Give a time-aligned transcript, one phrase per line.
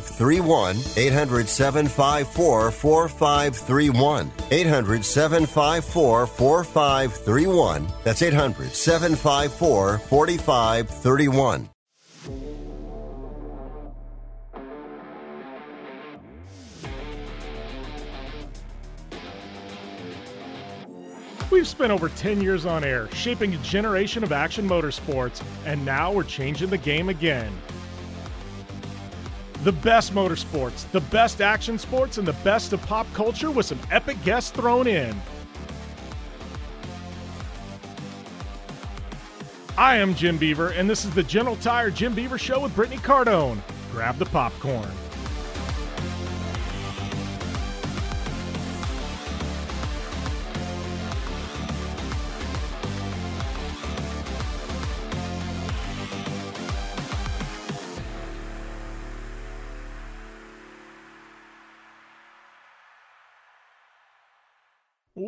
[0.00, 0.76] 4531.
[0.96, 4.30] 800 754 4531.
[4.50, 7.86] 800 754 4531.
[8.02, 11.68] That's 800 754 4531.
[21.50, 26.10] We've spent over 10 years on air, shaping a generation of action motorsports, and now
[26.12, 27.52] we're changing the game again.
[29.64, 33.78] The best motorsports, the best action sports, and the best of pop culture with some
[33.90, 35.18] epic guests thrown in.
[39.78, 42.98] I am Jim Beaver, and this is the General Tire Jim Beaver Show with Brittany
[42.98, 43.58] Cardone.
[43.90, 44.90] Grab the popcorn.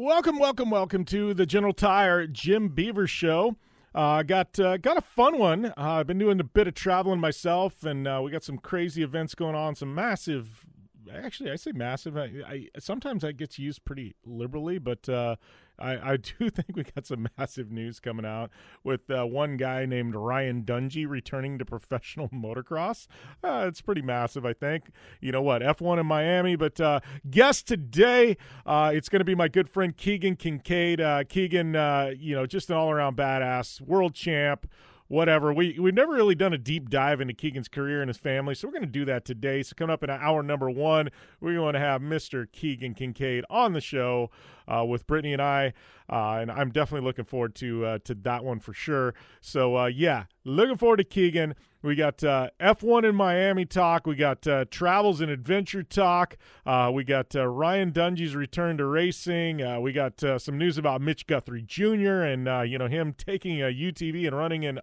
[0.07, 3.57] Welcome, welcome, welcome to the General Tire Jim Beaver Show.
[3.93, 5.67] Uh, got uh, got a fun one.
[5.67, 9.03] Uh, I've been doing a bit of traveling myself, and uh, we got some crazy
[9.03, 9.75] events going on.
[9.75, 10.65] Some massive,
[11.13, 12.17] actually, I say massive.
[12.17, 15.35] I, I sometimes that gets used pretty liberally, but uh,
[15.79, 18.51] I, I do think we got some massive news coming out
[18.85, 23.07] with uh, one guy named Ryan Dungey returning to professional motocross.
[23.43, 24.91] Uh, it's pretty massive, I think.
[25.21, 25.63] You know what?
[25.63, 27.01] F1 in Miami, but uh,
[27.31, 31.01] guest today, uh, it's going to be my good friend Keegan Kincaid.
[31.01, 34.67] Uh, Keegan, uh, you know, just an all around badass, world champ
[35.09, 35.53] whatever.
[35.53, 38.67] We we've never really done a deep dive into Keegan's career and his family, so
[38.67, 39.63] we're going to do that today.
[39.63, 41.11] So coming up in hour number one,
[41.41, 42.51] we're going to have Mr.
[42.51, 44.31] Keegan Kincaid on the show
[44.69, 45.73] uh, with Brittany and I,
[46.09, 49.15] uh, and I'm definitely looking forward to uh, to that one for sure.
[49.41, 51.55] So uh, yeah, looking forward to Keegan.
[51.87, 54.09] We got uh, F1 in Miami talk.
[54.09, 56.37] We got uh, travels and adventure talk.
[56.67, 59.63] Uh, we got uh, Ryan Dungey's return to racing.
[59.63, 62.23] Uh, we got uh, some news about Mitch Guthrie Jr.
[62.23, 64.81] and you know him taking a UTV and running in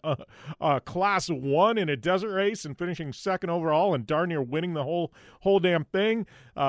[0.62, 4.74] a Class One in a desert race and finishing second overall and darn near winning
[4.74, 5.12] the whole
[5.42, 6.26] whole damn thing.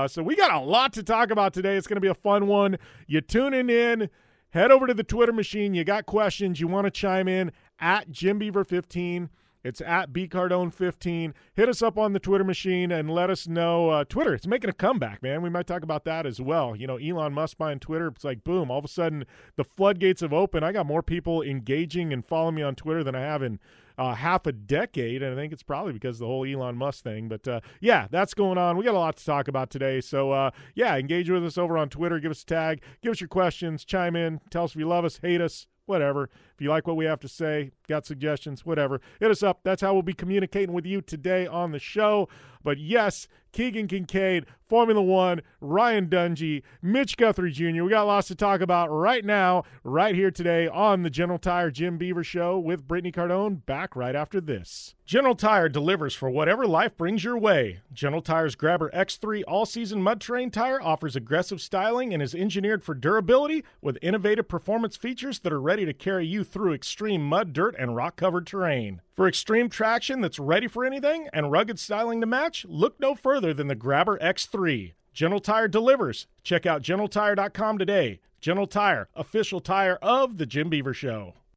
[0.09, 1.77] so we got a lot to talk about today.
[1.77, 2.77] It's going to be a fun one.
[3.07, 4.11] You tuning in?
[4.51, 5.75] Head over to the Twitter machine.
[5.75, 6.61] You got questions?
[6.61, 9.29] You want to chime in at Jim Beaver 15
[9.65, 11.33] it's at bcardone15.
[11.55, 13.89] Hit us up on the Twitter machine and let us know.
[13.89, 15.41] Uh, Twitter, it's making a comeback, man.
[15.41, 16.77] We might talk about that as well.
[16.77, 18.09] You know, Elon Musk buying Twitter.
[18.09, 19.25] It's like boom, all of a sudden
[19.57, 20.67] the floodgates have opened.
[20.67, 23.59] I got more people engaging and following me on Twitter than I have in
[23.99, 27.29] uh, half a decade, and I think it's probably because the whole Elon Musk thing.
[27.29, 28.77] But uh, yeah, that's going on.
[28.77, 30.01] We got a lot to talk about today.
[30.01, 32.19] So uh, yeah, engage with us over on Twitter.
[32.19, 32.83] Give us a tag.
[33.03, 33.85] Give us your questions.
[33.85, 34.41] Chime in.
[34.51, 36.31] Tell us if you love us, hate us, whatever.
[36.55, 39.61] If you like what we have to say, got suggestions, whatever, hit us up.
[39.63, 42.29] That's how we'll be communicating with you today on the show.
[42.63, 47.85] But yes, Keegan Kincaid, Formula One, Ryan Dungey, Mitch Guthrie Jr.
[47.85, 51.71] We got lots to talk about right now, right here today on the General Tire
[51.71, 53.65] Jim Beaver Show with Brittany Cardone.
[53.67, 54.95] Back right after this.
[55.07, 57.81] General Tire delivers for whatever life brings your way.
[57.93, 62.83] General Tire's Grabber X3 all season mud terrain tire offers aggressive styling and is engineered
[62.83, 67.53] for durability with innovative performance features that are ready to carry you through extreme mud,
[67.53, 69.03] dirt, and rock covered terrain.
[69.13, 73.53] For extreme traction that's ready for anything and rugged styling to match, look no further
[73.53, 74.95] than the Grabber X3.
[75.13, 76.29] General Tire delivers.
[76.43, 78.21] Check out GeneralTire.com today.
[78.41, 81.35] General Tire, official tire of The Jim Beaver Show.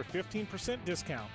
[0.00, 1.30] a 15% discount.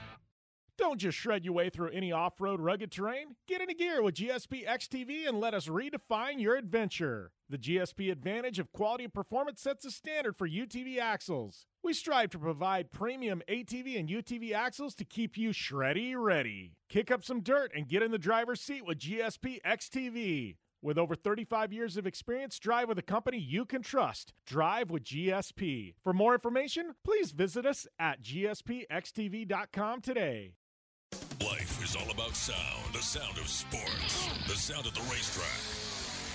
[0.77, 3.35] Don't just shred your way through any off road rugged terrain.
[3.47, 7.31] Get into gear with GSP XTV and let us redefine your adventure.
[7.49, 11.67] The GSP advantage of quality and performance sets a standard for UTV axles.
[11.83, 16.77] We strive to provide premium ATV and UTV axles to keep you shreddy ready.
[16.89, 20.55] Kick up some dirt and get in the driver's seat with GSP XTV.
[20.83, 24.33] With over 35 years of experience, drive with a company you can trust.
[24.47, 25.93] Drive with GSP.
[26.03, 30.53] For more information, please visit us at gspxtv.com today.
[31.39, 32.93] Life is all about sound.
[32.93, 34.27] The sound of sports.
[34.47, 35.61] The sound of the racetrack.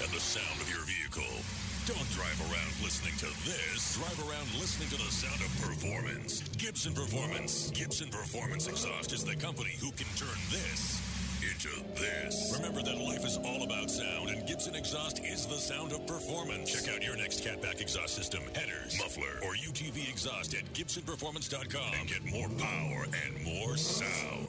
[0.05, 1.43] And the sound of your vehicle.
[1.87, 3.97] Don't drive around listening to this.
[3.97, 6.43] Drive around listening to the sound of performance.
[6.57, 7.71] Gibson Performance.
[7.73, 11.16] Gibson Performance Exhaust is the company who can turn this
[11.53, 12.53] into this.
[12.57, 16.73] Remember that life is all about sound, and Gibson Exhaust is the sound of performance.
[16.73, 22.09] Check out your next catback exhaust system, headers, muffler, or UTV exhaust at GibsonPerformance.com and
[22.09, 24.49] get more power and more sound.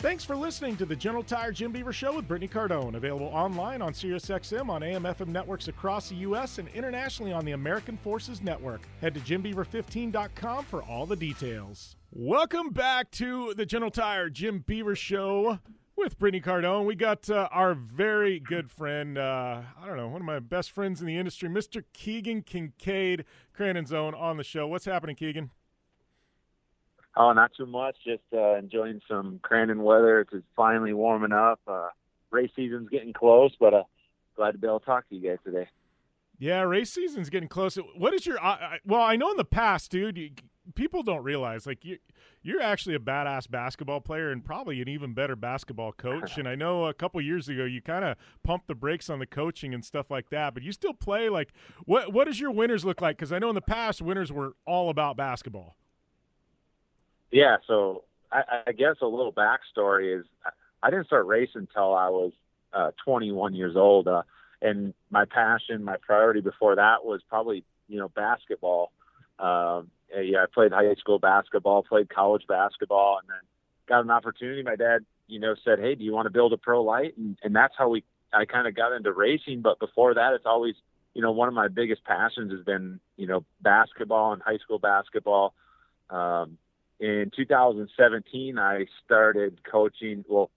[0.00, 2.94] Thanks for listening to the General Tire Jim Beaver Show with Brittany Cardone.
[2.94, 6.56] Available online on SiriusXM on AM FM networks across the U.S.
[6.56, 8.80] and internationally on the American Forces Network.
[9.02, 11.96] Head to JimBeaver15.com for all the details.
[12.12, 15.60] Welcome back to the General Tire Jim Beaver Show
[15.96, 16.84] with Brittany Cardone.
[16.84, 20.72] We got uh, our very good friend, uh, I don't know, one of my best
[20.72, 21.84] friends in the industry, Mr.
[21.92, 23.26] Keegan Kincaid,
[23.56, 24.66] Crandon's Own, on the show.
[24.66, 25.50] What's happening, Keegan?
[27.16, 27.96] Oh, not too much.
[28.04, 30.26] Just uh, enjoying some Crandon weather.
[30.32, 31.60] It's finally warming up.
[31.64, 31.90] Uh,
[32.32, 33.84] race season's getting close, but uh,
[34.34, 35.68] glad to be able to talk to you guys today.
[36.40, 37.76] Yeah, race season's getting close.
[37.76, 38.42] What is your?
[38.42, 40.30] Uh, well, I know in the past, dude, you,
[40.74, 41.98] people don't realize like you
[42.42, 46.38] you're actually a badass basketball player and probably an even better basketball coach.
[46.38, 49.26] and I know a couple years ago you kind of pumped the brakes on the
[49.26, 51.28] coaching and stuff like that, but you still play.
[51.28, 51.52] Like,
[51.84, 53.18] what what does your winners look like?
[53.18, 55.76] Because I know in the past winners were all about basketball.
[57.30, 60.24] Yeah, so I, I guess a little backstory is
[60.82, 62.32] I didn't start racing until I was
[62.72, 64.22] uh, 21 years old, uh,
[64.62, 68.92] and my passion, my priority before that was probably you know basketball.
[69.38, 73.40] Um, yeah, I played high school basketball, played college basketball, and then
[73.88, 74.62] got an opportunity.
[74.62, 77.38] My dad, you know, said, "Hey, do you want to build a Pro Lite?" And,
[77.42, 79.60] and that's how we I kind of got into racing.
[79.62, 80.74] But before that, it's always
[81.14, 84.78] you know one of my biggest passions has been you know basketball and high school
[84.78, 85.54] basketball.
[86.10, 86.58] Um,
[86.98, 90.24] in 2017, I started coaching.
[90.28, 90.50] Well,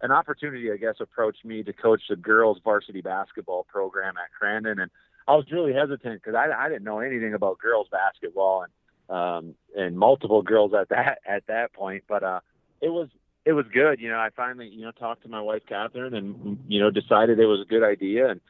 [0.00, 4.80] an opportunity, I guess, approached me to coach the girls' varsity basketball program at Crandon,
[4.80, 4.90] and
[5.26, 8.72] I was really hesitant because I, I didn't know anything about girls' basketball and
[9.10, 12.04] um, and multiple girls at that at that point.
[12.08, 12.40] But uh,
[12.80, 13.08] it was
[13.44, 14.00] it was good.
[14.00, 17.38] You know, I finally you know talked to my wife Catherine and you know decided
[17.38, 18.40] it was a good idea and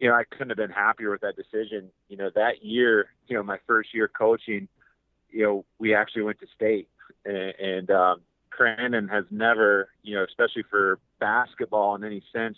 [0.00, 1.90] you know, I couldn't have been happier with that decision.
[2.08, 4.68] You know, that year, you know, my first year coaching,
[5.30, 6.88] you know, we actually went to state,
[7.24, 8.20] and, and um,
[8.58, 12.56] Crandon has never, you know, especially for basketball in any sense,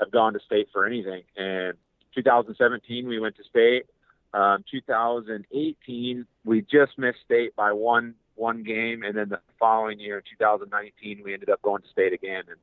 [0.00, 1.22] have gone to state for anything.
[1.36, 1.74] And
[2.14, 3.86] 2017, we went to state.
[4.34, 10.22] Um, 2018, we just missed state by one one game, and then the following year,
[10.38, 12.44] 2019, we ended up going to state again.
[12.48, 12.58] And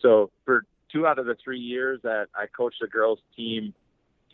[0.00, 3.74] so for two out of the three years that I coached the girls team,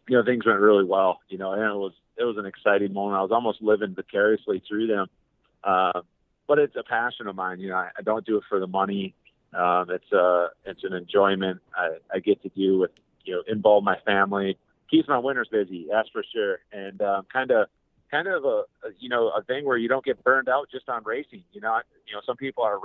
[0.08, 1.20] you know, things went really well.
[1.28, 3.18] You know, and it was it was an exciting moment.
[3.18, 5.06] I was almost living vicariously through them.
[5.64, 6.02] Uh,
[6.46, 7.60] but it's a passion of mine.
[7.60, 9.14] You know, I, I don't do it for the money.
[9.54, 12.90] Um, it's a uh, it's an enjoyment I, I get to do with
[13.24, 14.58] you know involve my family,
[14.90, 15.86] keeps my winters busy.
[15.90, 16.58] That's for sure.
[16.72, 17.68] And um, kind of
[18.10, 20.88] kind of a, a you know a thing where you don't get burned out just
[20.88, 21.44] on racing.
[21.52, 22.78] You know, you know some people are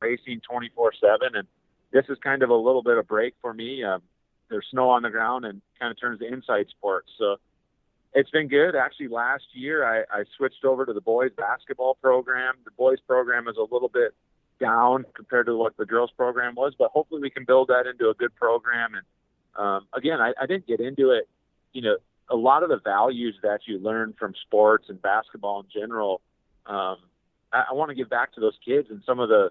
[0.00, 1.46] racing 24 seven, and
[1.92, 3.84] this is kind of a little bit of break for me.
[3.84, 4.02] Um,
[4.50, 7.10] there's snow on the ground and kind of turns to inside sports.
[7.18, 7.36] So
[8.14, 8.74] it's been good.
[8.74, 12.54] Actually, last year I, I switched over to the boys basketball program.
[12.64, 14.14] The boys program is a little bit
[14.60, 18.08] down compared to what the girls program was, but hopefully we can build that into
[18.10, 18.92] a good program.
[18.94, 21.28] And um, again, I, I didn't get into it.
[21.72, 21.96] You know,
[22.30, 26.20] a lot of the values that you learn from sports and basketball in general,
[26.66, 26.96] um,
[27.52, 29.50] I, I want to give back to those kids and some of the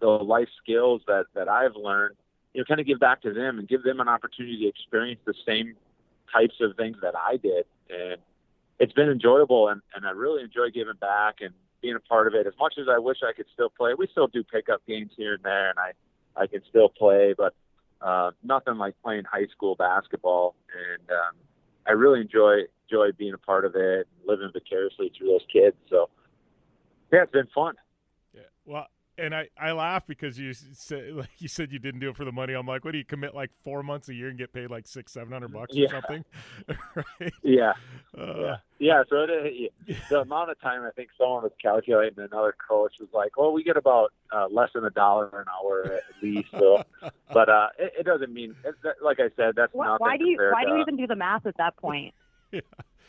[0.00, 2.16] the life skills that that I've learned.
[2.54, 5.20] You know, kind of give back to them and give them an opportunity to experience
[5.24, 5.74] the same
[6.32, 7.64] types of things that I did.
[7.92, 8.20] And
[8.78, 12.34] it's been enjoyable, and and I really enjoy giving back and being a part of
[12.34, 12.46] it.
[12.46, 15.34] As much as I wish I could still play, we still do pickup games here
[15.34, 15.92] and there, and I
[16.36, 17.54] I can still play, but
[18.00, 20.54] uh, nothing like playing high school basketball.
[20.72, 21.34] And um,
[21.86, 25.76] I really enjoy enjoy being a part of it, and living vicariously through those kids.
[25.88, 26.08] So
[27.12, 27.74] yeah, it's been fun.
[28.32, 28.42] Yeah.
[28.64, 28.86] Well,
[29.20, 32.24] and I, I laugh because you said like you said you didn't do it for
[32.24, 32.54] the money.
[32.54, 34.86] I'm like, what do you commit like four months a year and get paid like
[34.86, 35.86] six seven hundred bucks yeah.
[35.86, 36.24] or something?
[36.94, 37.32] right?
[37.42, 37.72] Yeah,
[38.16, 39.02] uh, yeah, yeah.
[39.08, 39.72] So it,
[40.08, 43.62] the amount of time I think someone was calculating, another coach was like, "Well, we
[43.62, 46.82] get about uh, less than a dollar an hour at least." So,
[47.32, 49.98] but uh, it, it doesn't mean, it, like I said, that's why, nothing.
[50.06, 52.14] why do you why to, do you even do the math at that point?
[52.52, 52.60] yeah.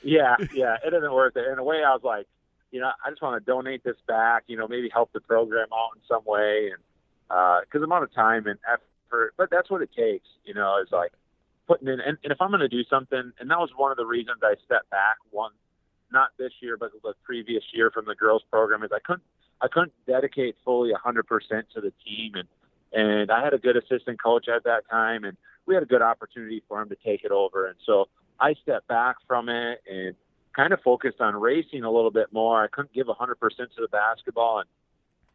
[0.03, 1.45] yeah, yeah, it isn't worth it.
[1.51, 2.27] In a way, I was like,
[2.71, 4.43] you know, I just want to donate this back.
[4.47, 6.81] You know, maybe help the program out in some way, and
[7.27, 10.27] because uh, amount of time and effort, but that's what it takes.
[10.45, 11.11] You know, is like
[11.67, 11.99] putting in.
[11.99, 14.39] And, and if I'm going to do something, and that was one of the reasons
[14.41, 15.17] I stepped back.
[15.31, 15.51] One,
[16.11, 19.23] not this year, but the previous year from the girls program, is I couldn't
[19.61, 21.23] I couldn't dedicate fully 100%
[21.75, 22.47] to the team, and
[22.93, 26.01] and I had a good assistant coach at that time, and we had a good
[26.01, 28.07] opportunity for him to take it over, and so
[28.39, 30.15] I stepped back from it and
[30.55, 32.63] kind of focused on racing a little bit more.
[32.63, 34.69] I couldn't give 100% to the basketball and,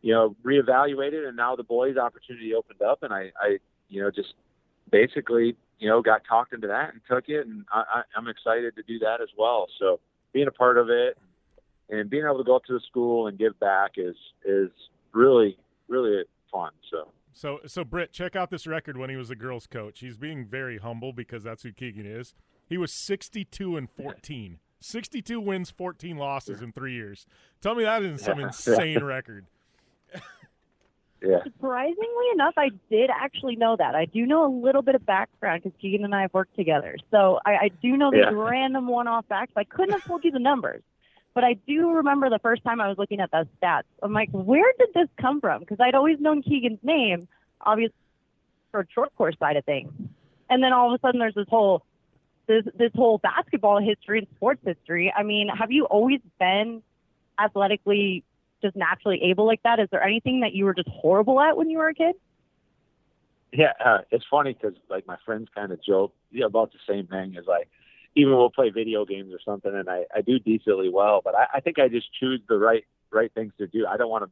[0.03, 1.27] you know, reevaluated.
[1.27, 3.59] And now the boys' opportunity opened up, and I, I
[3.89, 4.35] you know, just
[4.91, 7.47] basically, you know, got talked into that and took it.
[7.47, 9.67] And I, I, I'm excited to do that as well.
[9.79, 10.01] So
[10.33, 11.17] being a part of it
[11.89, 14.71] and being able to go up to the school and give back is is
[15.13, 15.57] really
[15.89, 16.73] really fun.
[16.91, 17.09] So.
[17.33, 20.01] So, so Britt, check out this record when he was a girls' coach.
[20.01, 22.35] He's being very humble because that's who Keegan is.
[22.67, 24.59] He was 62 and 14.
[24.87, 27.27] 62 wins, 14 losses in three years.
[27.61, 29.47] Tell me that isn't some insane record.
[31.23, 31.43] Yeah.
[31.45, 33.95] Surprisingly enough, I did actually know that.
[33.95, 36.95] I do know a little bit of background because Keegan and I have worked together.
[37.11, 38.33] So I, I do know these Yeah.
[38.35, 39.53] random one-off facts.
[39.57, 40.83] I couldn't have told you the numbers,
[41.33, 43.85] but I do remember the first time I was looking at those stats.
[44.03, 45.61] I'm like, where did this come from?
[45.61, 47.27] Because I'd always known Keegan's name,
[47.63, 47.97] obviously,
[48.71, 49.91] for a short course side of things.
[50.51, 51.83] And then all of a sudden, there's this whole
[52.47, 55.13] this this whole basketball history and sports history.
[55.17, 56.83] I mean, have you always been
[57.39, 58.25] athletically
[58.63, 59.81] just naturally able like that?
[59.81, 62.15] Is there anything that you were just horrible at when you were a kid?
[63.53, 66.79] Yeah, uh, it's funny because like my friends kind of joke you know, about the
[66.89, 67.37] same thing.
[67.37, 67.69] Is like
[68.15, 71.47] even we'll play video games or something, and I, I do decently well, but I,
[71.55, 73.87] I think I just choose the right right things to do.
[73.87, 74.31] I don't want to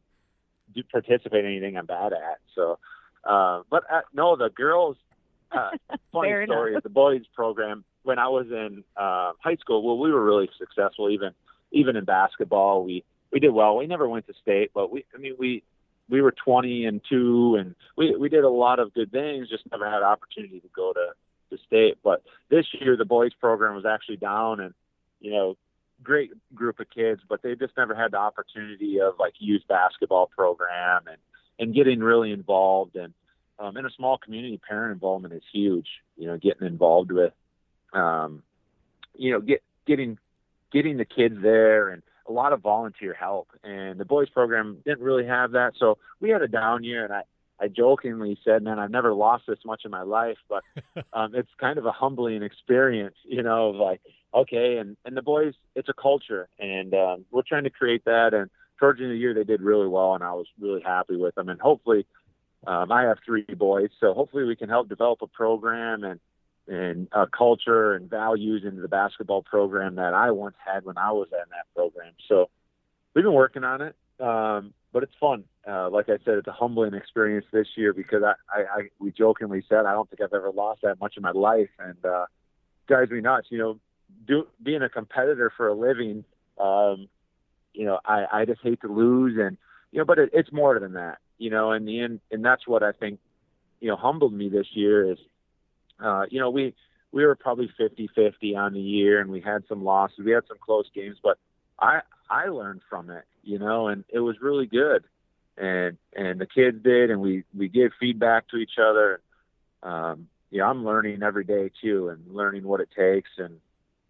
[0.75, 2.39] do participate in anything I'm bad at.
[2.55, 2.79] So,
[3.25, 4.97] uh, but uh, no, the girls.
[5.53, 5.71] Uh,
[6.13, 6.83] funny Fair story enough.
[6.83, 9.83] the boys program when I was in uh, high school.
[9.83, 11.33] Well, we were really successful even
[11.73, 12.85] even in basketball.
[12.85, 13.77] We we did well.
[13.77, 15.65] We never went to state, but we I mean we
[16.09, 19.49] we were 20 and two, and we we did a lot of good things.
[19.49, 21.11] Just never had opportunity to go to
[21.51, 21.99] to state.
[22.03, 24.75] But this year the boys program was actually down, and
[25.21, 25.57] you know
[26.03, 30.27] great group of kids, but they just never had the opportunity of like youth basketball
[30.27, 31.19] program and
[31.59, 33.15] and getting really involved and
[33.59, 35.87] um, in a small community, parent involvement is huge.
[36.17, 37.33] You know, getting involved with,
[37.95, 38.43] um,
[39.17, 40.19] you know, get getting
[40.73, 43.49] getting the kids there and a lot of volunteer help.
[43.63, 47.05] And the boys program didn't really have that, so we had a down year.
[47.05, 47.23] And I
[47.61, 50.63] I jokingly said, "Man, I've never lost this much in my life," but
[51.13, 54.01] um, it's kind of a humbling experience, you know, of like
[54.35, 58.35] okay, and and the boys, it's a culture, and um, we're trying to create that.
[58.35, 60.83] And towards the end of the year, they did really well, and I was really
[60.83, 61.49] happy with them.
[61.49, 62.07] And hopefully,
[62.67, 66.19] um, I have three boys, so hopefully we can help develop a program and
[66.67, 71.13] and uh, culture and values into the basketball program that I once had when I
[71.13, 72.13] was in that program.
[72.29, 72.49] So
[73.15, 75.45] we've been working on it, um, but it's fun.
[75.67, 79.13] Uh, like I said, it's a humbling experience this year because I, I, I we
[79.13, 82.27] jokingly said I don't think I've ever lost that much in my life, and uh,
[82.87, 83.49] drives me nuts.
[83.51, 83.81] You know,
[84.27, 86.25] do, being a competitor for a living,
[86.59, 87.09] um,
[87.73, 89.57] you know, I, I just hate to lose, and
[89.91, 91.19] you know, but it, it's more than that.
[91.39, 93.19] You know, in the end, and that's what I think,
[93.81, 95.19] you know, humbled me this year is
[96.01, 96.75] uh, you know, we
[97.13, 100.19] we were probably 50-50 on the year, and we had some losses.
[100.25, 101.39] We had some close games, but
[101.79, 105.05] I I learned from it, you know, and it was really good.
[105.57, 109.21] And and the kids did, and we we gave feedback to each other.
[109.83, 113.61] Um, yeah, I'm learning every day too, and learning what it takes, and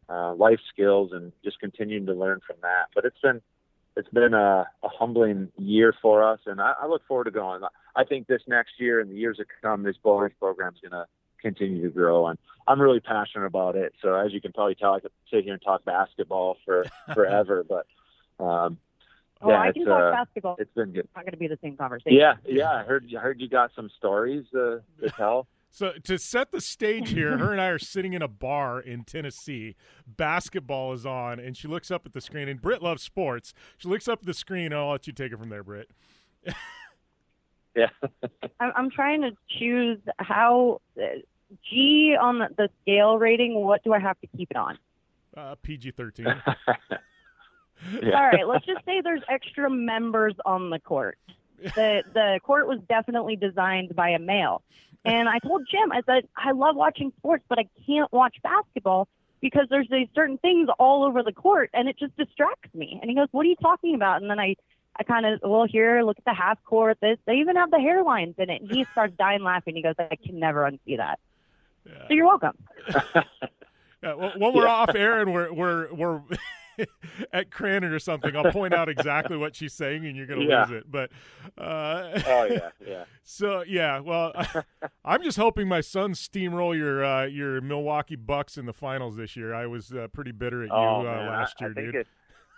[0.09, 2.87] uh, life skills, and just continuing to learn from that.
[2.95, 3.43] But it's been
[3.97, 7.63] it's been a, a humbling year for us, and I, I look forward to going.
[7.95, 11.07] I think this next year and the years to come, this boys program is to
[11.45, 13.93] continue to grow, and I'm really passionate about it.
[14.03, 16.85] So as you can probably tell, I could sit here and talk basketball for
[17.15, 17.87] forever, but
[18.45, 18.79] um,
[19.43, 20.57] Oh, yeah, I it's can talk uh, basketball.
[20.59, 21.05] it's been good.
[21.05, 22.17] It's not going to be the same conversation.
[22.19, 22.71] Yeah, yeah.
[22.73, 25.47] I heard I heard you got some stories uh, to tell.
[25.71, 29.03] So to set the stage here, her and I are sitting in a bar in
[29.05, 29.75] Tennessee.
[30.07, 32.49] Basketball is on, and she looks up at the screen.
[32.49, 33.53] And Britt loves sports.
[33.77, 34.67] She looks up at the screen.
[34.67, 35.91] And I'll let you take it from there, Britt.
[37.75, 37.89] Yeah.
[38.61, 41.07] I'm, I'm trying to choose how uh,
[41.71, 43.55] G on the, the scale rating.
[43.55, 44.79] What do I have to keep it on?
[45.37, 46.27] Uh, PG thirteen.
[48.03, 48.17] Yeah.
[48.17, 51.19] All right, let's just say there's extra members on the court.
[51.77, 54.63] The the court was definitely designed by a male.
[55.05, 59.09] And I told Jim, I said, I love watching sports, but I can't watch basketball
[59.41, 62.99] because there's these certain things all over the court and it just distracts me.
[63.01, 64.21] And he goes, What are you talking about?
[64.21, 64.57] And then I
[64.97, 67.19] I kind of, well, here, look at the half court, this.
[67.27, 68.63] They even have the hairlines in it.
[68.63, 69.75] And he starts dying laughing.
[69.75, 71.19] He goes, I can never unsee that.
[71.87, 72.57] So you're welcome.
[74.03, 74.71] Yeah, well, when we're Yeah.
[74.71, 76.21] off air and we're we're we're
[77.33, 80.61] at Crandon or something, I'll point out exactly what she's saying, and you're gonna Yeah.
[80.65, 80.91] lose it.
[80.93, 81.11] But
[81.57, 83.05] uh, Oh yeah, yeah.
[83.23, 84.35] So yeah, well,
[85.07, 89.37] I'm just hoping my Suns steamroll your uh, your Milwaukee Bucks in the finals this
[89.37, 89.55] year.
[89.55, 91.95] I was uh, pretty bitter at Oh you uh, last I, year, I think dude.
[91.95, 92.09] it.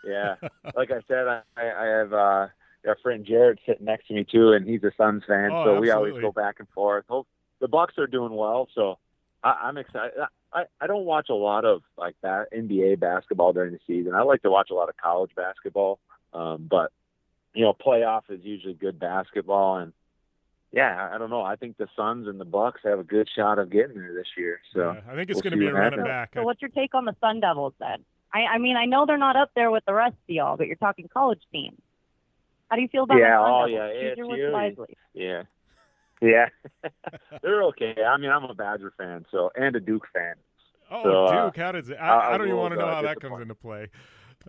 [0.05, 0.35] Yeah,
[0.75, 2.49] like I said, I, I have uh,
[2.89, 5.81] our friend Jared sitting next to me too, and he's a Suns fan, Oh, so
[5.81, 7.05] we always go back and forth.
[7.09, 7.29] Hope
[7.61, 8.99] the Bucks are doing well, so
[9.47, 10.13] I, I'm excited.
[10.53, 14.15] I, I don't watch a lot of like that NBA basketball during the season.
[14.15, 15.99] I like to watch a lot of college basketball,
[16.33, 16.91] um, but
[17.55, 19.93] you know, playoff is usually good basketball, and
[20.73, 21.43] yeah, I, I don't know.
[21.43, 24.27] I think the Suns and the Bucks have a good shot of getting there this
[24.37, 24.61] year.
[24.75, 26.07] So Yeah, I think it's we'll going to be a what running happens.
[26.07, 26.31] back.
[26.35, 28.05] So what's your take on the Sun Devils then?
[28.35, 30.67] I, I mean, I know they're not up there with the rest of y'all, but
[30.67, 31.79] you're talking college teams.
[32.69, 33.93] How do you feel about Yeah, the Sun oh, Devils?
[34.03, 34.87] yeah, Choose your words ASU.
[35.15, 35.43] Yeah.
[36.21, 36.49] Yeah.
[37.43, 37.95] They're okay.
[38.07, 40.35] I mean, I'm a Badger fan, so and a Duke fan.
[40.91, 41.99] Oh, So, uh, Duke, how does it?
[42.01, 43.89] I- I, I I don't even want to know uh, how that comes into play.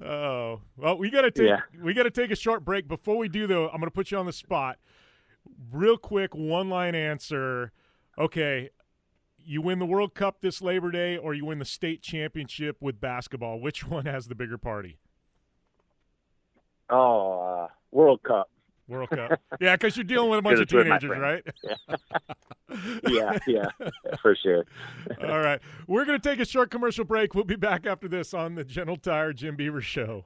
[0.01, 1.61] Oh well, we got to take Yeah.
[1.81, 2.87] we got to take a short break.
[2.87, 4.77] Before we do though, I'm going to put you on the spot.
[5.71, 7.71] Real quick, one line answer.
[8.19, 8.69] Okay,
[9.39, 13.01] you win the World Cup this Labor Day, or you win the state championship with
[13.01, 13.59] basketball.
[13.59, 14.99] Which one has the bigger party?
[16.89, 18.49] Oh, uh, World Cup.
[18.87, 19.39] World Cup.
[19.59, 21.43] yeah, because you're dealing with a bunch of It's with my teenagers, right?
[23.07, 23.67] Yeah, yeah,
[24.21, 24.65] for sure.
[25.23, 25.59] All right.
[25.87, 27.33] We're going to take a short commercial break.
[27.33, 30.25] We'll be back after this on the General Tire Jim Beaver Show.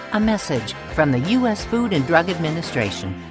[0.13, 1.63] A message from the U.S.
[1.63, 3.30] Food and Drug Administration.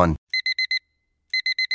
[0.01, 0.15] one.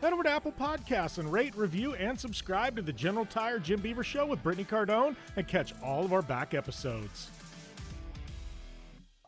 [0.00, 3.80] Head over to Apple Podcasts and rate, review, and subscribe to the General Tire Jim
[3.80, 7.30] Beaver Show with Brittany Cardone and catch all of our back episodes.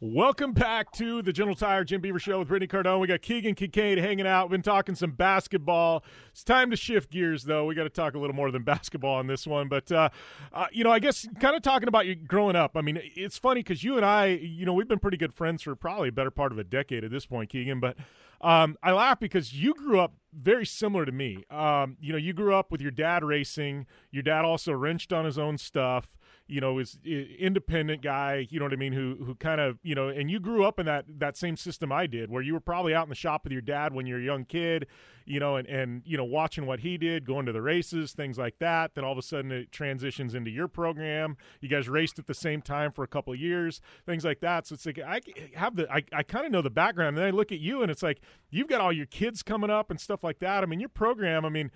[0.00, 3.00] Welcome back to the General Tire Jim Beaver Show with Brittany Cardone.
[3.00, 4.44] We got Keegan Kincaid hanging out.
[4.44, 6.04] We've been talking some basketball.
[6.30, 7.64] It's time to shift gears, though.
[7.64, 9.66] We got to talk a little more than basketball on this one.
[9.66, 10.11] But, uh,
[10.52, 12.76] uh, you know, I guess kind of talking about you growing up.
[12.76, 15.64] I mean, it's funny because you and I, you know, we've been pretty good friends
[15.64, 17.80] for probably a better part of a decade at this point, Keegan.
[17.80, 17.96] But
[18.40, 21.44] um, I laugh because you grew up very similar to me.
[21.50, 23.86] Um, you know, you grew up with your dad racing.
[24.10, 26.16] Your dad also wrenched on his own stuff
[26.50, 29.94] you know, is independent guy, you know what I mean, who who kind of, you
[29.94, 32.60] know, and you grew up in that that same system I did, where you were
[32.60, 34.88] probably out in the shop with your dad when you're a young kid,
[35.24, 38.36] you know, and and you know, watching what he did, going to the races, things
[38.36, 38.96] like that.
[38.96, 41.36] Then all of a sudden it transitions into your program.
[41.60, 44.66] You guys raced at the same time for a couple of years, things like that.
[44.66, 45.20] So it's like I
[45.54, 47.82] have the I, I kind of know the background, and then I look at you
[47.82, 50.64] and it's like you've got all your kids coming up and stuff like that.
[50.64, 51.70] I mean, your program, I mean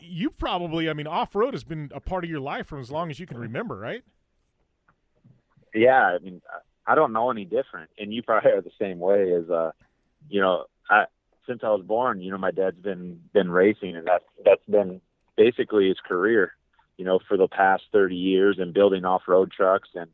[0.00, 2.90] you probably, I mean, off road has been a part of your life from as
[2.90, 4.02] long as you can remember, right?
[5.74, 6.40] Yeah, I mean,
[6.86, 9.32] I don't know any different, and you probably are the same way.
[9.32, 9.72] As uh,
[10.28, 11.04] you know, I
[11.46, 15.00] since I was born, you know, my dad's been been racing, and that's that's been
[15.36, 16.52] basically his career,
[16.96, 20.10] you know, for the past 30 years, and building off road trucks and.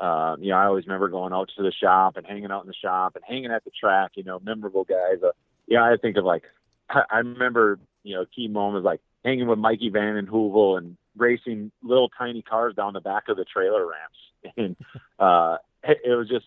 [0.00, 2.68] Uh, you know, I always remember going out to the shop and hanging out in
[2.68, 4.12] the shop and hanging at the track.
[4.14, 5.20] You know, memorable guys.
[5.20, 5.32] Uh,
[5.66, 6.44] yeah, I think of like
[6.88, 10.96] I, I remember you know key moments like hanging with Mikey Van and Hoovel and
[11.16, 14.18] racing little tiny cars down the back of the trailer ramps.
[14.56, 14.76] And
[15.18, 16.46] uh, it, it was just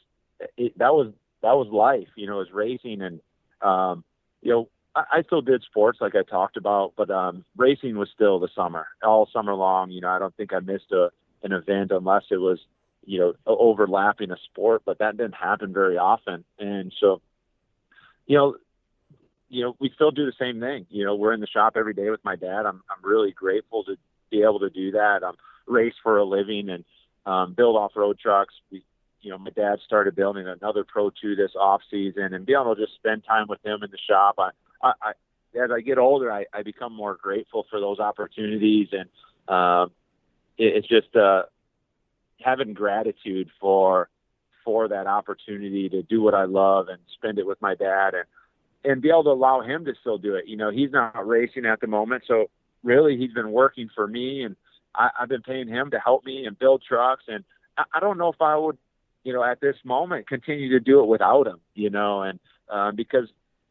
[0.58, 2.08] it, that was that was life.
[2.15, 3.19] You know, it was racing, and
[3.62, 4.06] um,
[4.41, 8.10] you know, I, I still did sports like I talked about, but um, racing was
[8.15, 9.91] still the summer, all summer long.
[9.91, 11.10] You know, I don't think I missed a
[11.43, 12.60] an event unless it was
[13.06, 16.45] you know overlapping a sport, but that didn't happen very often.
[16.60, 17.21] And so,
[18.25, 18.56] you know,
[19.52, 20.88] you know, we still do the same thing.
[20.90, 22.66] You know, we're in the shop every day with my dad.
[22.66, 23.98] I'm I'm really grateful to
[24.32, 25.24] be able to do that.
[25.24, 25.36] Um,
[25.68, 26.86] race for a living and
[27.26, 28.54] um, build off road trucks.
[28.72, 28.84] We,
[29.22, 32.76] you know, my dad started building another Pro 2 this off season, and being able
[32.76, 34.36] to just spend time with him in the shop.
[34.40, 34.50] I,
[34.82, 35.12] I, I
[35.62, 39.10] as I get older, I, I become more grateful for those opportunities, and
[39.54, 39.92] um,
[40.58, 41.44] it, it's just uh,
[42.40, 44.08] having gratitude for
[44.64, 48.26] for that opportunity to do what I love and spend it with my dad and
[48.84, 50.48] and be able to allow him to still do it.
[50.48, 52.50] You know, he's not racing at the moment, so
[52.84, 54.56] really he's been working for me, and
[54.96, 57.24] I, I've been paying him to help me and build trucks.
[57.28, 57.44] And
[57.78, 58.78] I, I don't know if I would,
[59.24, 61.60] you know, at this moment continue to do it without him.
[61.76, 62.39] You know, and
[62.70, 63.28] uh, because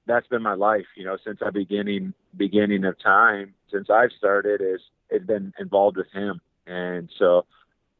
[0.07, 0.87] that's been my life.
[0.96, 5.96] You know, since I beginning beginning of time, since I've started, is it's been involved
[5.96, 7.46] with him, and so.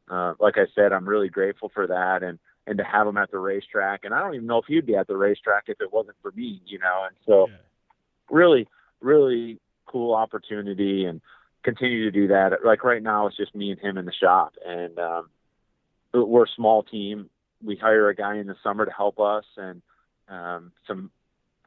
[0.09, 3.31] Uh, like I said, I'm really grateful for that, and and to have him at
[3.31, 4.01] the racetrack.
[4.03, 6.31] And I don't even know if he'd be at the racetrack if it wasn't for
[6.31, 7.05] me, you know.
[7.07, 7.55] And so, yeah.
[8.29, 8.67] really,
[8.99, 11.21] really cool opportunity, and
[11.63, 12.63] continue to do that.
[12.63, 15.29] Like right now, it's just me and him in the shop, and um,
[16.13, 17.29] we're a small team.
[17.63, 19.81] We hire a guy in the summer to help us, and
[20.29, 21.11] um, some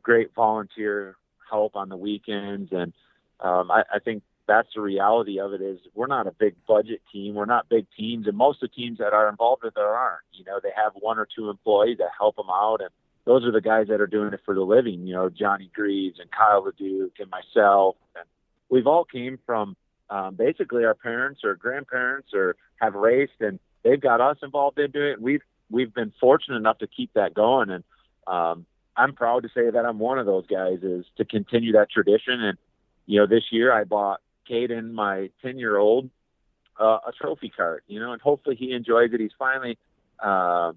[0.02, 1.16] great volunteer
[1.50, 2.72] help on the weekends.
[2.72, 2.92] And
[3.40, 7.00] um, I, I think that's the reality of it is we're not a big budget
[7.12, 7.34] team.
[7.34, 10.24] We're not big teams, and most of the teams that are involved with there aren't.
[10.32, 12.90] You know, they have one or two employees that help them out, and
[13.24, 15.06] those are the guys that are doing it for the living.
[15.06, 18.24] You know, Johnny Greaves and Kyle LeDuc and myself, and
[18.68, 19.76] we've all came from
[20.10, 25.12] um, basically our parents or grandparents or have raced, and they've got us involved into
[25.12, 25.20] it.
[25.20, 27.84] We've we've been fortunate enough to keep that going, and
[28.26, 31.90] um, I'm proud to say that I'm one of those guys is to continue that
[31.90, 32.42] tradition.
[32.42, 32.58] And
[33.06, 36.10] you know, this year I bought Caden, my 10 year old,
[36.78, 39.20] uh, a trophy kart, you know, and hopefully he enjoys it.
[39.20, 39.78] He's finally,
[40.22, 40.72] uh,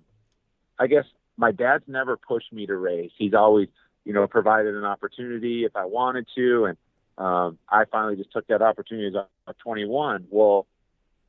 [0.80, 1.06] I guess
[1.38, 3.12] my dad's never pushed me to race.
[3.18, 3.68] He's always,
[4.06, 6.66] you know, provided an opportunity if I wanted to.
[6.66, 6.78] And
[7.18, 10.28] um, I finally just took that opportunity as a 21.
[10.30, 10.68] Well,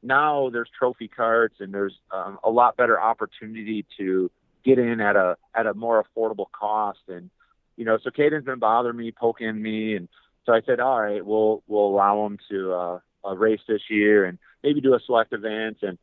[0.03, 4.31] now there's trophy karts and there's um, a lot better opportunity to
[4.65, 7.01] get in at a at a more affordable cost.
[7.09, 7.31] And
[7.77, 10.09] you know, so Caden's been bothering me, poking me, and
[10.49, 14.25] so I said, all right, we'll we'll allow him to uh, uh, race this year
[14.25, 15.99] and maybe do a select event and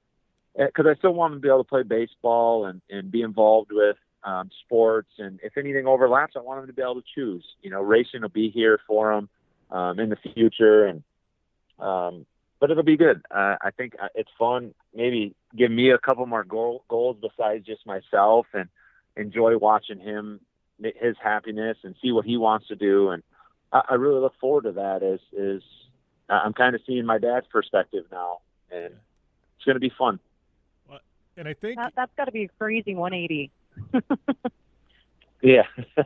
[0.55, 3.71] because I still want him to be able to play baseball and and be involved
[3.71, 7.43] with um, sports and if anything overlaps, I want him to be able to choose.
[7.63, 9.29] You know, racing will be here for him
[9.71, 11.03] um, in the future and
[11.79, 12.27] um,
[12.59, 13.23] but it'll be good.
[13.31, 14.75] Uh, I think uh, it's fun.
[14.93, 18.69] Maybe give me a couple more goal, goals besides just myself, and
[19.17, 20.39] enjoy watching him,
[20.79, 23.09] his happiness, and see what he wants to do.
[23.09, 23.23] And
[23.75, 25.03] I, I really look forward to that.
[25.03, 25.63] Is is
[26.29, 28.39] I'm kind of seeing my dad's perspective now,
[28.71, 28.93] and
[29.57, 30.19] it's going to be fun.
[31.37, 33.51] And I think that, that's got to be a crazy 180.
[35.41, 35.63] yeah.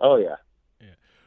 [0.00, 0.36] oh yeah.
[0.80, 0.86] Yeah.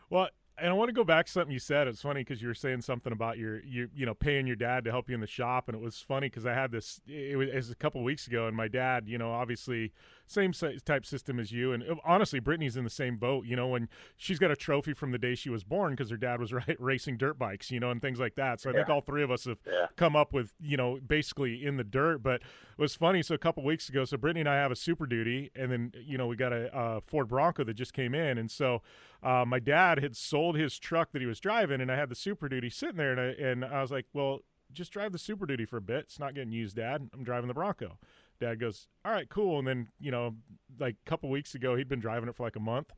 [0.10, 0.30] Well,
[0.62, 1.88] and I want to go back to something you said.
[1.88, 4.86] It's funny because you were saying something about your, you, you know, paying your dad
[4.86, 7.02] to help you in the shop, and it was funny because I had this.
[7.08, 9.92] It was, it was a couple weeks ago, and my dad, you know, obviously
[10.28, 10.54] same
[10.86, 13.46] type system as you, and uh, honestly, Brittany's in the same boat.
[13.46, 16.18] You know, when she's got a trophy from the day she was born because her
[16.18, 18.62] dad was right, racing dirt bikes, you know, and things like that.
[18.62, 19.88] So I think all three of us have yeah.
[19.96, 22.24] come up with, you know, basically in the dirt.
[22.24, 22.42] But
[22.82, 23.22] was funny.
[23.22, 25.94] So a couple weeks ago, so Brittany and I have a Super Duty, and then
[26.04, 28.82] you know we got a, a Ford Bronco that just came in, and so
[29.24, 32.16] uh, my dad had sold his truck that he was driving, and I had the
[32.16, 34.40] Super Duty sitting there, and I, and I was like, well,
[34.74, 36.06] just drive the Super Duty for a bit.
[36.06, 37.10] It's not getting used, Dad.
[37.14, 37.98] I'm driving the Bronco.
[38.40, 39.60] Dad goes, all right, cool.
[39.60, 40.36] And then, you know,
[40.80, 42.92] like a couple weeks ago, he'd been driving it for like a month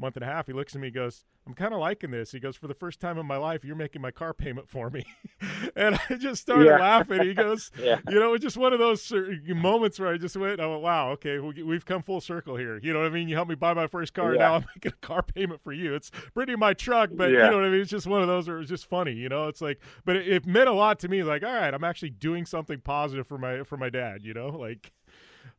[0.00, 2.40] month and a half, he looks at me, goes, "I'm kind of liking this." He
[2.40, 5.04] goes, "For the first time in my life, you're making my car payment for me,"
[5.76, 6.78] and I just started yeah.
[6.78, 7.22] laughing.
[7.22, 7.98] He goes, yeah.
[8.08, 9.12] "You know, it's just one of those
[9.46, 12.78] moments where I just went, I went, wow, okay, we've come full circle here.
[12.82, 13.28] You know what I mean?
[13.28, 14.38] You helped me buy my first car, yeah.
[14.38, 15.94] now I'm making a car payment for you.
[15.94, 17.80] It's pretty my truck, but you know what I mean?
[17.80, 19.12] It's just one of those where it's just funny.
[19.12, 21.22] You know, it's like, but it, it meant a lot to me.
[21.22, 24.22] Like, all right, I'm actually doing something positive for my for my dad.
[24.22, 24.92] You know, like."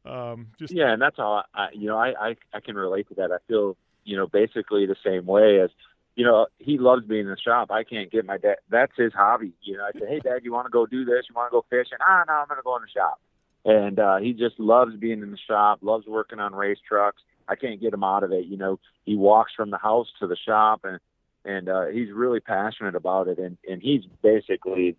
[0.04, 3.16] Um, just yeah, and that's all I, you know I, I I can relate to
[3.16, 3.32] that.
[3.32, 5.70] I feel you know, basically the same way as,
[6.16, 7.72] you know, he loves being in the shop.
[7.72, 8.58] I can't get my dad.
[8.70, 9.54] That's his hobby.
[9.64, 11.26] You know, I say, hey, dad, you want to go do this?
[11.30, 11.98] You want to go fishing?
[12.02, 13.20] Ah, no, I'm going to go in the shop.
[13.64, 17.22] And uh, he just loves being in the shop, loves working on race trucks.
[17.48, 18.46] I can't get him out of it.
[18.46, 21.00] You know, he walks from the house to the shop, and
[21.44, 23.38] and uh, he's really passionate about it.
[23.38, 24.96] And and he's basically,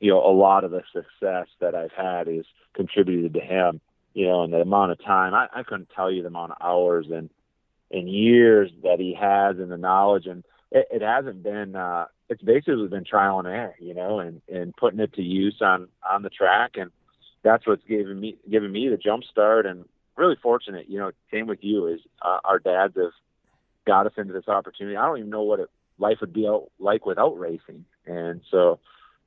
[0.00, 3.80] you know, a lot of the success that I've had is contributed to him.
[4.14, 6.58] You know, and the amount of time I, I couldn't tell you the amount of
[6.60, 7.30] hours and
[7.92, 12.42] and years that he has and the knowledge and it, it hasn't been uh it's
[12.42, 16.22] basically been trial and error you know and and putting it to use on on
[16.22, 16.90] the track and
[17.42, 19.84] that's what's giving me giving me the jump start and
[20.16, 23.12] really fortunate you know same with you is uh, our dads have
[23.86, 24.96] got us into this opportunity.
[24.96, 28.80] I don't even know what it, life would be out, like without racing and so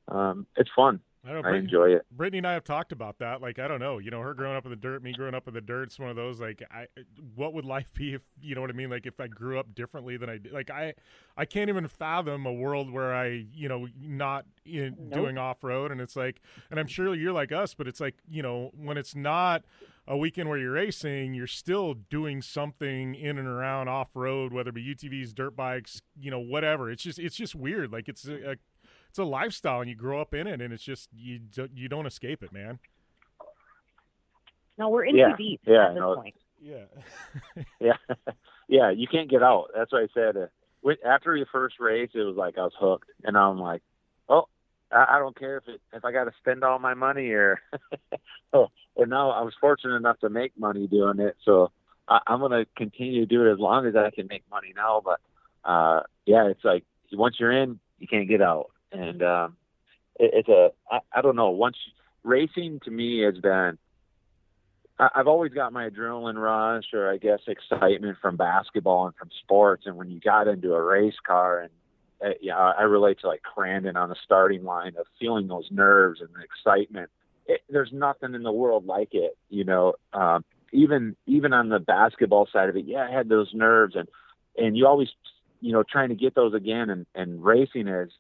[0.08, 2.06] um it's fun I, know, I enjoy it.
[2.12, 3.42] Brittany and I have talked about that.
[3.42, 5.48] Like, I don't know, you know, her growing up in the dirt, me growing up
[5.48, 5.84] in the dirt.
[5.84, 6.86] It's one of those like, I,
[7.34, 8.90] what would life be if you know what I mean?
[8.90, 10.52] Like, if I grew up differently than I did.
[10.52, 10.94] Like, I,
[11.36, 15.14] I can't even fathom a world where I, you know, not in, nope.
[15.14, 15.92] doing off road.
[15.92, 18.98] And it's like, and I'm sure you're like us, but it's like, you know, when
[18.98, 19.64] it's not
[20.08, 24.70] a weekend where you're racing, you're still doing something in and around off road, whether
[24.70, 26.92] it be UTVs, dirt bikes, you know, whatever.
[26.92, 27.92] It's just, it's just weird.
[27.92, 28.56] Like, it's a, a
[29.16, 31.88] it's a lifestyle and you grow up in it and it's just you do, you
[31.88, 32.80] don't escape it man.
[34.78, 35.30] No we're in yeah.
[35.30, 36.36] too deep yeah, at this no, point.
[36.62, 36.84] Yeah.
[37.80, 37.94] Yeah.
[38.68, 39.68] Yeah you can't get out.
[39.74, 40.36] That's what i said.
[40.36, 43.82] Uh, after the first race it was like i was hooked and i'm like
[44.28, 44.50] oh
[44.92, 47.60] i, I don't care if it if i got to spend all my money or
[48.54, 51.72] oh and now i was fortunate enough to make money doing it so
[52.08, 54.74] I, i'm going to continue to do it as long as i can make money
[54.76, 55.22] now but
[55.68, 58.70] uh yeah it's like once you're in you can't get out
[59.00, 59.58] and um,
[60.20, 61.50] it, it's a I, I don't know.
[61.50, 61.78] Once
[62.24, 63.78] racing to me has been,
[65.00, 69.30] I, I've always got my adrenaline rush or I guess excitement from basketball and from
[69.44, 69.84] sports.
[69.86, 71.72] And when you got into a race car and
[72.24, 76.22] uh, yeah, I relate to like Crandon on the starting line of feeling those nerves
[76.22, 77.10] and the excitement.
[77.46, 79.94] It, there's nothing in the world like it, you know.
[80.14, 84.08] Um, even even on the basketball side of it, yeah, I had those nerves and
[84.58, 85.10] and you always,
[85.62, 86.90] you know, trying to get those again.
[86.90, 88.12] And and racing is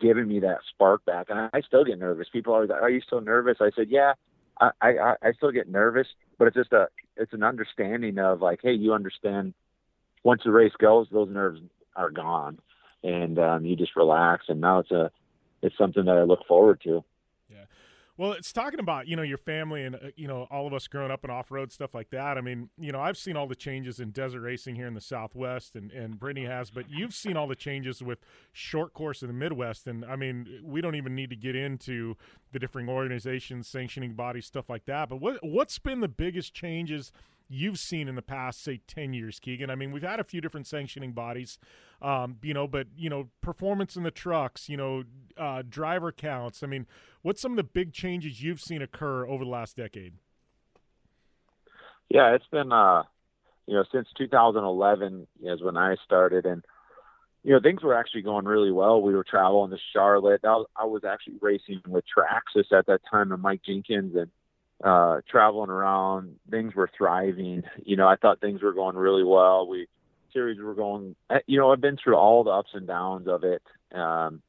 [0.00, 1.26] giving me that spark back.
[1.30, 2.28] And I, still get nervous.
[2.32, 3.58] People always, like, are you still nervous?
[3.60, 4.14] I said, yeah,
[4.60, 6.06] I, I, I still get nervous,
[6.38, 9.54] but it's just a, it's an understanding of like, hey, you understand
[10.22, 11.60] once the race goes, those nerves
[11.96, 12.58] are gone,
[13.02, 14.46] and um, you just relax.
[14.48, 15.10] And now it's a,
[15.62, 17.04] it's something that I look forward to.
[18.20, 20.86] Well, it's talking about you know your family and uh, you know all of us
[20.88, 22.36] growing up in off road stuff like that.
[22.36, 25.00] I mean, you know, I've seen all the changes in desert racing here in the
[25.00, 28.18] Southwest, and and Brittany has, but you've seen all the changes with
[28.52, 32.14] short course in the Midwest, and I mean, we don't even need to get into
[32.52, 35.08] the different organizations, sanctioning bodies, stuff like that.
[35.08, 37.12] But what what's been the biggest changes?
[37.50, 39.68] You've seen in the past, say, 10 years, Keegan?
[39.70, 41.58] I mean, we've had a few different sanctioning bodies,
[42.00, 45.02] um, you know, but, you know, performance in the trucks, you know,
[45.36, 46.62] uh, driver counts.
[46.62, 46.86] I mean,
[47.22, 50.14] what's some of the big changes you've seen occur over the last decade?
[52.08, 53.02] Yeah, it's been, uh,
[53.66, 56.64] you know, since 2011 is when I started, and
[57.42, 59.00] you know, things were actually going really well.
[59.00, 60.40] We were traveling to Charlotte.
[60.44, 64.30] I was, I was actually racing with Traxxas at that time, and Mike Jenkins, and
[64.82, 66.36] uh, traveling around.
[66.50, 67.64] Things were thriving.
[67.84, 69.66] You know, I thought things were going really well.
[69.66, 69.86] We
[70.32, 71.16] series were going.
[71.30, 73.62] Eh, you know, I've been through all the ups and downs of it.
[73.92, 74.42] Um,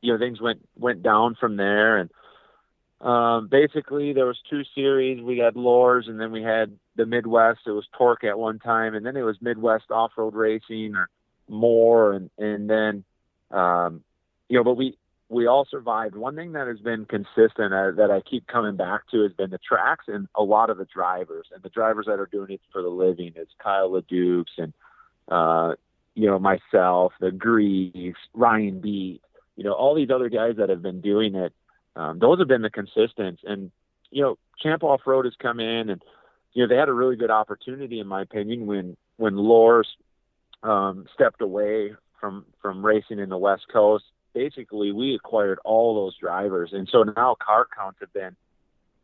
[0.00, 2.10] you know, things went went down from there, and
[3.00, 5.22] um, basically there was two series.
[5.22, 7.60] We had LOORRS, and then we had the Midwest.
[7.66, 11.08] It was TORC at one time, and then it was Midwest Off Road Racing or
[11.48, 13.04] more, and and then
[13.50, 14.02] um,
[14.48, 14.97] you know, but we
[15.28, 16.16] we all survived.
[16.16, 19.50] One thing that has been consistent uh, that I keep coming back to has been
[19.50, 22.60] the tracks and a lot of the drivers and the drivers that are doing it
[22.72, 23.32] for the living.
[23.36, 24.72] It's Kyle LeDucs and
[25.28, 25.74] uh,
[26.14, 29.20] you know myself, the Greaves, Ryan Beat,
[29.56, 31.52] you know all these other guys that have been doing it.
[31.94, 33.70] Um, those have been the consistents, and
[34.10, 36.02] you know Champ Off Road has come in and
[36.54, 39.88] you know they had a really good opportunity in my opinion when when LOORRS
[40.62, 44.04] um, stepped away from from racing in the West Coast
[44.38, 48.36] basically we acquired all those drivers, and so now car counts have been,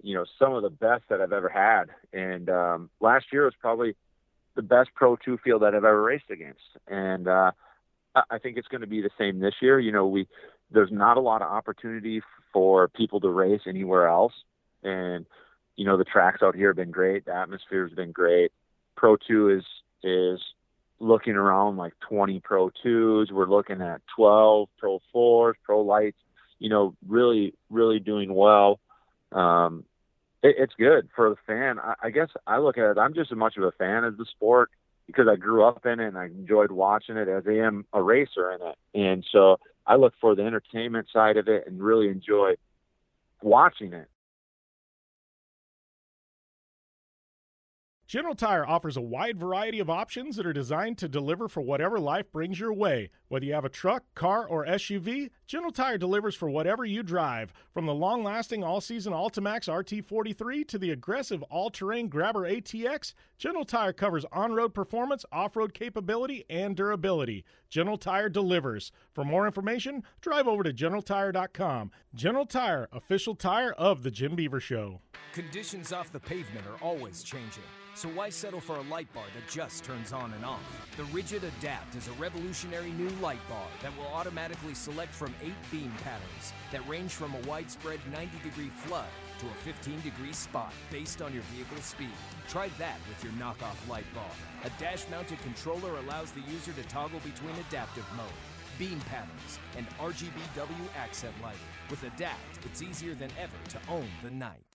[0.01, 1.87] you know, some of the best that I've ever had.
[2.13, 3.97] And um, last year was probably
[4.55, 7.51] the best Pro Two field that I've ever raced against, and uh,
[8.15, 9.81] I think it's going to be the same this year.
[9.81, 10.29] You know, we
[10.71, 14.35] there's not a lot of opportunity for people to race anywhere else,
[14.85, 15.27] and
[15.75, 17.25] you know the tracks out here have been great.
[17.25, 18.53] The atmosphere has been great.
[18.97, 19.65] Pro Two is
[20.05, 20.41] is
[21.05, 23.31] looking around like 20 Pro 2s.
[23.31, 26.19] We're looking at 12 Pro 4s, Pro Lites,
[26.59, 28.81] you know, really, really doing well.
[29.31, 29.85] Um,
[30.43, 31.79] it, it's good for the fan.
[31.79, 34.15] I, I guess I look at it, I'm just as much of a fan as
[34.17, 34.71] the sport
[35.07, 38.03] because I grew up in it and I enjoyed watching it as I am a
[38.03, 38.77] racer in it.
[38.95, 42.55] And so I look for the entertainment side of it and really enjoy
[43.43, 44.09] watching it.
[48.15, 51.99] General Tire offers a wide variety of options that are designed to deliver for whatever
[51.99, 53.11] life brings your way.
[53.27, 57.53] Whether you have a truck, car, or SUV, General Tire delivers for whatever you drive.
[57.73, 63.15] From the long lasting all season AltiMAX RT43 to the aggressive all terrain Grabber ATX,
[63.45, 67.45] General Tire covers on road performance, off road capability, and durability.
[67.69, 68.91] General Tire delivers.
[69.13, 71.91] For more information, drive over to GeneralTire.com.
[72.15, 75.03] General Tire, official tire of The Jim Beaver Show.
[75.35, 77.65] Conditions off the pavement are always changing.
[77.95, 80.63] So why settle for a light bar that just turns on and off?
[80.97, 85.53] The Rigid Adapt is a revolutionary new light bar that will automatically select from eight
[85.71, 89.05] beam patterns that range from a widespread 90 degree flood
[89.39, 92.17] to a 15 degree spot based on your vehicle's speed.
[92.49, 94.31] Try that with your knockoff light bar.
[94.65, 98.27] A dash mounted controller allows the user to toggle between adaptive mode,
[98.79, 101.61] beam patterns, and RGBW accent lighting.
[101.91, 104.74] With Adapt, it's easier than ever to own the night.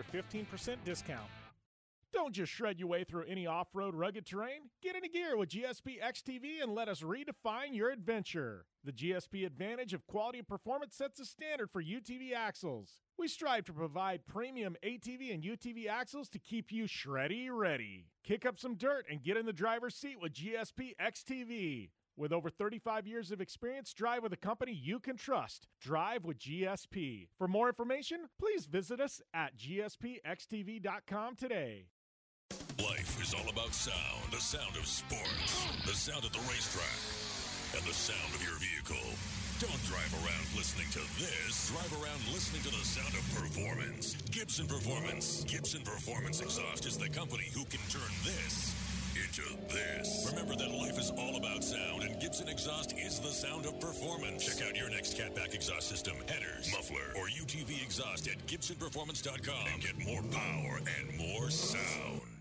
[0.00, 1.30] a 15% discount.
[2.12, 4.70] Don't just shred your way through any off road rugged terrain.
[4.82, 8.64] Get into gear with GSP XTV and let us redefine your adventure.
[8.82, 13.02] The GSP advantage of quality and performance sets a standard for UTV axles.
[13.18, 18.06] We strive to provide premium ATV and UTV axles to keep you shreddy ready.
[18.24, 21.90] Kick up some dirt and get in the driver's seat with GSP XTV.
[22.18, 25.68] With over 35 years of experience, drive with a company you can trust.
[25.80, 27.28] Drive with GSP.
[27.38, 31.86] For more information, please visit us at gspxtv.com today.
[32.82, 34.32] Life is all about sound.
[34.32, 35.64] The sound of sports.
[35.86, 36.98] The sound at the racetrack.
[37.78, 39.14] And the sound of your vehicle.
[39.62, 41.70] Don't drive around listening to this.
[41.70, 44.16] Drive around listening to the sound of performance.
[44.32, 45.44] Gibson Performance.
[45.44, 48.74] Gibson Performance Exhaust is the company who can turn this
[49.24, 50.28] into this.
[50.30, 54.44] Remember that life is all about sound, and Gibson Exhaust is the sound of performance.
[54.44, 59.82] Check out your next catback exhaust system, headers, muffler, or UTV exhaust at GibsonPerformance.com and
[59.82, 62.38] get more power and more sound.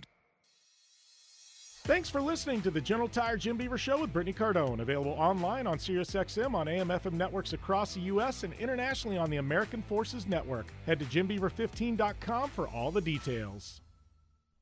[1.87, 4.81] Thanks for listening to the General Tire Jim Beaver Show with Brittany Cardone.
[4.81, 8.43] Available online on SiriusXM on AM FM networks across the U.S.
[8.43, 10.65] and internationally on the American Forces Network.
[10.85, 13.79] Head to JimBeaver15.com for all the details.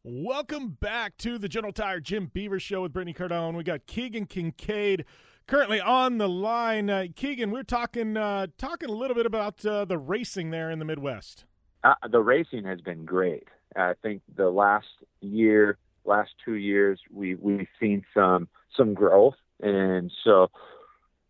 [0.08, 3.58] Welcome back to the General Tire Jim Beaver Show with Brittany Cardone.
[3.58, 5.04] We got Keegan Kincaid
[5.48, 6.92] currently on the line.
[6.92, 10.78] Uh, Keegan, we're talking uh, talking a little bit about uh, the racing there in
[10.78, 11.46] the Midwest.
[11.84, 13.48] Uh, the racing has been great.
[13.76, 14.86] I think the last
[15.22, 18.48] year last two years we we've seen some
[18.78, 19.34] some growth
[19.64, 20.52] and so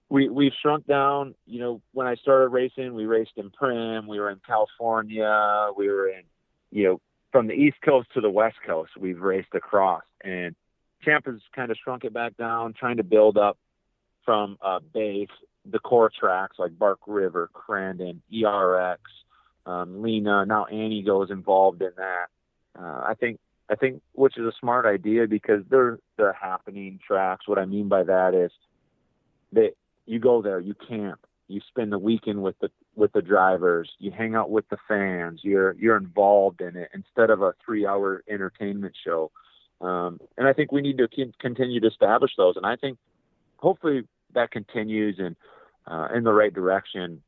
[0.10, 4.20] we we've shrunk down you know when i started racing we raced in Primm, we
[4.20, 6.24] were in california we were in
[6.72, 7.02] you know
[7.36, 10.56] from the east coast to the west coast we've raced across and
[11.04, 13.58] champ has kind of shrunk it back down trying to build up
[14.24, 15.28] from uh base
[15.70, 19.00] the core tracks like bark river crandon erx
[19.66, 22.28] um, lena now annie goes involved in that
[22.80, 27.48] uh, i think I think, which is a smart idea because they're they're happening tracks.
[27.48, 28.52] What I mean by that is
[29.54, 29.72] that
[30.06, 34.12] you go there, you camp, you spend the weekend with the with the drivers, you
[34.12, 38.24] hang out with the fans, you're you're involved in it instead of a three hour
[38.30, 39.32] entertainment show.
[39.82, 42.56] Um, and I think we need to keep, continue to establish those.
[42.56, 42.98] And I think
[43.58, 45.36] hopefully that continues and
[45.86, 47.22] uh, in the right direction.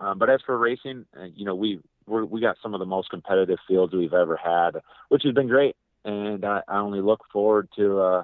[0.00, 2.86] Um, but as for racing, uh, you know, we we're, we got some of the
[2.86, 5.76] most competitive fields we've ever had, which has been great.
[6.04, 8.22] And I, I only look forward to uh,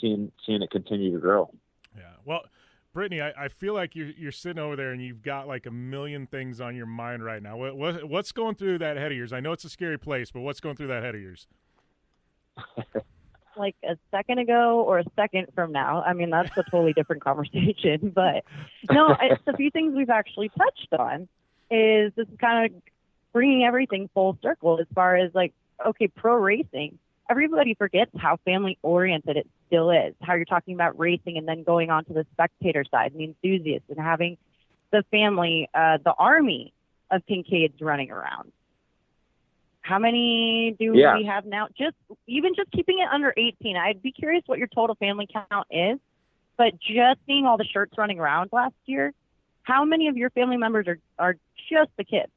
[0.00, 1.50] seeing seeing it continue to grow.
[1.96, 2.04] Yeah.
[2.24, 2.42] Well,
[2.92, 5.70] Brittany, I, I feel like you're you're sitting over there and you've got like a
[5.70, 7.56] million things on your mind right now.
[7.56, 9.32] What, what what's going through that head of yours?
[9.32, 11.46] I know it's a scary place, but what's going through that head of yours?
[13.58, 16.02] like a second ago or a second from now.
[16.02, 18.12] I mean, that's a totally different conversation.
[18.18, 18.44] But
[18.90, 21.28] no, it's a few things we've actually touched on.
[21.70, 22.82] Is this is kind of
[23.32, 25.52] bringing everything full circle as far as like,
[25.84, 26.98] okay, pro racing.
[27.28, 30.14] Everybody forgets how family oriented it still is.
[30.22, 33.24] How you're talking about racing and then going on to the spectator side and the
[33.24, 34.38] enthusiasts and having
[34.90, 36.72] the family, uh, the army
[37.10, 38.52] of Kincaids running around.
[39.82, 41.16] How many do Yeah.
[41.16, 41.68] we have now?
[41.76, 43.76] Just even just keeping it under 18.
[43.76, 45.98] I'd be curious what your total family count is.
[46.56, 49.14] But just seeing all the shirts running around last year,
[49.62, 51.36] how many of your family members are are
[51.70, 52.32] just the kids?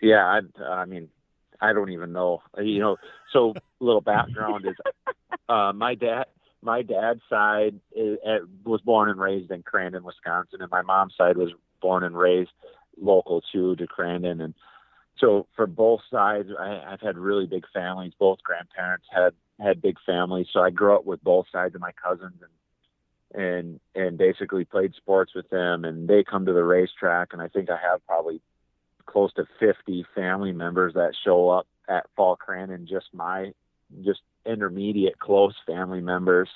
[0.00, 1.08] Yeah, I, I mean,
[1.62, 2.42] I don't even know.
[2.58, 2.96] You know,
[3.32, 4.74] so little background is
[5.48, 6.26] uh, my dad.
[6.64, 11.14] My dad's side is, uh, was born and raised in Crandon, Wisconsin, and my mom's
[11.18, 11.50] side was
[11.80, 12.52] born and raised
[13.00, 14.40] local too to Crandon.
[14.40, 14.54] And
[15.18, 18.12] so for both sides, I, I've had really big families.
[18.18, 21.92] Both grandparents had had big families, so I grew up with both sides of my
[21.92, 25.84] cousins and and and basically played sports with them.
[25.84, 28.40] And they come to the racetrack, and I think I have probably
[29.12, 33.52] close to 50 family members that show up at Fall Crandon, just my,
[34.04, 36.48] just intermediate close family members.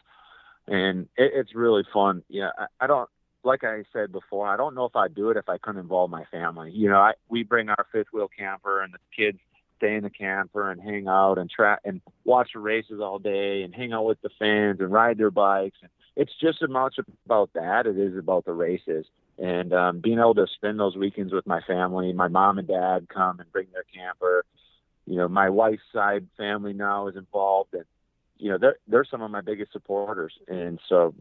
[0.67, 2.23] And it, it's really fun.
[2.29, 2.51] Yeah.
[2.59, 3.09] I, I don't,
[3.45, 6.11] like I said before, I don't know if I'd do it if I couldn't involve
[6.11, 6.73] my family.
[6.73, 9.39] You know, I, we bring our fifth wheel camper and the kids
[9.77, 13.63] stay in the camper and hang out and track and watch the races all day
[13.63, 15.79] and hang out with the fans and ride their bikes.
[15.83, 16.97] And it's just as much
[17.27, 19.07] about that it is about the races
[19.39, 22.13] and um, being able to spend those weekends with my family.
[22.13, 24.45] My mom and dad come and bring their camper.
[25.07, 27.85] You know, my wife's side family now is involved, and
[28.39, 31.15] you know they're they're some of my biggest supporters, and so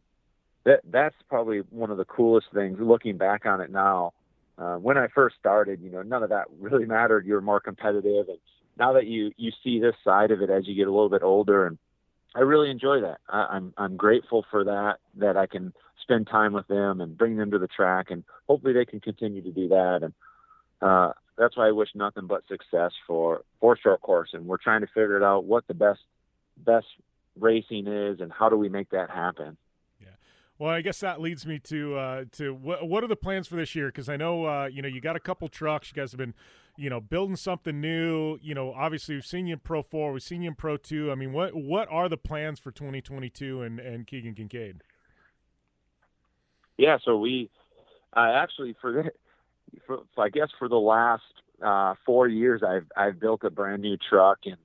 [0.63, 2.77] that that's probably one of the coolest things.
[2.79, 4.13] Looking back on it now,
[4.57, 7.25] uh, when I first started, you know, none of that really mattered.
[7.25, 8.39] You were more competitive, and
[8.77, 11.21] now that you you see this side of it as you get a little bit
[11.23, 11.77] older and
[12.35, 13.19] I really enjoy that.
[13.29, 15.73] I, I'm I'm grateful for that that I can
[16.05, 19.41] spend time with them and bring them to the track, and hopefully they can continue
[19.41, 19.99] to do that.
[20.03, 20.13] And
[20.81, 24.29] uh, that's why I wish nothing but success for for short course.
[24.33, 26.01] And we're trying to figure it out what the best
[26.57, 26.87] best
[27.39, 29.57] racing is and how do we make that happen.
[29.99, 30.07] Yeah.
[30.57, 33.55] Well, I guess that leads me to uh, to what, what are the plans for
[33.55, 33.87] this year?
[33.87, 35.91] Because I know uh, you know you got a couple trucks.
[35.93, 36.35] You guys have been
[36.77, 38.37] you know building something new.
[38.41, 41.11] You know, obviously we've seen you in Pro Four, we've seen you in Pro Two.
[41.11, 44.81] I mean, what what are the plans for 2022 and and Keegan Kincaid?
[46.77, 47.49] Yeah, so we
[48.15, 49.11] uh, actually for the
[49.87, 51.23] for, I guess for the last
[51.63, 54.57] uh, four years I've I've built a brand new truck and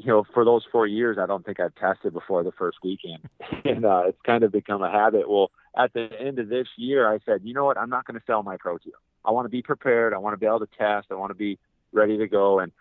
[0.00, 3.28] you know, for those four years, I don't think I've tested before the first weekend,
[3.66, 5.28] and uh, it's kind of become a habit.
[5.28, 8.18] Well, at the end of this year, I said, you know what, I'm not going
[8.18, 8.90] to sell my Pro 2.
[9.26, 10.14] I want to be prepared.
[10.14, 11.08] I want to be able to test.
[11.10, 11.58] I want to be
[11.92, 12.60] ready to go.
[12.60, 12.72] And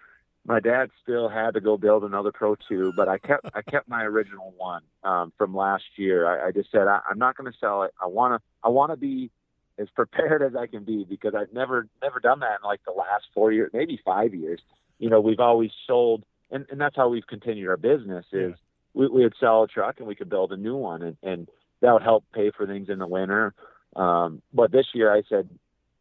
[0.46, 3.88] my dad still had to go build another Pro 2, but I kept I kept
[3.88, 6.26] my original one um, from last year.
[6.26, 7.94] I, I just said I, I'm not going to sell it.
[8.02, 9.32] I want to I want to be
[9.78, 12.94] as prepared as I can be because I've never never done that in like the
[12.94, 14.62] last four years, maybe five years.
[14.98, 18.56] You know, we've always sold and, and that's how we've continued our business is yeah.
[18.94, 21.48] we, we would sell a truck and we could build a new one and, and
[21.82, 23.54] that would help pay for things in the winter.
[23.96, 25.50] Um, but this year I said,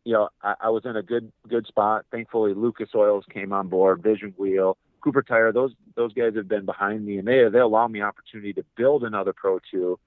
[0.05, 2.05] you know, I, I was in a good, good spot.
[2.11, 5.53] Thankfully, Lucas Oils came on board, Vision Wheel, Cooper Tire.
[5.53, 9.05] Those, those guys have been behind me and they, they allow me opportunity to build
[9.05, 9.99] another Pro 2.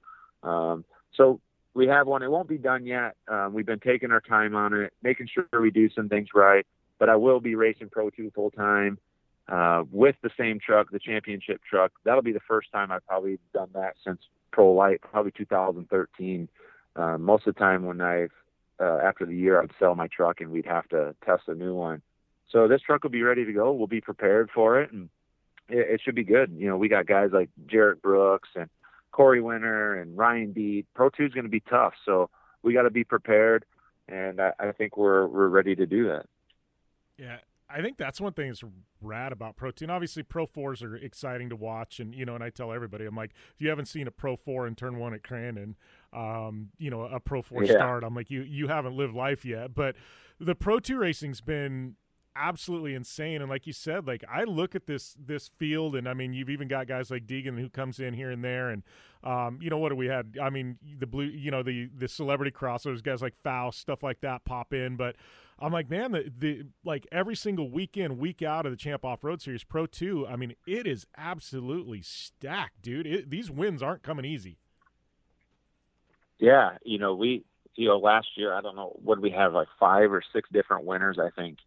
[0.43, 0.85] Um,
[1.15, 1.39] so
[1.73, 2.23] we have one.
[2.23, 3.15] It won't be done yet.
[3.27, 6.65] Um, we've been taking our time on it, making sure we do some things right.
[6.99, 8.97] But I will be racing Pro 2 full time
[9.47, 11.91] uh, with the same truck, the championship truck.
[12.05, 14.19] That'll be the first time I've probably done that since
[14.51, 16.47] Pro Lite, probably 2013.
[16.95, 18.31] Uh, most of the time when I've
[18.81, 21.75] uh, after the year, I'd sell my truck and we'd have to test a new
[21.75, 22.01] one.
[22.51, 23.71] So this truck will be ready to go.
[23.71, 25.09] We'll be prepared for it, and
[25.69, 26.53] it, it should be good.
[26.57, 28.69] You know, we got guys like Jerett Brooks and
[29.11, 30.87] Corey Winter and Ryan Beat.
[30.93, 32.29] Pro Two is going to be tough, so
[32.63, 33.65] we got to be prepared,
[34.09, 36.25] and I, I think we're we're ready to do that.
[37.17, 37.37] Yeah,
[37.73, 38.63] I think that's one thing that's
[39.01, 39.85] rad about Pro 2.
[39.85, 41.99] And obviously, Pro 4s are exciting to watch.
[41.99, 44.35] And, you know, and I tell everybody, I'm like, if you haven't seen a Pro
[44.35, 45.75] 4 in turn one at Crandon,
[46.13, 47.73] um, you know, a Pro 4 yeah.
[47.73, 49.73] start, I'm like, you, you haven't lived life yet.
[49.73, 49.95] But
[50.39, 51.95] the Pro 2 racing's been
[52.35, 56.13] absolutely insane and like you said like i look at this this field and i
[56.13, 58.83] mean you've even got guys like deegan who comes in here and there and
[59.23, 62.07] um, you know what do we had i mean the blue you know the the
[62.07, 65.15] celebrity crossovers guys like faust stuff like that pop in but
[65.63, 69.23] I'm like, man, the, the like every single weekend, week out of the Champ Off
[69.23, 73.05] Road Series Pro Two, I mean, it is absolutely stacked, dude.
[73.05, 74.57] It, these wins aren't coming easy.
[76.41, 79.67] Yeah, you know, we, you know, last year, I don't know, what we have, like
[79.79, 81.59] five or six different winners, I think.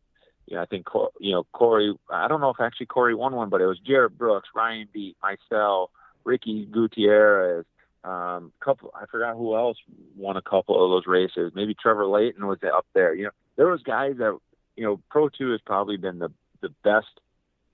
[0.51, 0.87] Know, I think,
[1.20, 4.18] you know, Corey, I don't know if actually Corey won one, but it was Jerett
[4.18, 5.91] Brooks, Ryan Beat, myself,
[6.25, 7.64] Ricky Gutierrez,
[8.05, 9.79] um, couple, I forgot who else
[10.16, 11.53] won a couple of those races.
[11.55, 13.14] Maybe Trevor Layton was up there.
[13.14, 14.39] You know, there was guys that
[14.77, 17.07] you know Pro Two has probably been the the best,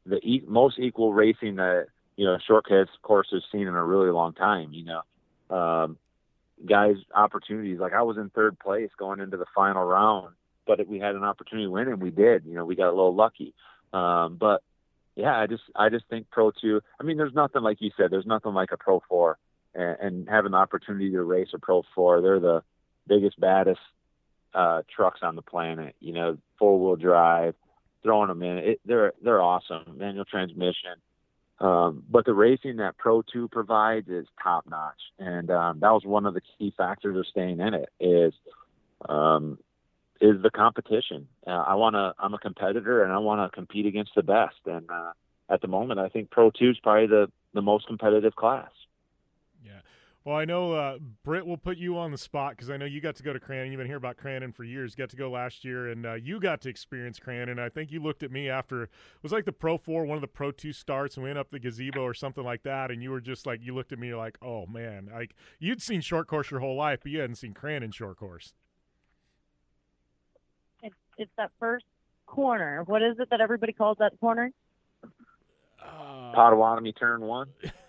[0.07, 1.87] the e- most equal racing that
[2.17, 2.67] you know short
[3.03, 4.73] course has seen in a really long time.
[4.73, 5.99] You know, um,
[6.67, 10.35] guys opportunities like I was in third place going into the final round,
[10.67, 12.45] but we had an opportunity to win and we did.
[12.45, 13.55] You know, we got a little lucky.
[13.93, 14.63] Um, but
[15.17, 16.81] yeah, I just I just think Pro Two.
[16.99, 18.11] I mean, there's nothing like you said.
[18.11, 19.39] There's nothing like a Pro Four,
[19.75, 22.21] and, and having the opportunity to race a Pro Four.
[22.21, 22.63] They're the
[23.07, 23.81] biggest, baddest
[24.55, 25.95] uh, trucks on the planet.
[26.01, 27.55] You know, four wheel drive,
[28.03, 28.59] throwing them in.
[28.59, 29.97] It, they're they're awesome.
[29.99, 30.97] Manual transmission.
[31.61, 36.05] Um, but the racing that Pro Two provides is top notch, and um, that was
[36.05, 37.91] one of the key factors of staying in it.
[38.01, 38.33] Is
[39.07, 39.59] um,
[40.21, 41.29] is the competition.
[41.47, 42.15] Uh, I want to.
[42.19, 44.57] I'm a competitor, and I want to compete against the best.
[44.65, 45.13] And uh,
[45.51, 48.71] at the moment, I think Pro Two is probably the the most competitive class.
[50.25, 53.01] Well, I know uh, Britt will put you on the spot because I know you
[53.01, 53.71] got to go to Crandon.
[53.71, 54.95] You've been here about Crandon for years.
[54.95, 57.59] Got to go last year, and uh, you got to experience Crandon.
[57.59, 58.91] I think you looked at me after it
[59.23, 61.51] was like the Pro Four, one of the Pro Two starts, and we went up
[61.51, 62.91] the gazebo or something like that.
[62.91, 66.03] And you were just like, you looked at me like, oh man, like you'd seen
[66.03, 68.53] short course your whole life, but you hadn't seen Crandon short course.
[70.83, 71.87] It's it's that first
[72.27, 72.83] corner.
[72.85, 74.53] What is it that everybody calls that corner?
[75.83, 77.49] Uh, Potawatomi turn one.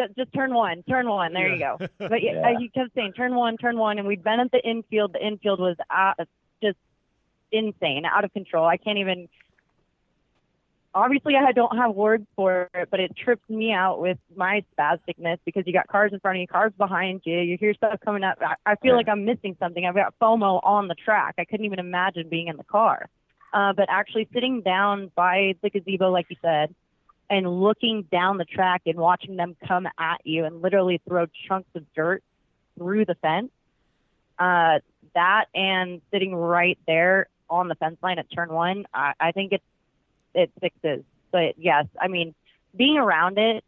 [0.00, 1.32] just, just turn one, turn one.
[1.32, 1.76] There yeah.
[1.78, 1.86] you go.
[2.08, 2.54] But yeah.
[2.58, 5.12] he kept saying turn one, turn one, and we'd been at the infield.
[5.12, 6.16] The infield was out,
[6.62, 6.78] just
[7.52, 8.66] insane, out of control.
[8.66, 9.28] I can't even.
[10.92, 15.38] Obviously, I don't have words for it, but it trips me out with my spasticness
[15.44, 17.38] because you got cars in front of you, cars behind you.
[17.38, 18.38] You hear stuff coming up.
[18.40, 19.86] I, I feel like I'm missing something.
[19.86, 21.36] I've got FOMO on the track.
[21.38, 23.08] I couldn't even imagine being in the car.
[23.52, 26.74] Uh, but actually sitting down by the gazebo, like you said,
[27.30, 31.70] and looking down the track and watching them come at you and literally throw chunks
[31.76, 32.22] of dirt
[32.76, 33.50] through the fence.
[34.38, 34.80] Uh,
[35.14, 39.52] that and sitting right there on the fence line at turn one, I, I think
[39.52, 39.64] it's
[40.34, 41.04] it fixes.
[41.30, 42.34] But yes, I mean,
[42.76, 43.64] being around it,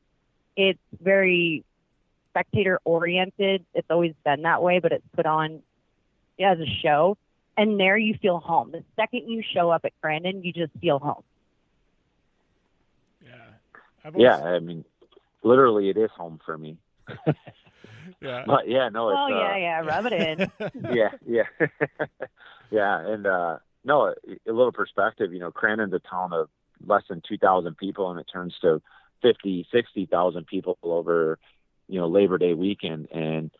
[0.56, 1.64] it's very
[2.30, 3.64] spectator oriented.
[3.74, 5.62] It's always been that way, but it's put on
[6.40, 7.16] as a show.
[7.56, 8.72] And there you feel home.
[8.72, 11.22] The second you show up at Crandon, you just feel home.
[14.04, 14.84] I've yeah, I mean,
[15.42, 16.78] literally, it is home for me.
[18.20, 18.44] yeah.
[18.46, 19.10] But yeah, no.
[19.10, 20.50] It's, oh yeah, uh, yeah, rub it in.
[20.94, 21.66] yeah, yeah,
[22.70, 24.14] yeah, and uh no, a,
[24.46, 25.32] a little perspective.
[25.32, 26.48] You know, Crandon's a town of
[26.86, 28.82] less than 2,000 people and it turns to
[29.22, 31.38] 50, 60,000 people over,
[31.88, 33.08] you know, Labor Day weekend.
[33.12, 33.50] And,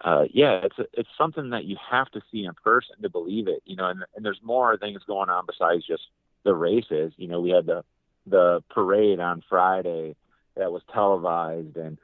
[0.00, 3.62] uh, yeah, it's, it's something that you have to see in person to believe it,
[3.64, 6.02] you know, and, and there's more things going on besides just
[6.44, 7.12] the races.
[7.16, 7.84] You know, we had the,
[8.26, 10.16] the parade on Friday
[10.56, 11.98] that was televised and,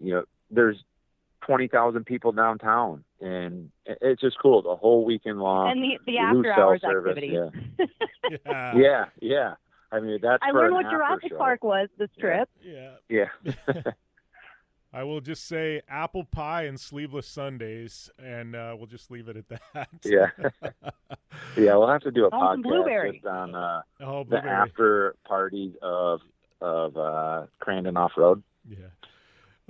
[0.00, 0.82] you know, there's
[1.46, 5.70] 20,000 people downtown and it's just cool the whole weekend long.
[5.70, 7.50] And the, the after lose hours cell service, activities.
[8.44, 8.74] Yeah.
[8.76, 9.54] Yeah, yeah.
[9.92, 11.38] I mean, that's I learned what after Jurassic.
[11.38, 12.48] Park was this trip.
[12.60, 12.96] Yeah.
[13.08, 13.28] Yeah.
[14.92, 19.36] I will just say apple pie and sleeveless Sundays, and uh, we'll just leave it
[19.36, 19.88] at that.
[20.04, 20.28] Yeah.
[21.56, 23.12] yeah, we'll have to do a Oh, podcast blueberry.
[23.14, 26.20] just on uh, oh, the after parties of
[26.60, 28.42] of uh, Crandon Off Road.
[28.68, 28.86] Yeah.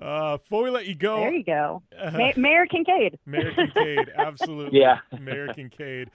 [0.00, 1.82] Uh, before we let you go, There you go.
[1.98, 3.18] uh, Mayor Kincaid.
[3.26, 4.78] Mayor Kincaid, absolutely.
[4.80, 4.98] Yeah.
[5.18, 6.10] Mayor Kincaid.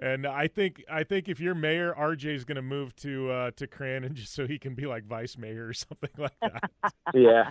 [0.00, 3.50] And I think I think if you're mayor, RJ is going to move to uh,
[3.52, 6.70] to Crandon just so he can be like vice mayor or something like that.
[7.14, 7.50] Yeah.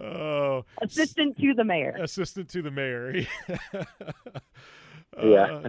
[0.00, 1.96] oh, Assistant to the mayor.
[2.00, 3.24] assistant to the mayor.
[5.22, 5.42] Yeah.
[5.42, 5.68] Uh,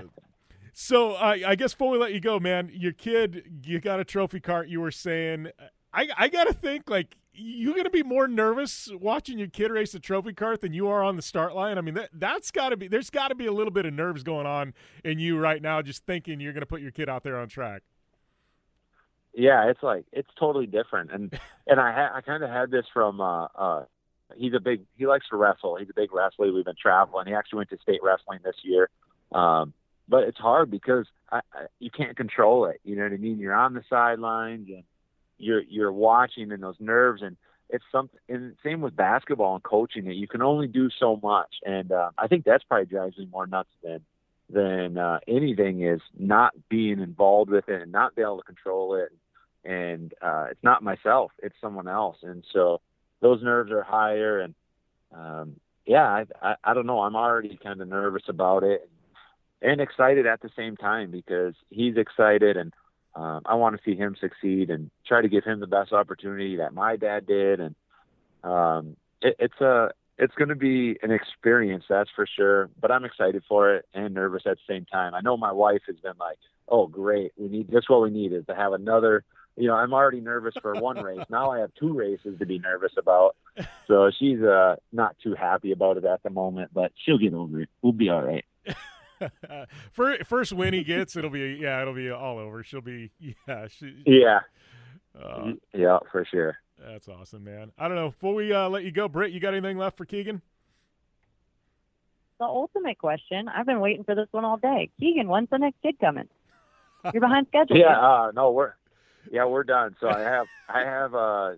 [0.74, 4.06] so I I guess before we let you go, man, your kid, you got a
[4.06, 4.70] trophy kart.
[4.70, 5.48] You were saying,
[5.94, 10.00] I I gotta think like you're gonna be more nervous watching your kid race a
[10.00, 11.78] trophy kart than you are on the start line.
[11.78, 13.94] I mean that that's got to be there's got to be a little bit of
[13.94, 14.74] nerves going on
[15.04, 17.82] in you right now, just thinking you're gonna put your kid out there on track.
[19.34, 21.34] yeah, it's like it's totally different, and
[21.68, 23.86] and I ha- I kind of had this from uh, uh,
[24.36, 25.76] he's a big he likes to wrestle.
[25.78, 26.52] He's a big wrestler.
[26.52, 27.28] We've been traveling.
[27.28, 28.90] He actually went to state wrestling this year,
[29.32, 29.74] um,
[30.08, 32.80] but it's hard because I, I, you can't control it.
[32.84, 33.40] You know what I mean?
[33.40, 34.84] You're on the sidelines and
[35.38, 37.38] you're you're watching, and those nerves and
[37.70, 38.20] it's something.
[38.30, 40.16] And same with basketball and coaching it.
[40.16, 43.48] You can only do so much, and uh, I think that's probably drives me more
[43.48, 44.02] nuts than
[44.50, 48.96] than uh, anything is not being involved with it and not being able to control
[48.96, 49.12] it
[49.66, 52.18] and uh, it's not myself, it's someone else.
[52.22, 52.82] And so
[53.22, 54.40] those nerves are higher.
[54.40, 54.56] And
[55.16, 55.56] um,
[55.86, 57.02] yeah, I, I, I don't know.
[57.02, 58.90] I'm already kind of nervous about it
[59.62, 62.74] and excited at the same time because he's excited and
[63.16, 66.57] um, I want to see him succeed and try to give him the best opportunity
[66.57, 67.59] that my dad did.
[67.59, 67.76] And
[68.43, 72.70] um, it, it's a it's going to be an experience, that's for sure.
[72.80, 75.14] But I'm excited for it and nervous at the same time.
[75.14, 76.38] I know my wife has been like,
[76.68, 79.24] "Oh, great, we need that's what we need is to have another."
[79.55, 81.26] You know, I'm already nervous for one race.
[81.30, 83.36] Now I have two races to be nervous about.
[83.88, 87.61] So she's uh, not too happy about it at the moment, but she'll get over
[87.61, 87.70] it.
[87.84, 88.45] We'll be all right.
[89.91, 92.63] Fir- First win he gets, it'll be yeah, it'll be all over.
[92.63, 93.11] She'll be
[93.47, 94.39] yeah, she, Yeah,
[95.19, 96.57] uh, yeah, for sure.
[96.80, 97.71] that's awesome, man.
[97.78, 98.09] I don't know.
[98.09, 100.41] Before we uh, let you go, Britt, you got anything left for Keegan?
[102.39, 103.47] The ultimate question.
[103.47, 104.89] I've been waiting for this one all day.
[104.99, 106.28] Keegan, when's the next kid coming?
[107.13, 107.78] You're behind schedule.
[107.78, 108.74] Yeah, uh, no, we're
[109.32, 109.95] yeah, we're done.
[109.99, 111.51] So I have I have uh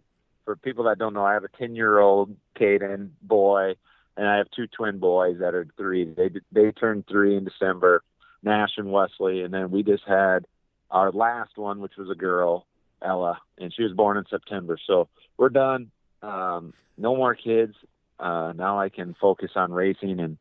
[0.44, 3.76] for people that don't know, I have a ten year old Caden boy,
[4.18, 6.06] and I have two twin boys that are three.
[6.06, 8.04] They they turned three in December,
[8.44, 10.46] Nash and Wesley, and then we just had
[10.92, 12.66] our last one, which was a girl,
[13.02, 14.78] Ella, and she was born in September.
[14.86, 15.08] So
[15.38, 15.92] we're done.
[16.22, 17.76] Um, no more kids.
[18.20, 20.38] Uh, now I can focus on racing and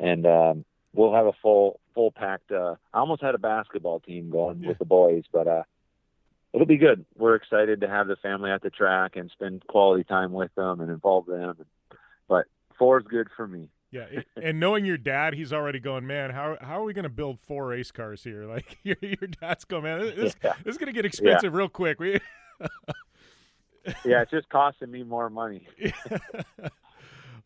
[0.00, 0.64] and um,
[0.94, 2.50] we'll have a full full packed.
[2.52, 4.68] Uh, I almost had a basketball team going Yeah.
[4.68, 5.64] with the boys, but uh,
[6.54, 7.04] it'll be good.
[7.16, 10.80] We're excited to have the family at the track and spend quality time with them
[10.80, 11.56] and involve them.
[12.28, 12.46] But
[12.78, 13.68] four is good for me.
[13.90, 16.30] Yeah, it, and knowing your dad, he's already going, man.
[16.30, 18.44] How how are we going to build four race cars here?
[18.48, 20.00] Like your your dad's going, man.
[20.00, 20.52] This, Yeah.
[20.64, 21.98] this is going to get expensive real quick.
[22.00, 22.20] We,
[24.04, 25.66] Yeah, it's just costing me more money.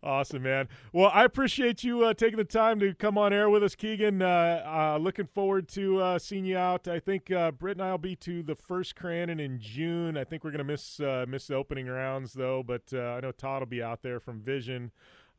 [0.02, 0.68] awesome, man.
[0.92, 4.22] Well, I appreciate you uh, taking the time to come on air with us, Keegan.
[4.22, 6.88] Uh, uh, looking forward to uh, seeing you out.
[6.88, 10.16] I think uh, Britt and I will be to the first Crandon in June.
[10.16, 13.20] I think we're going to miss uh, miss the opening rounds though, but uh, I
[13.20, 14.90] know Todd will be out there from Vision.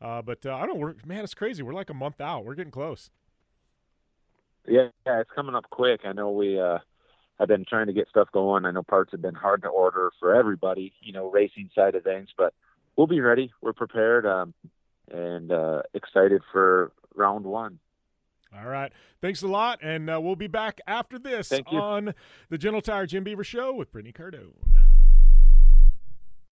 [0.03, 0.79] Uh, but uh, I don't.
[0.79, 1.63] We're, man, it's crazy.
[1.63, 2.43] We're like a month out.
[2.43, 3.09] We're getting close.
[4.67, 6.01] Yeah, yeah, it's coming up quick.
[6.03, 6.79] I know we uh
[7.39, 8.65] have been trying to get stuff going.
[8.65, 12.03] I know parts have been hard to order for everybody, you know, racing side of
[12.03, 12.53] things, but
[12.97, 13.51] we'll be ready.
[13.61, 14.53] We're prepared um
[15.09, 17.79] and uh excited for round 1.
[18.55, 18.91] All right.
[19.21, 19.79] Thanks a lot.
[19.81, 22.13] And uh, we'll be back after this on
[22.49, 24.53] the General Tire Jim Beaver Show with Brittany Cardone.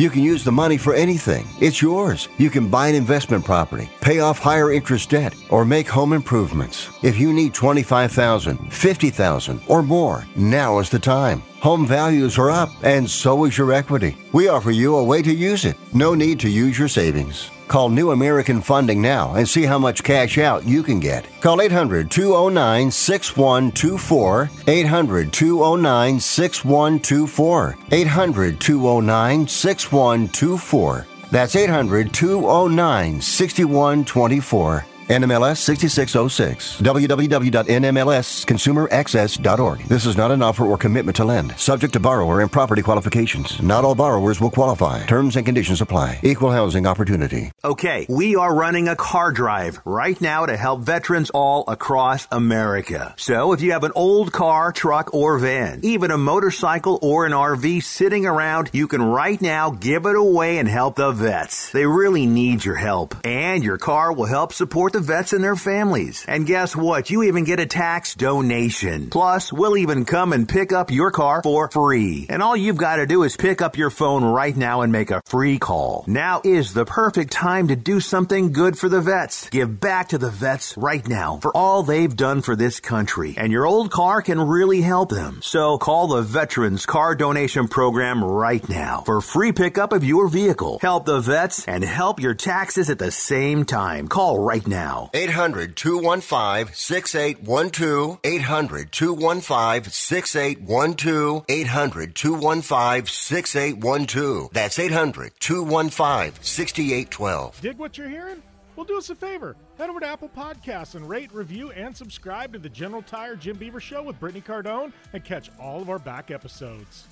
[0.00, 1.46] You can use the money for anything.
[1.60, 2.30] It's yours.
[2.38, 6.88] You can buy an investment property, pay off higher interest debt, or make home improvements.
[7.02, 11.42] If you need 25,000, 50,000 or more, now is the time.
[11.60, 14.16] Home values are up and so is your equity.
[14.32, 15.76] We offer you a way to use it.
[15.92, 17.50] No need to use your savings.
[17.70, 21.24] Call New American Funding now and see how much cash out you can get.
[21.40, 24.50] Call 800 209 6124.
[24.66, 27.76] 800 209 6124.
[27.92, 31.06] 800 209 6124.
[31.30, 34.84] That's 800 209 6124.
[35.10, 36.80] NMLS 6606.
[36.80, 39.78] www.nmlsconsumeraccess.org.
[39.88, 41.58] This is not an offer or commitment to lend.
[41.58, 43.60] Subject to borrower and property qualifications.
[43.60, 45.04] Not all borrowers will qualify.
[45.06, 46.20] Terms and conditions apply.
[46.22, 47.50] Equal housing opportunity.
[47.64, 53.12] Okay, we are running a car drive right now to help veterans all across America.
[53.16, 57.32] So if you have an old car, truck, or van, even a motorcycle or an
[57.32, 61.72] RV sitting around, you can right now give it away and help the vets.
[61.72, 63.16] They really need your help.
[63.24, 66.24] And your car will help support the vets and their families.
[66.28, 67.10] And guess what?
[67.10, 69.10] You even get a tax donation.
[69.10, 72.26] Plus, we'll even come and pick up your car for free.
[72.28, 75.10] And all you've got to do is pick up your phone right now and make
[75.10, 76.04] a free call.
[76.06, 79.48] Now is the perfect time to do something good for the vets.
[79.50, 83.34] Give back to the vets right now for all they've done for this country.
[83.36, 85.40] And your old car can really help them.
[85.42, 90.78] So call the Veterans Car Donation Program right now for free pickup of your vehicle.
[90.80, 94.08] Help the vets and help your taxes at the same time.
[94.08, 94.89] Call right now.
[95.12, 98.18] 800 215 6812.
[98.24, 101.44] 800 215 6812.
[101.48, 104.50] 800 215 6812.
[104.52, 107.60] That's 800 215 6812.
[107.60, 108.42] Dig what you're hearing?
[108.76, 109.56] Well, do us a favor.
[109.76, 113.56] Head over to Apple Podcasts and rate, review, and subscribe to the General Tire Jim
[113.56, 117.04] Beaver Show with Brittany Cardone and catch all of our back episodes.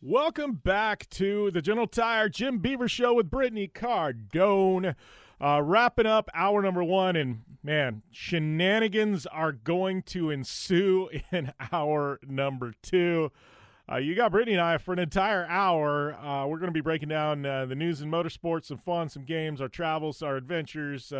[0.00, 4.96] Welcome back to the General Tire Jim Beaver Show with Brittany Cardone.
[5.42, 12.20] Uh, wrapping up hour number one, and man, shenanigans are going to ensue in hour
[12.24, 13.32] number two.
[13.90, 16.14] Uh, you got Brittany and I for an entire hour.
[16.14, 19.24] Uh, we're going to be breaking down uh, the news and motorsports, some fun, some
[19.24, 21.12] games, our travels, our adventures.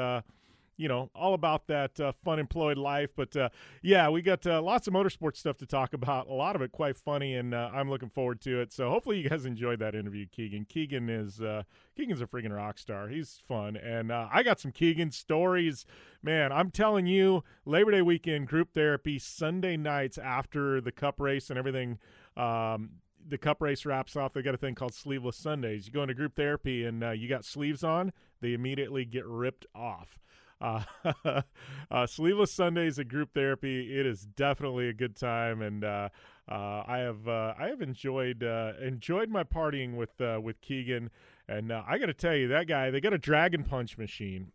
[0.77, 3.11] You know, all about that uh, fun employed life.
[3.15, 3.51] But uh,
[3.83, 6.27] yeah, we got uh, lots of motorsports stuff to talk about.
[6.29, 8.73] A lot of it quite funny, and uh, I'm looking forward to it.
[8.73, 10.67] So hopefully you guys enjoyed that interview, Keegan.
[10.69, 11.65] Keegan is uh,
[11.97, 13.09] Keegan's a freaking rock star.
[13.09, 15.85] He's fun, and uh, I got some Keegan stories.
[16.23, 21.51] Man, I'm telling you, Labor Day weekend group therapy Sunday nights after the Cup race
[21.51, 21.99] and everything.
[22.37, 22.91] Um,
[23.25, 25.87] the cup race wraps off, they got a thing called Sleeveless Sundays.
[25.87, 30.19] You go into group therapy and you got sleeves on, they immediately get ripped off.
[30.63, 30.83] Uh,
[31.91, 33.99] uh, Sleeveless Sundays at group therapy.
[33.99, 36.09] It is definitely a good time, and uh,
[36.49, 41.11] uh I have uh, I have enjoyed uh, enjoyed my partying with with Keegan.
[41.49, 44.53] And I got to tell you, that guy they got a dragon punch machine.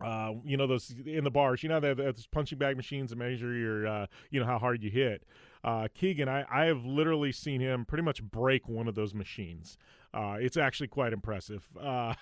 [0.00, 1.62] Uh, you know those in the bars.
[1.62, 4.58] You know they have those punching bag machines that measure your, uh, you know how
[4.58, 5.24] hard you hit.
[5.62, 9.76] Uh, Keegan, I, I have literally seen him pretty much break one of those machines.
[10.12, 11.66] Uh, it's actually quite impressive.
[11.80, 12.14] Uh,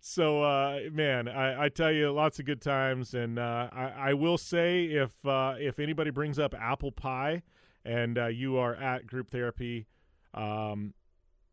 [0.00, 4.14] so, uh, man, I, I, tell you, lots of good times, and uh, I, I,
[4.14, 7.42] will say if uh, if anybody brings up apple pie,
[7.84, 9.86] and uh, you are at group therapy,
[10.34, 10.94] um,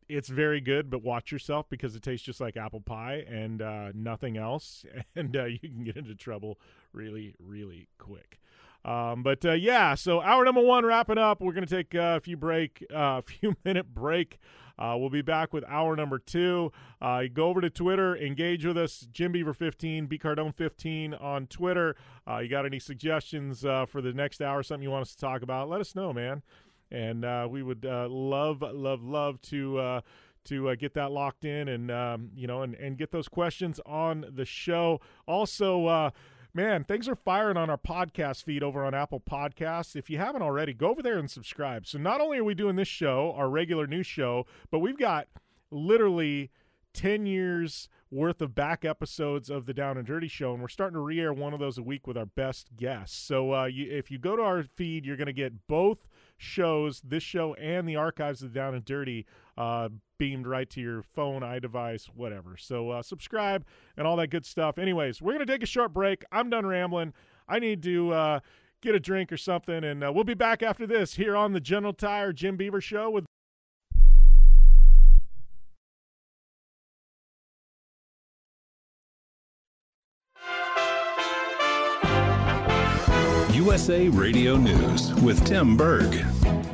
[0.08, 3.64] it's very good, but watch yourself because it tastes just like apple pie and
[3.96, 4.86] nothing else,
[5.16, 6.60] and you can get into trouble
[6.94, 8.40] really, really quick.
[8.86, 11.42] Um, but uh, yeah, so hour number one wrapping up.
[11.42, 14.38] We're going to take uh, a few break, a uh, few minute break.
[14.78, 16.72] Uh, we'll be back with hour number two.
[17.02, 21.48] Uh, go over to Twitter, engage with us, Jim Beaver 15, B Cardone 15 on
[21.48, 21.96] Twitter.
[22.30, 25.42] Uh, you got any suggestions for the next hour, something you want us to talk
[25.42, 25.70] about?
[25.70, 26.44] Let us know, man.
[26.92, 30.02] And we would love, love, love to
[30.46, 33.80] to uh, get that locked in and um, you know and, and get those questions
[33.86, 36.10] on the show also uh,
[36.56, 39.94] Man, things are firing on our podcast feed over on Apple Podcasts.
[39.94, 41.86] If you haven't already, go over there and subscribe.
[41.86, 45.28] So not only are we doing this show, our regular news show, but we've got
[45.70, 46.52] literally
[46.94, 50.94] 10 years worth of back episodes of the Down and Dirty Show, and we're starting
[50.94, 53.18] to re-air one of those a week with our best guests.
[53.18, 57.02] So uh, you, if you go to our feed, you're going to get both shows,
[57.02, 59.26] this show and the archives of Down and Dirty,
[59.58, 62.58] uh, beamed right to your phone, iDevice, whatever.
[62.58, 63.66] So uh, subscribe
[63.98, 64.78] and all that good stuff.
[64.78, 66.24] Anyways, we're going to take a short break.
[66.32, 67.14] I'm done rambling.
[67.48, 68.40] I need to uh,
[68.82, 71.60] get a drink or something, and uh, we'll be back after this here on the
[71.60, 73.26] General Tire Jim Beaver Show with.
[83.66, 86.24] USA Radio News with Tim Berg.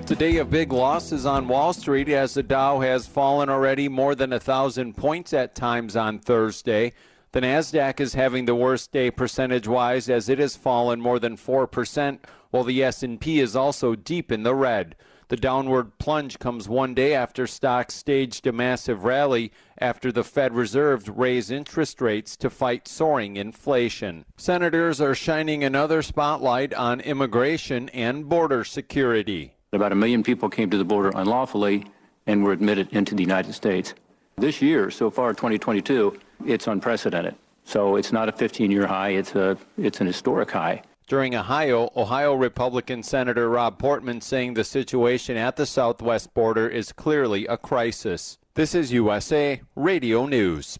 [0.06, 4.34] Today, a big losses on Wall Street as the Dow has fallen already more than
[4.34, 6.92] a thousand points at times on Thursday.
[7.32, 12.20] The Nasdaq is having the worst day percentage-wise as it has fallen more than 4%,
[12.50, 14.98] while the S&P is also deep in the red.
[15.32, 20.54] The downward plunge comes one day after stocks staged a massive rally after the Fed
[20.54, 24.26] Reserve raised interest rates to fight soaring inflation.
[24.36, 29.54] Senators are shining another spotlight on immigration and border security.
[29.72, 31.86] About a million people came to the border unlawfully
[32.28, 33.94] and were admitted into the United States.
[34.36, 37.36] This year, so far, 2022, it's unprecedented.
[37.64, 40.82] So it's not a 15-year high; it's a it's an historic high.
[41.12, 46.94] During Ohio, Ohio Republican Senator Rob Portman saying the situation at the southwest border is
[46.94, 48.38] clearly a crisis.
[48.54, 50.80] This is USA Radio News.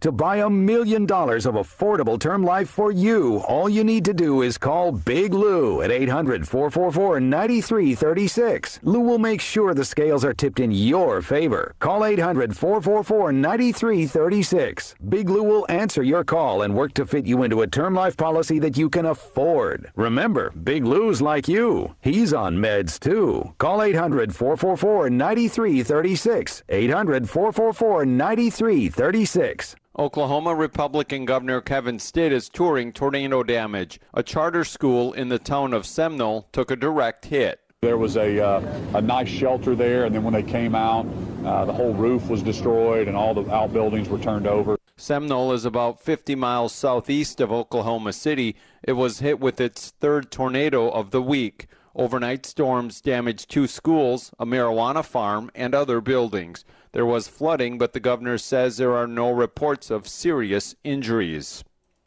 [0.00, 4.14] To buy a million dollars of affordable term life for you, all you need to
[4.14, 8.80] do is call Big Lou at 800 444 9336.
[8.82, 11.74] Lou will make sure the scales are tipped in your favor.
[11.80, 14.94] Call 800 444 9336.
[15.08, 18.16] Big Lou will answer your call and work to fit you into a term life
[18.16, 19.90] policy that you can afford.
[19.96, 21.94] Remember, Big Lou's like you.
[22.00, 23.54] He's on meds too.
[23.58, 26.62] Call 800 444 9336.
[26.68, 29.76] 800 444 9336.
[30.00, 34.00] Oklahoma Republican Governor Kevin Stitt is touring tornado damage.
[34.14, 37.60] A charter school in the town of Seminole took a direct hit.
[37.82, 38.62] There was a, uh,
[38.94, 41.04] a nice shelter there, and then when they came out,
[41.44, 44.78] uh, the whole roof was destroyed and all the outbuildings were turned over.
[44.96, 48.56] Seminole is about 50 miles southeast of Oklahoma City.
[48.82, 51.66] It was hit with its third tornado of the week.
[51.94, 56.64] Overnight storms damaged two schools, a marijuana farm, and other buildings.
[56.92, 61.64] There was flooding, but the governor says there are no reports of serious injuries.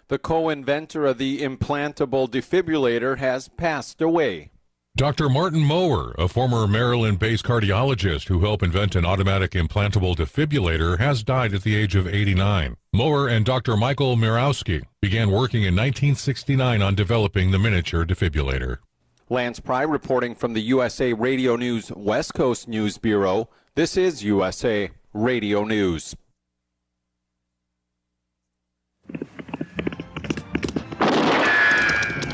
[0.09, 4.51] The co inventor of the implantable defibrillator has passed away.
[4.95, 5.27] Dr.
[5.27, 11.23] Morton Mower, a former Maryland based cardiologist who helped invent an automatic implantable defibrillator, has
[11.23, 12.77] died at the age of 89.
[12.93, 13.75] Mower and Dr.
[13.75, 18.77] Michael Mirowski began working in 1969 on developing the miniature defibrillator.
[19.31, 23.49] Lance Pry reporting from the USA Radio News West Coast News Bureau.
[23.75, 26.15] This is USA Radio News.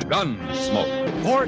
[0.10, 1.24] Gunsmoke.
[1.24, 1.48] Fort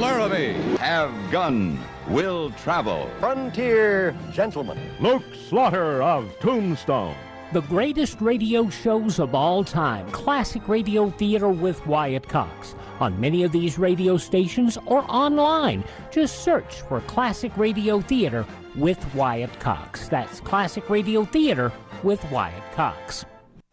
[0.00, 0.54] Laramie.
[0.78, 1.78] Have gun.
[2.08, 3.08] Will travel.
[3.20, 4.76] Frontier gentleman.
[4.98, 7.14] Luke Slaughter of Tombstone.
[7.52, 10.10] The greatest radio shows of all time.
[10.10, 15.84] Classic radio theater with Wyatt Cox on many of these radio stations or online.
[16.10, 18.44] Just search for Classic Radio Theater
[18.76, 20.08] with Wyatt Cox.
[20.08, 23.24] That's Classic Radio Theater with Wyatt Cox.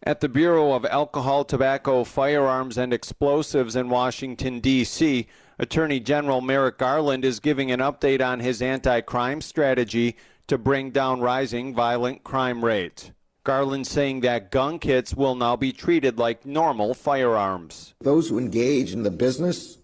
[0.02, 5.26] At the Bureau of Alcohol, Tobacco, Firearms, and Explosives in Washington, D.C.,
[5.58, 10.90] Attorney General Merrick Garland is giving an update on his anti crime strategy to bring
[10.90, 13.12] down rising violent crime rates.
[13.44, 17.94] Garland saying that gun kits will now be treated like normal firearms.
[18.00, 19.78] Those who engage in the business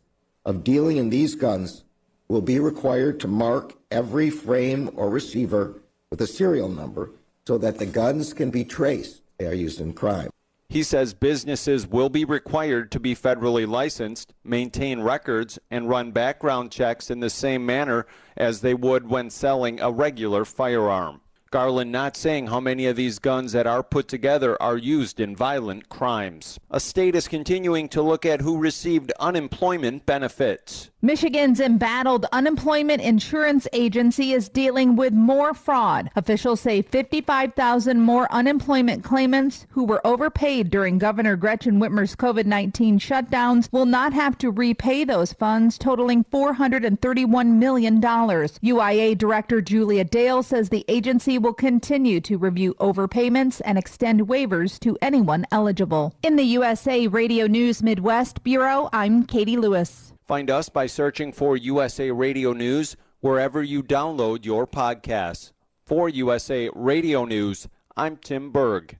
[0.45, 1.85] of dealing in these guns
[2.29, 7.11] will be required to mark every frame or receiver with a serial number
[7.47, 9.22] so that the guns can be traced.
[9.39, 10.31] They are used in crime.
[10.68, 16.72] He says businesses will be required to be federally licensed, maintain records, and run background
[16.72, 18.07] checks in the same manner
[18.37, 21.20] as they would when selling a regular firearm.
[21.57, 25.35] Garland not saying how many of these guns that are put together are used in
[25.35, 26.61] violent crimes.
[26.71, 30.91] A state is continuing to look at who received unemployment benefits.
[31.07, 36.11] Michigan's embattled unemployment insurance agency is dealing with more fraud.
[36.17, 42.99] Officials say 55,000 more unemployment claimants who were overpaid during Governor Gretchen Whitmer's COVID 19
[42.99, 48.01] shutdowns will not have to repay those funds, totaling $431 million.
[48.01, 54.81] UIA Director Julia Dale says the agency will continue to review overpayments and extend waivers
[54.81, 56.13] to anyone eligible.
[56.25, 60.13] In the USA Radio News Midwest Bureau, I'm Katie Lewis.
[60.27, 65.53] Find us by searching for USA Radio News wherever you download your podcasts.
[65.87, 68.99] For USA Radio News, I'm Tim Berg.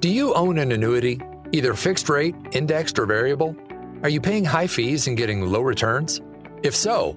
[0.00, 1.18] Do you own an annuity,
[1.52, 3.56] either fixed rate, indexed, or variable?
[4.02, 6.20] Are you paying high fees and getting low returns?
[6.62, 7.16] If so,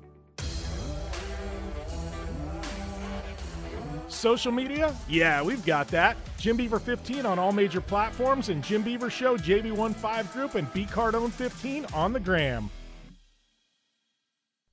[4.21, 4.95] Social media?
[5.09, 6.15] Yeah, we've got that.
[6.37, 10.85] Jim Beaver 15 on all major platforms and Jim Beaver Show, JB15 Group, and B
[10.85, 12.69] Cardone 15 on the gram.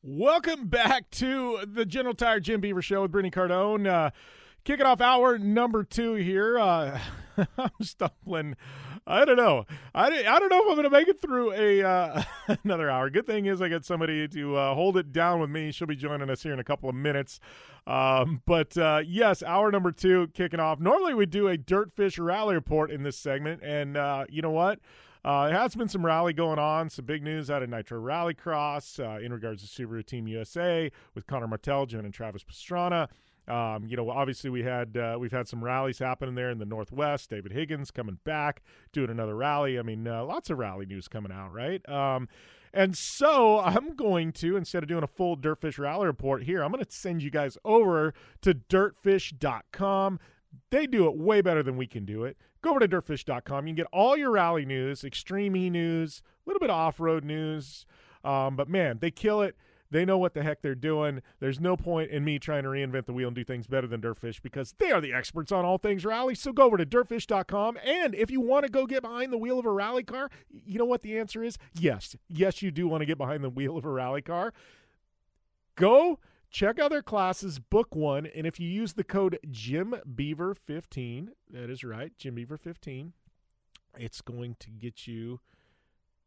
[0.02, 3.86] Welcome back to the General Tire Jim Beaver Show with Brittany Cardone.
[3.86, 4.10] Uh,
[4.64, 6.58] kicking off hour number two here.
[6.58, 7.00] Uh,
[7.56, 8.54] I'm stumbling.
[9.10, 9.64] I don't know.
[9.94, 12.22] I, I don't know if I'm going to make it through a uh,
[12.64, 13.08] another hour.
[13.08, 15.72] Good thing is I got somebody to uh, hold it down with me.
[15.72, 17.40] She'll be joining us here in a couple of minutes.
[17.86, 20.78] Um, but uh, yes, hour number two kicking off.
[20.78, 24.78] Normally we do a Dirtfish rally report in this segment, and uh, you know what?
[25.24, 29.00] Uh, there has been some rally going on, some big news out of Nitro Rallycross
[29.02, 33.08] uh, in regards to Subaru Team USA with Conner Martell joining Travis Pastrana.
[33.48, 36.66] Um, you know, obviously we had uh, we've had some rallies happening there in the
[36.66, 37.30] Northwest.
[37.30, 39.78] David Higgins coming back, doing another rally.
[39.78, 41.86] I mean, uh, lots of rally news coming out, right?
[41.88, 42.28] Um,
[42.72, 46.70] and so I'm going to instead of doing a full Dirtfish rally report here, I'm
[46.70, 50.20] going to send you guys over to dirtfish.com.
[50.70, 52.36] They do it way better than we can do it.
[52.60, 53.66] Go over to dirtfish.com.
[53.66, 57.00] You can get all your rally news, extreme e news, a little bit of off
[57.00, 57.86] road news.
[58.24, 59.56] Um, but man, they kill it.
[59.90, 61.22] They know what the heck they're doing.
[61.40, 64.00] There's no point in me trying to reinvent the wheel and do things better than
[64.00, 66.34] Dirtfish because they are the experts on all things rally.
[66.34, 67.78] So go over to dirtfish.com.
[67.84, 70.78] And if you want to go get behind the wheel of a rally car, you
[70.78, 71.56] know what the answer is?
[71.74, 72.16] Yes.
[72.28, 74.52] Yes, you do want to get behind the wheel of a rally car.
[75.74, 76.18] Go
[76.50, 78.26] check out their classes, book one.
[78.26, 83.12] And if you use the code JimBeaver15, that is right, JimBeaver15,
[83.96, 85.40] it's going to get you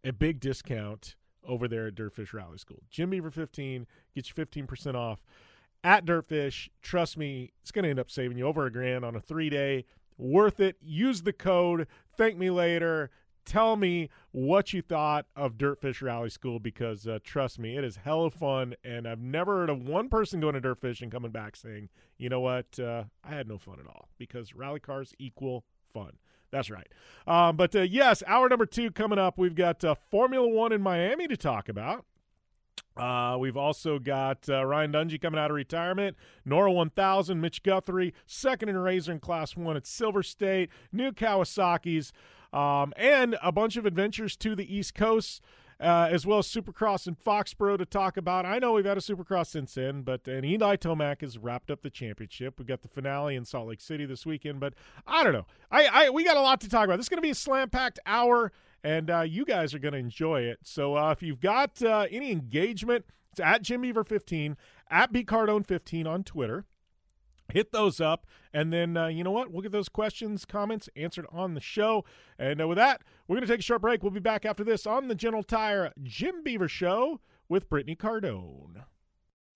[0.03, 1.15] a big discount
[1.47, 2.83] over there at Dirtfish Rally School.
[2.89, 5.19] Jim Beaver 15 gets you 15% off
[5.83, 6.69] at Dirtfish.
[6.81, 9.49] Trust me, it's going to end up saving you over a grand on a three
[9.49, 9.85] day.
[10.17, 10.77] Worth it.
[10.81, 11.87] Use the code.
[12.15, 13.09] Thank me later.
[13.43, 17.95] Tell me what you thought of Dirtfish Rally School because uh, trust me, it is
[17.97, 18.75] hella fun.
[18.83, 22.29] And I've never heard of one person going to Dirtfish and coming back saying, you
[22.29, 26.13] know what, uh, I had no fun at all because rally cars equal fun.
[26.51, 26.87] That's right.
[27.25, 29.37] Um, but uh, yes, hour number two coming up.
[29.37, 32.05] We've got uh, Formula One in Miami to talk about.
[32.97, 36.17] Uh, we've also got uh, Ryan Dungey coming out of retirement.
[36.45, 42.11] NORRA 1000, Mitch Guthrie, second in Razor in Class 1 at Silver State, new Kawasaki's,
[42.51, 45.41] um, and a bunch of adventures to the East Coast
[45.81, 48.45] uh, as well as Supercross in Foxborough to talk about.
[48.45, 51.81] I know we've had a Supercross since then, but and Eli Tomac has wrapped up
[51.81, 52.59] the championship.
[52.59, 54.73] We've got the finale in Salt Lake City this weekend, but
[55.07, 55.47] I don't know.
[55.71, 56.97] I, I we got a lot to talk about.
[56.97, 58.51] This is going to be a slam packed hour.
[58.83, 60.59] and uh, you guys are going to enjoy it.
[60.63, 64.57] So uh, if you've got uh, any engagement, it's at Jim Beaver 15,
[64.89, 66.65] at Cardone 15 on Twitter.
[67.53, 69.51] Hit those up, and then uh, you know what?
[69.51, 72.05] We'll get those questions, comments answered on the show.
[72.37, 74.03] And uh, with that, we're going to take a short break.
[74.03, 78.83] We'll be back after this on the General Tire Jim Beaver Show with Brittany Cardone.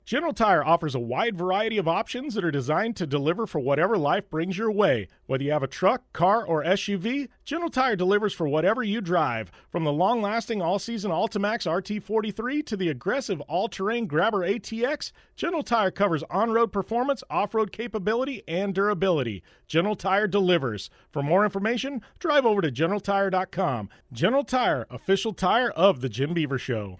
[0.06, 3.98] General Tire offers a wide variety of options that are designed to deliver for whatever
[3.98, 5.08] life brings your way.
[5.26, 9.52] Whether you have a truck, car, or SUV, General Tire delivers for whatever you drive.
[9.68, 15.12] From the long lasting all season AltiMAX RT43 to the aggressive all terrain Grabber ATX,
[15.36, 19.42] General Tire covers on road performance, off road capability, and durability.
[19.66, 20.92] General Tire delivers.
[21.10, 23.90] For more information, drive over to GeneralTire.com.
[24.14, 27.00] General Tire, official tire of The Jim Beaver Show.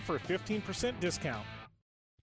[0.01, 1.45] for a 15% discount.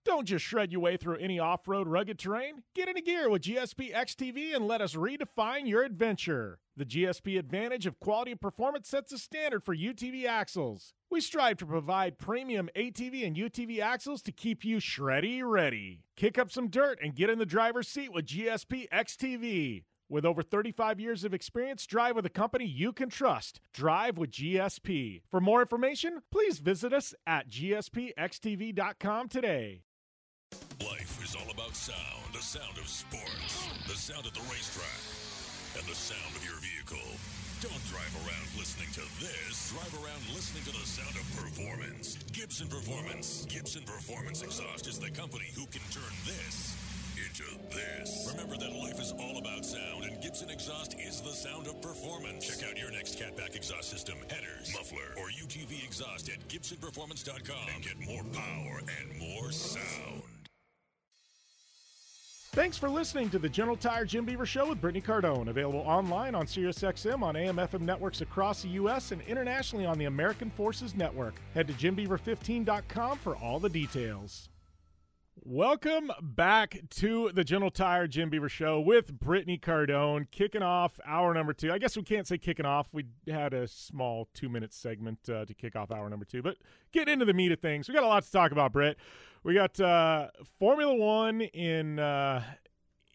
[0.05, 2.63] Don't just shred your way through any off road rugged terrain.
[2.75, 6.61] Get into gear with GSP XTV and let us redefine your adventure.
[6.79, 10.95] The GSP advantage of quality and performance sets a standard for UTV axles.
[11.11, 16.05] We strive to provide premium ATV and UTV axles to keep you shreddy ready.
[16.17, 19.85] Kick up some dirt and get in the driver's seat with GSP XTV.
[20.11, 23.61] With over 35 years of experience, drive with a company you can trust.
[23.75, 25.21] Drive with GSP.
[25.31, 29.83] For more information, please visit us at gspxtv.com today.
[30.81, 32.33] Life is all about sound.
[32.33, 33.69] The sound of sports.
[33.87, 34.97] The sound at the racetrack.
[35.77, 37.13] And the sound of your vehicle.
[37.61, 39.75] Don't drive around listening to this.
[39.77, 42.17] Drive around listening to the sound of performance.
[42.33, 43.45] Gibson Performance.
[43.51, 46.88] Gibson Performance Exhaust is the company who can turn this
[47.27, 47.45] into
[47.75, 48.29] this.
[48.33, 52.47] Remember that life is all about sound, and Gibson Exhaust is the sound of performance.
[52.47, 57.83] Check out your next catback exhaust system, headers, muffler, or UTV exhaust at GibsonPerformance.com and
[57.83, 60.23] get more power and more sound.
[62.53, 65.49] Thanks for listening to the General Tire Jim Beaver Show with Brittany Cardone.
[65.49, 69.13] Available online on SiriusXM on AM FM networks across the U.S.
[69.13, 71.35] and internationally on the American Forces Network.
[71.55, 74.49] Head to JimBeaver15.com for all the details.
[75.51, 81.33] Welcome back to the General Tire Jim Beaver Show with Brittany Cardone, kicking off hour
[81.33, 81.73] number two.
[81.73, 82.89] I guess we can't say kicking off.
[82.93, 86.59] We had a small two minute segment uh, to kick off hour number two, but
[86.93, 87.89] get into the meat of things.
[87.89, 88.99] We got a lot to talk about, Britt.
[89.43, 90.27] We got uh,
[90.59, 92.45] Formula One in uh,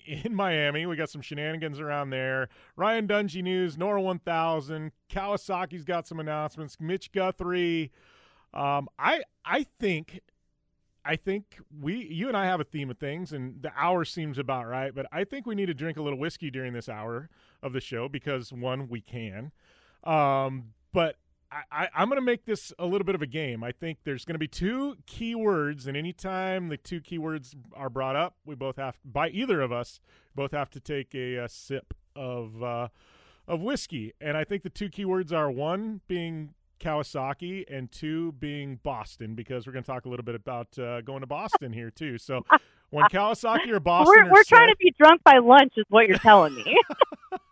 [0.03, 0.87] in Miami.
[0.87, 2.49] We got some shenanigans around there.
[2.75, 4.91] Ryan Dungey news, NORRA 1000.
[5.07, 6.77] Kawasaki's got some announcements.
[6.79, 7.91] Mitch Guthrie.
[8.55, 10.21] Um, I I think
[11.05, 14.37] I think we, you and I have a theme of things, and the hour seems
[14.37, 14.93] about right.
[14.95, 17.29] But I think we need to drink a little whiskey during this hour
[17.61, 19.51] of the show because one, we can.
[20.03, 21.17] Um, but
[21.71, 23.63] I, am going to make this a little bit of a game.
[23.63, 28.15] I think there's going to be two keywords, and anytime the two keywords are brought
[28.15, 29.99] up, we both have, by either of us,
[30.35, 32.87] both have to take a, a sip of uh,
[33.47, 34.13] of whiskey.
[34.21, 39.65] And I think the two keywords are one being Kawasaki, and two being Boston, because
[39.65, 42.17] we're going to talk a little bit about uh, going to Boston here too.
[42.17, 42.45] So
[42.89, 46.17] when Kawasaki or Boston, we're, we're trying to be drunk by lunch, is what you're
[46.17, 46.77] telling me.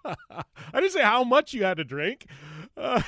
[0.06, 0.44] I
[0.74, 2.26] didn't say how much you had to drink.
[2.76, 3.02] Uh,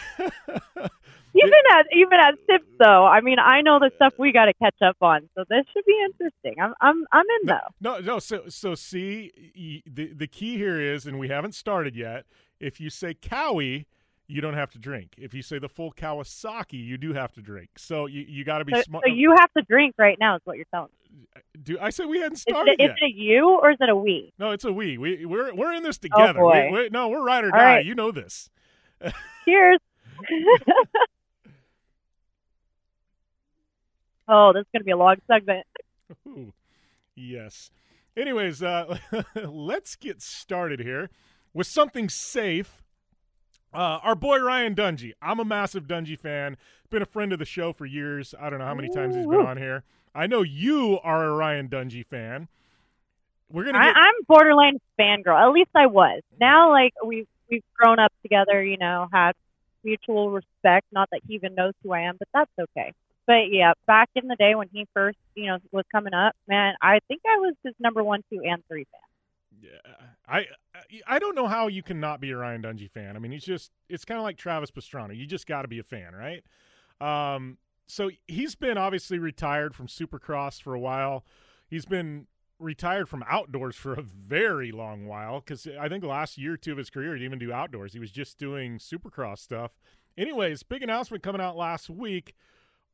[1.36, 4.54] even at even at sips, though, I mean, I know the stuff we got to
[4.54, 6.56] catch up on, so this should be interesting.
[6.62, 7.74] I'm I'm I'm in though.
[7.82, 8.20] No, no.
[8.20, 12.26] So so see, the the key here is, and we haven't started yet.
[12.60, 13.88] If you say Cowie
[14.28, 15.16] you don't have to drink.
[15.18, 17.70] If you say the full Kawasaki, you do have to drink.
[17.78, 19.04] So you you got to be So, smart.
[19.08, 21.42] so you have to drink right now, is what you're telling me.
[21.62, 23.90] do I said we hadn't Is started it, is it a you or is it
[23.90, 24.34] a we?
[24.40, 24.98] No, it's a we.
[24.98, 26.40] We we're we're in this together.
[26.42, 26.70] Oh, boy.
[26.72, 27.76] We, we, no, we're ride or All die.
[27.76, 27.86] right.
[27.86, 28.50] You know this.
[29.46, 29.80] Cheers.
[34.28, 35.66] oh, this is going to be a long segment.
[36.28, 36.54] Ooh,
[37.16, 37.72] yes.
[38.16, 38.98] Anyways, uh,
[39.36, 41.10] let's get started here
[41.54, 42.82] with something safe.
[43.74, 45.14] Uh, our boy Ryan Dungey.
[45.22, 46.58] I'm a massive Dungey fan.
[46.90, 48.36] Been a friend of the show for years.
[48.40, 49.84] I don't know how many times he's been on here.
[50.14, 52.48] I know you are a Ryan Dungey fan.
[53.52, 55.42] We're gonna I, get I'm borderline fangirl.
[55.42, 56.22] At least I was.
[56.40, 58.64] Now, like we've we've grown up together.
[58.64, 59.34] You know, had
[59.84, 60.86] mutual respect.
[60.92, 62.94] Not that he even knows who I am, but that's okay.
[63.26, 66.76] But yeah, back in the day when he first, you know, was coming up, man,
[66.82, 69.02] I think I was his number one, two, and three fan.
[70.28, 70.46] I
[71.08, 73.16] I don't know how you can not be a Ryan Dungey fan.
[73.16, 75.16] I mean, he's just it's kind of like Travis Pastrana.
[75.16, 76.44] You just got to be a fan, right?
[77.02, 77.58] Um,
[77.88, 81.26] so he's been obviously retired from Supercross for a while.
[81.68, 82.28] He's been
[82.60, 86.72] retired from outdoors for a very long while because I think last year or two
[86.72, 87.94] of his career he didn't even do outdoors.
[87.94, 89.72] He was just doing Supercross stuff.
[90.18, 92.36] Anyways, big announcement coming out last week.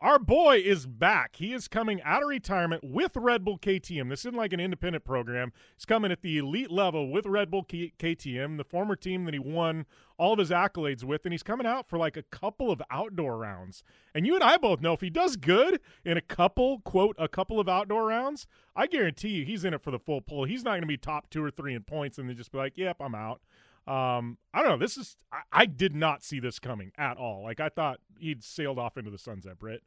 [0.02, 1.36] Our boy is back.
[1.36, 4.08] He is coming out of retirement with Red Bull KTM.
[4.08, 5.52] This isn't like an independent program.
[5.76, 9.34] He's coming at the elite level with Red Bull K- KTM, the former team that
[9.34, 9.86] he won
[10.18, 13.38] all of his accolades with, and he's coming out for like a couple of outdoor
[13.38, 13.84] rounds.
[14.16, 17.28] And you and I both know if he does good in a couple, quote, a
[17.28, 18.48] couple of outdoor rounds,
[18.78, 20.46] I guarantee you he's in it for the full pull.
[20.46, 22.58] He's not going to be top two or three in points and then just be
[22.58, 23.42] like, yep, I'm out.
[23.90, 24.78] Um, I don't know.
[24.78, 27.44] This is I, I did not see this coming at all.
[27.44, 29.82] Like I thought he'd sailed off into the sunset, Britt.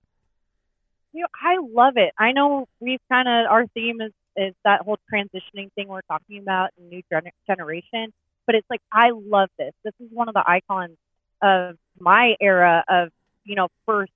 [1.13, 2.13] You know, I love it.
[2.19, 6.39] I know we've kind of our theme is is that whole transitioning thing we're talking
[6.39, 8.13] about, new gener- generation.
[8.45, 9.73] But it's like I love this.
[9.85, 10.97] This is one of the icons
[11.41, 13.11] of my era of
[13.45, 14.11] you know first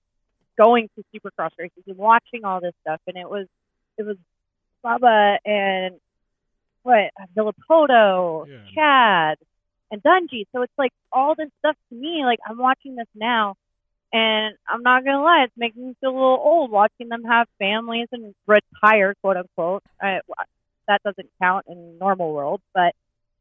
[0.59, 3.47] going to Supercross races and watching all this stuff, and it was
[3.99, 4.17] it was
[4.85, 6.01] Bubba and
[6.83, 9.39] what Villopoto, Chad,
[9.91, 10.47] and Dungey.
[10.53, 12.23] So it's like all this stuff to me.
[12.25, 13.55] Like I'm watching this now,
[14.13, 17.47] and I'm not gonna lie, it's making me feel a little old watching them have
[17.59, 19.83] families and retire, quote unquote.
[20.01, 20.21] I,
[20.89, 22.95] that doesn't count in normal world, but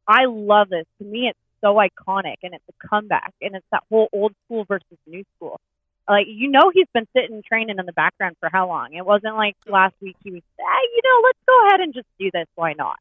[0.07, 0.85] I love this.
[0.99, 4.65] To me, it's so iconic, and it's a comeback, and it's that whole old school
[4.65, 5.59] versus new school.
[6.07, 8.93] Like you know, he's been sitting training in the background for how long?
[8.93, 12.07] It wasn't like last week he was, ah, you know, let's go ahead and just
[12.19, 12.47] do this.
[12.55, 12.97] Why not?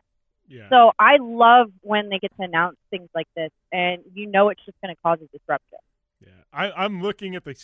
[0.49, 0.69] Yeah.
[0.69, 4.65] So I love when they get to announce things like this, and you know it's
[4.65, 5.79] just going to cause a disruption.
[6.55, 7.57] I, I'm looking at the,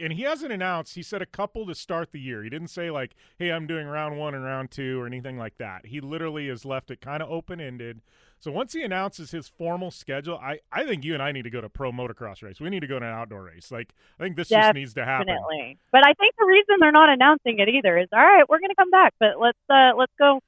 [0.00, 0.94] and he hasn't announced.
[0.94, 2.44] He said a couple to start the year.
[2.44, 5.58] He didn't say like, "Hey, I'm doing round one and round two or anything like
[5.58, 5.86] that.
[5.86, 8.02] He literally has left it kind of open ended.
[8.38, 11.50] So once he announces his formal schedule, I, I think you and I need to
[11.50, 12.60] go to pro motocross race.
[12.60, 13.72] We need to go to an outdoor race.
[13.72, 15.26] Like I think this just needs to happen.
[15.26, 15.78] Definitely.
[15.90, 18.70] But I think the reason they're not announcing it either is all right, we're going
[18.70, 20.40] to come back, but let's uh let's go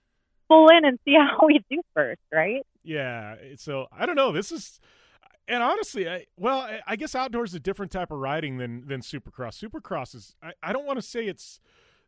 [0.49, 2.67] full in and see how we do first, right?
[2.83, 3.37] Yeah.
[3.41, 4.33] Eh, so I don't know.
[4.33, 4.81] This is,
[5.47, 8.87] and honestly, I, well, I, I guess outdoors is a different type of riding than
[8.87, 9.63] than Supercross.
[9.63, 10.35] Supercross is.
[10.43, 11.61] I, I don't want to say it's.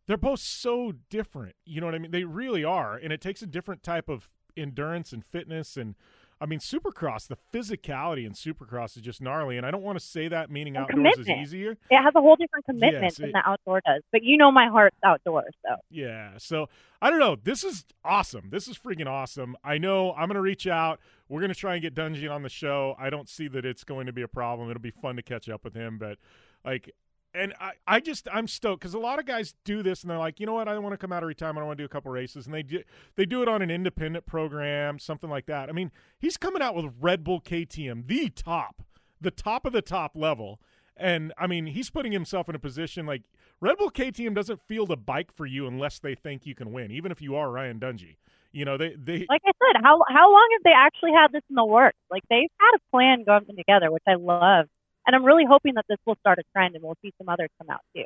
[0.06, 1.54] They're both so different.
[1.64, 2.10] You know what I mean?
[2.10, 5.94] They really are, and it takes a different type of endurance and fitness and.
[6.42, 10.04] I mean, Supercross, the physicality in Supercross is just gnarly, and I don't want to
[10.04, 11.72] say that meaning And outdoors is easier.
[11.90, 14.02] It has a whole different commitment Yes, than the outdoor does.
[14.10, 16.38] But you know my heart's outdoors, so Yeah.
[16.38, 16.70] So
[17.02, 17.36] I don't know.
[17.36, 18.48] This is awesome.
[18.50, 19.54] This is freaking awesome.
[19.62, 20.98] I know I'm going to reach out.
[21.28, 22.96] We're going to try and get Dungey on the show.
[22.98, 24.70] I don't see that it's going to be a problem.
[24.70, 25.98] It'll be fun to catch up with him.
[25.98, 26.16] But
[26.64, 26.94] like,
[27.34, 30.18] and I, I just, I'm stoked because a lot of guys do this and they're
[30.18, 30.68] like, you know what?
[30.68, 31.58] I don't want to come out of retirement.
[31.58, 32.46] I don't want to do a couple races.
[32.46, 32.82] And they do,
[33.16, 35.68] they do it on an independent program, something like that.
[35.68, 38.82] I mean, he's coming out with Red Bull KTM, the top,
[39.20, 40.60] the top of the top level.
[40.96, 43.22] And I mean, he's putting himself in a position like
[43.60, 46.90] Red Bull KTM doesn't field a bike for you unless they think you can win,
[46.90, 48.16] even if you are Ryan Dungey.
[48.52, 51.42] You know, they they like I said, how how long have they actually had this
[51.48, 51.98] in the works?
[52.10, 54.66] Like they've had a plan going together, which I love.
[55.10, 57.48] And I'm really hoping that this will start a trend and we'll see some others
[57.58, 58.04] come out too.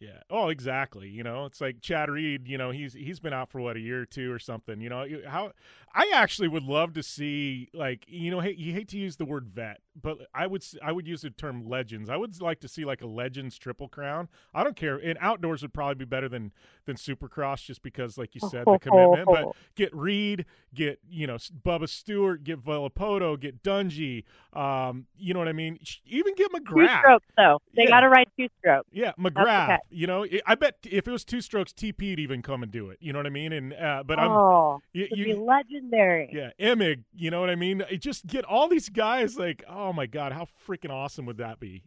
[0.00, 0.20] Yeah.
[0.30, 1.08] Oh, exactly.
[1.08, 2.48] You know, it's like Chad Reed.
[2.48, 4.80] You know, he's he's been out for what a year or two or something.
[4.80, 5.52] You know, how
[5.94, 9.26] I actually would love to see like you know, hey, you hate to use the
[9.26, 12.08] word vet, but I would I would use the term legends.
[12.08, 14.28] I would like to see like a legends triple crown.
[14.54, 14.96] I don't care.
[14.96, 16.52] And outdoors would probably be better than
[16.86, 19.26] than Supercross, just because, like you said, the commitment.
[19.26, 24.24] But get Reed, get you know Bubba Stewart, get Villopoto, get Dungey.
[24.54, 25.78] Um, you know what I mean?
[26.06, 26.88] Even get McGrath.
[26.88, 27.60] Two strokes though.
[27.76, 27.90] They Yeah.
[27.90, 28.88] gotta ride two strokes.
[28.92, 29.78] Yeah, McGrath.
[29.90, 32.98] You know, I bet if it was two strokes, TP'd even come and do it.
[33.00, 33.52] You know what I mean?
[33.52, 36.30] And uh, but I'm oh, you, you- be legendary.
[36.32, 37.04] yeah, Emig.
[37.14, 37.82] You know what I mean?
[37.90, 41.60] It just get all these guys like, oh my god, how freaking awesome would that
[41.60, 41.82] be?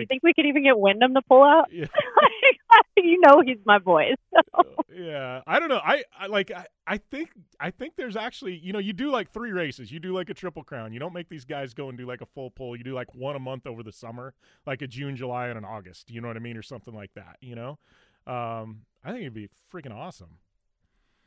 [0.00, 1.66] You think we could even get Windham to pull out?
[1.72, 1.86] Yeah.
[2.96, 4.10] you know he's my boy.
[4.54, 4.62] So.
[4.94, 5.80] yeah, I don't know.
[5.82, 6.50] I, I like.
[6.50, 7.30] I, I think.
[7.60, 8.56] I think there's actually.
[8.56, 9.92] You know, you do like three races.
[9.92, 10.92] You do like a triple crown.
[10.92, 12.74] You don't make these guys go and do like a full pull.
[12.74, 14.34] You do like one a month over the summer,
[14.66, 16.10] like a June, July, and an August.
[16.10, 17.36] You know what I mean, or something like that.
[17.40, 17.78] You know,
[18.26, 20.38] um, I think it'd be freaking awesome.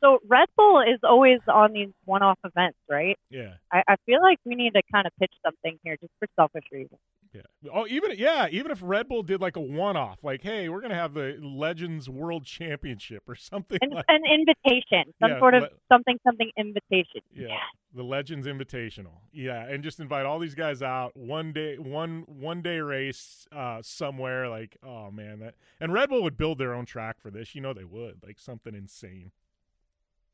[0.06, 3.18] So Red Bull is always on these one-off events, right?
[3.28, 3.54] Yeah.
[3.72, 6.64] I, I feel like we need to kind of pitch something here, just for selfish
[6.70, 7.00] reasons.
[7.32, 7.70] Yeah.
[7.74, 10.94] Oh, even yeah, even if Red Bull did like a one-off, like, hey, we're gonna
[10.94, 13.78] have the Legends World Championship or something.
[13.82, 17.20] An, like, an invitation, some Yeah, sort of le- something, something invitation.
[17.34, 17.58] Yeah,
[17.92, 19.18] the Legends Invitational.
[19.32, 23.82] Yeah, and just invite all these guys out one day, one one day race uh,
[23.82, 24.48] somewhere.
[24.48, 27.54] Like, oh man, that and Red Bull would build their own track for this.
[27.54, 29.32] You know they would, like something insane.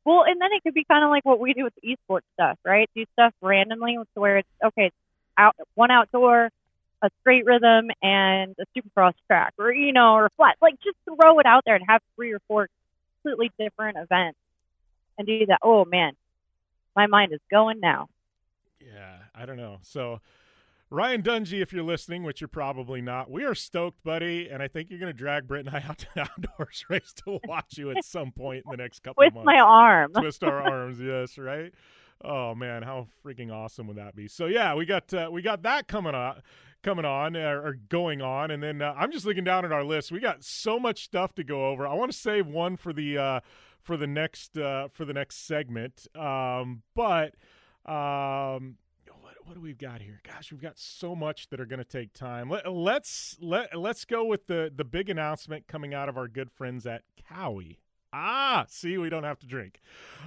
[0.05, 2.23] Well, and then it could be kind of like what we do with the esports
[2.33, 2.89] stuff, right?
[2.95, 4.95] Do stuff randomly to where it's okay, it's
[5.37, 6.49] out one outdoor,
[7.01, 10.57] a straight rhythm, and a supercross track, or you know, or flat.
[10.61, 12.67] Like just throw it out there and have three or four
[13.23, 14.37] completely different events,
[15.17, 15.59] and do that.
[15.61, 16.13] Oh man,
[16.95, 18.09] my mind is going now.
[18.79, 19.79] Yeah, I don't know.
[19.81, 20.19] So.
[20.93, 24.67] Ryan Dungey, if you're listening, which you're probably not, we are stoked, buddy, and I
[24.67, 27.79] think you're going to drag Britt and I out to the outdoors race to watch
[27.79, 29.47] you at some point in the next couple Twist months.
[29.47, 30.11] my arm.
[30.19, 31.73] Twist our arms, yes, right?
[32.23, 34.27] Oh man, how freaking awesome would that be?
[34.27, 36.43] So yeah, we got uh, we got that coming on,
[36.83, 39.83] coming on or, or going on, and then uh, I'm just looking down at our
[39.83, 40.11] list.
[40.11, 41.87] We got so much stuff to go over.
[41.87, 43.39] I want to save one for the uh,
[43.81, 47.33] for the next uh, for the next segment, um, but
[47.91, 48.77] um,
[49.45, 50.21] what do we've got here?
[50.23, 52.49] Gosh, we've got so much that are going to take time.
[52.49, 56.51] Let, let's let let's go with the the big announcement coming out of our good
[56.51, 57.79] friends at Cowie.
[58.13, 59.81] Ah, see, we don't have to drink.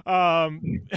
[0.05, 0.87] Um,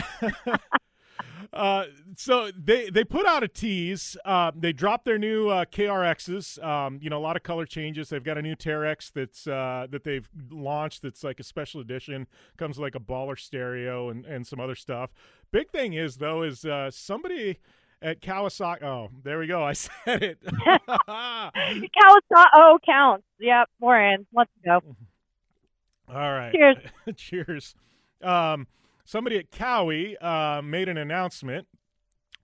[1.53, 1.85] uh,
[2.17, 4.17] so they they put out a tease.
[4.25, 6.63] Uh, they dropped their new uh, KRXs.
[6.63, 8.09] Um, you know, a lot of color changes.
[8.09, 11.03] They've got a new Teryx that's uh, that they've launched.
[11.03, 12.27] That's like a special edition.
[12.57, 15.11] Comes with like a baller stereo and and some other stuff.
[15.53, 17.59] Big thing is though is uh, somebody
[18.03, 18.83] at Kawasaki.
[18.83, 19.63] Oh, there we go.
[19.63, 20.39] I said it.
[20.45, 21.91] Kawasaki
[22.55, 23.25] oh counts.
[23.39, 24.27] Yep, we're in.
[24.33, 24.81] Let's go.
[26.09, 26.53] All right.
[26.53, 26.77] Cheers.
[27.17, 27.75] Cheers.
[28.23, 28.67] Um,
[29.05, 31.69] somebody at Cowie uh, made an announcement,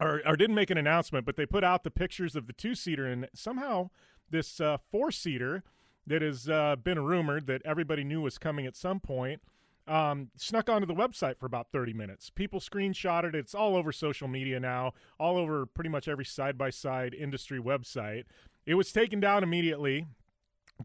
[0.01, 2.75] or, or didn't make an announcement, but they put out the pictures of the two
[2.75, 3.91] seater, and somehow
[4.31, 5.65] this uh, four seater
[6.07, 9.43] that has uh, been rumored that everybody knew was coming at some point.
[9.87, 12.29] Um, snuck onto the website for about 30 minutes.
[12.31, 13.35] People screenshotted it.
[13.37, 17.61] It's all over social media now, all over pretty much every side by side industry
[17.61, 18.25] website.
[18.67, 20.07] It was taken down immediately.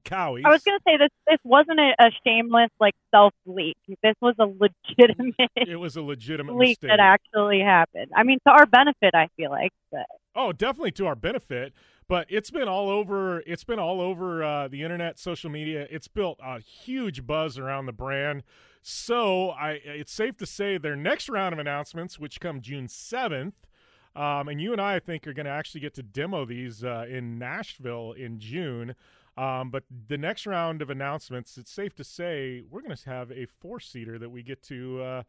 [0.06, 0.44] Cowie.
[0.45, 1.10] I was going to say this.
[1.28, 3.76] This wasn't a, a shameless like self leak.
[4.02, 6.90] This was a legitimate It was a legitimate leak mistake.
[6.91, 8.10] that actually happened.
[8.15, 9.72] I mean, to our benefit, I feel like.
[9.91, 11.73] But Oh, definitely to our benefit.
[12.07, 13.41] But it's been all over.
[13.45, 15.88] It's been all over uh, the internet, social media.
[15.90, 18.44] It's built a huge buzz around the brand.
[18.81, 23.67] So I, it's safe to say their next round of announcements, which come June seventh,
[24.15, 26.83] um, and you and I, I think, are going to actually get to demo these
[26.83, 28.95] uh, in Nashville in June.
[29.37, 33.31] Um, but the next round of announcements, it's safe to say we're going to have
[33.31, 35.01] a four seater that we get to.
[35.01, 35.23] Uh,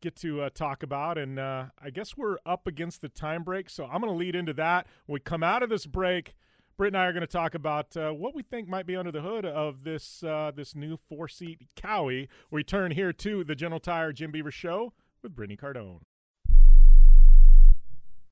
[0.00, 1.18] get to uh, talk about.
[1.18, 4.34] And uh, I guess we're up against the time break, so I'm going to lead
[4.34, 4.86] into that.
[5.06, 6.34] We come out of this break,
[6.80, 9.12] Britt and I are going to talk about uh, what we think might be under
[9.12, 12.26] the hood of this uh, this new four seat Cowie.
[12.50, 16.00] We turn here to the General Tire Jim Beaver Show with Brittany Cardone.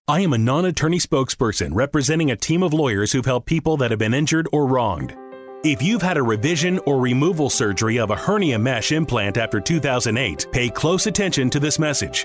[0.08, 3.90] I am a non attorney spokesperson representing a team of lawyers who've helped people that
[3.90, 5.14] have been injured or wronged.
[5.62, 10.46] If you've had a revision or removal surgery of a hernia mesh implant after 2008,
[10.52, 12.24] pay close attention to this message.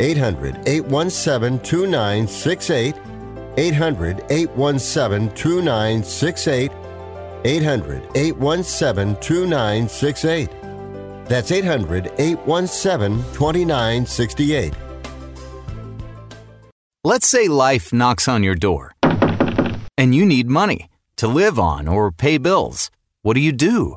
[0.00, 2.94] 800 817 2968.
[3.56, 6.72] 800 817 2968.
[7.44, 10.50] 800 817 2968.
[11.26, 14.74] That's 800 817 2968.
[17.02, 18.94] Let's say life knocks on your door
[19.96, 22.90] and you need money to live on or pay bills.
[23.22, 23.96] What do you do?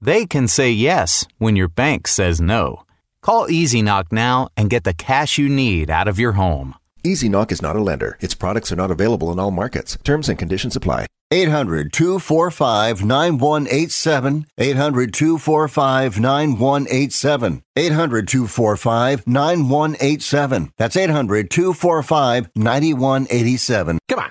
[0.00, 2.84] they can say yes when your bank says no.
[3.22, 6.74] Call Easy Knock now and get the cash you need out of your home.
[7.04, 8.16] Easy Knock is not a lender.
[8.20, 9.96] Its products are not available in all markets.
[10.02, 11.06] Terms and conditions apply.
[11.30, 14.46] 800 245 9187.
[14.56, 17.62] 800 245 9187.
[17.76, 20.72] 800 245 9187.
[20.78, 23.98] That's 800 245 9187.
[24.08, 24.30] Come on.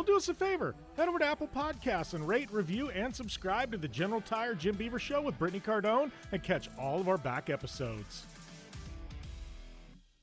[0.00, 0.74] Well, do us a favor.
[0.96, 4.74] Head over to Apple Podcasts and rate, review, and subscribe to the General Tire Jim
[4.74, 8.24] Beaver Show with Brittany Cardone and catch all of our back episodes.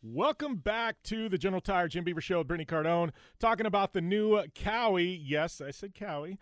[0.01, 4.01] Welcome back to the General Tire Jim Beaver Show with Brittany Cardone, talking about the
[4.01, 5.21] new Cowie.
[5.23, 6.39] Yes, I said Cowie.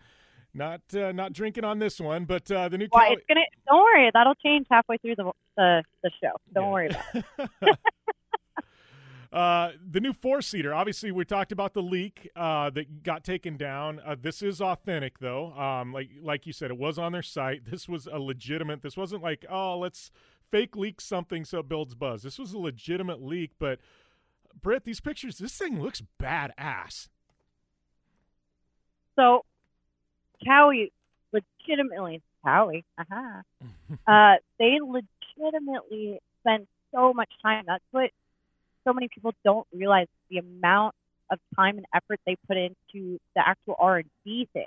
[0.54, 2.88] Not uh, not drinking on this one, but uh, the new.
[2.90, 3.42] Well, Cowie- it's gonna.
[3.68, 6.32] Don't worry, that'll change halfway through the the, the show.
[6.54, 7.78] Don't worry about it.
[9.36, 10.72] Uh, the new four seater.
[10.72, 14.00] Obviously, we talked about the leak uh, that got taken down.
[14.02, 15.52] Uh, this is authentic, though.
[15.52, 17.64] Um, like like you said, it was on their site.
[17.70, 18.80] This was a legitimate.
[18.80, 20.10] This wasn't like oh, let's
[20.50, 22.22] fake leak something so it builds buzz.
[22.22, 23.50] This was a legitimate leak.
[23.58, 23.78] But
[24.62, 27.08] Britt, these pictures, this thing looks badass.
[29.16, 29.44] So,
[30.46, 30.92] Cowie,
[31.32, 33.42] legitimately, Cowie, uh-huh.
[34.06, 37.64] uh, they legitimately spent so much time.
[37.66, 38.10] That's what
[38.86, 40.94] so many people don't realize the amount
[41.30, 44.66] of time and effort they put into the actual R and D thing.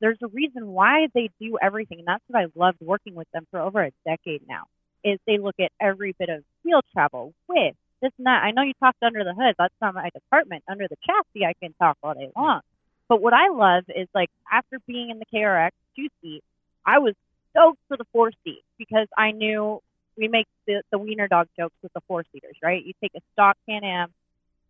[0.00, 3.46] There's a reason why they do everything, and that's what I loved working with them
[3.50, 4.64] for over a decade now.
[5.04, 8.42] Is they look at every bit of field travel, width, this and that.
[8.44, 9.54] I know you talked under the hood.
[9.58, 10.64] That's not my department.
[10.68, 12.60] Under the chassis, I can talk all day long.
[13.08, 16.42] But what I love is like after being in the KRX two seat,
[16.84, 17.14] I was
[17.50, 19.80] stoked for the four seat because I knew
[20.16, 22.84] we make the, the wiener dog jokes with the four seaters, right?
[22.84, 24.12] You take a stock Can Am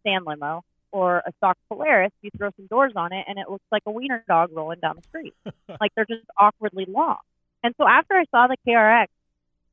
[0.01, 0.63] stand limo
[0.93, 3.91] or a stock Polaris, you throw some doors on it, and it looks like a
[3.91, 5.35] wiener dog rolling down the street.
[5.81, 7.19] like they're just awkwardly long.
[7.63, 9.09] And so after I saw the KRX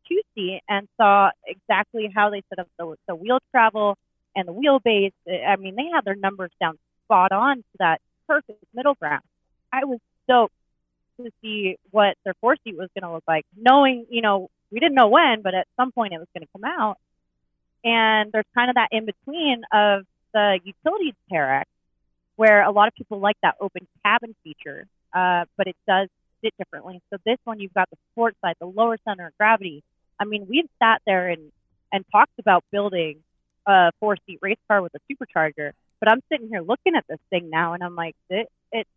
[0.07, 3.97] two seat and saw exactly how they set up the, the wheel travel
[4.35, 8.01] and the wheelbase, eh, I mean, they had their numbers down spot on to that
[8.27, 9.23] perfect middle ground.
[9.71, 10.53] I was stoked
[11.21, 14.79] to see what their four seat was going to look like, knowing, you know, we
[14.79, 16.97] didn't know when, but at some point it was going to come out.
[17.83, 21.65] And there's kind of that in between of the utility KRX,
[22.35, 26.09] where a lot of people like that open cabin feature, uh, but it does
[26.43, 27.01] sit differently.
[27.11, 29.83] So this one, you've got the sport side, the lower center of gravity.
[30.19, 31.51] I mean, we've sat there and
[31.91, 33.19] and talked about building
[33.67, 37.19] a four seat race car with a supercharger, but I'm sitting here looking at this
[37.29, 38.87] thing now, and I'm like, it, it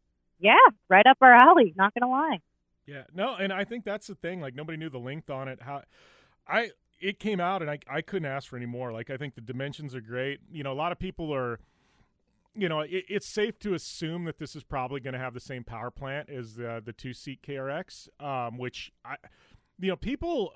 [0.41, 0.55] yeah,
[0.89, 1.75] right up our alley.
[1.77, 2.41] Not gonna lie.
[2.87, 4.41] Yeah, no, and I think that's the thing.
[4.41, 5.61] Like nobody knew the length on it.
[5.63, 5.83] How
[6.47, 8.93] I it came out, and I I couldn't ask for any more.
[8.93, 10.41] Like I think the dimensions are great.
[10.51, 11.59] You know, a lot of people are.
[12.59, 15.41] You know, it, it's safe to assume that this is probably going to have the
[15.41, 19.17] same power plant as the the two seat KRX, um, which I,
[19.79, 20.53] you know, people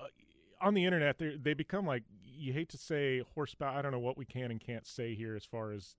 [0.59, 3.77] on the internet they they become like you hate to say horsepower.
[3.77, 5.95] I don't know what we can and can't say here as far as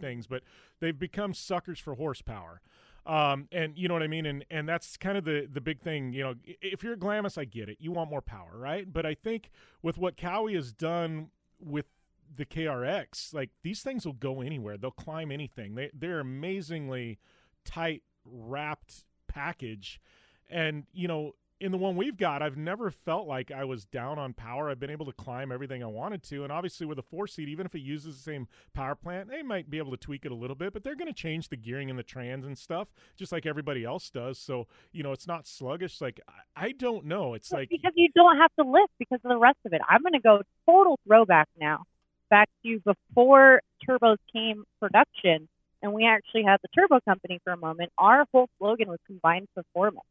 [0.00, 0.42] things, but
[0.80, 2.60] they've become suckers for horsepower.
[3.04, 4.26] Um, and you know what I mean?
[4.26, 7.44] And, and that's kind of the, the big thing, you know, if you're Glamis, I
[7.44, 7.78] get it.
[7.80, 8.90] You want more power, right?
[8.90, 9.50] But I think
[9.82, 11.86] with what Cowie has done with
[12.34, 14.76] the KRX, like these things will go anywhere.
[14.76, 15.74] They'll climb anything.
[15.74, 17.18] They, they're amazingly
[17.64, 20.00] tight wrapped package.
[20.48, 24.18] And, you know, in the one we've got, I've never felt like I was down
[24.18, 24.68] on power.
[24.68, 27.48] I've been able to climb everything I wanted to, and obviously with a four seat,
[27.48, 30.32] even if it uses the same power plant, they might be able to tweak it
[30.32, 32.88] a little bit, but they're going to change the gearing and the trans and stuff,
[33.16, 34.38] just like everybody else does.
[34.38, 36.00] So you know, it's not sluggish.
[36.00, 37.34] Like I, I don't know.
[37.34, 39.80] It's like because you don't have to lift because of the rest of it.
[39.88, 41.84] I'm going to go total throwback now,
[42.28, 45.48] back to before turbos came production,
[45.80, 47.92] and we actually had the turbo company for a moment.
[47.98, 50.06] Our whole slogan was combined performance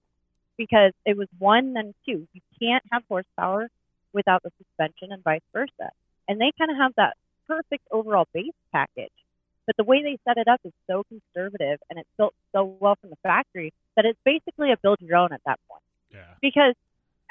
[0.61, 2.27] because it was one and two.
[2.33, 3.67] You can't have horsepower
[4.13, 5.89] without the suspension and vice versa.
[6.27, 7.17] And they kind of have that
[7.47, 9.11] perfect overall base package.
[9.65, 12.95] But the way they set it up is so conservative and it's built so well
[13.01, 15.83] from the factory that it's basically a build your own at that point.
[16.13, 16.33] Yeah.
[16.43, 16.75] Because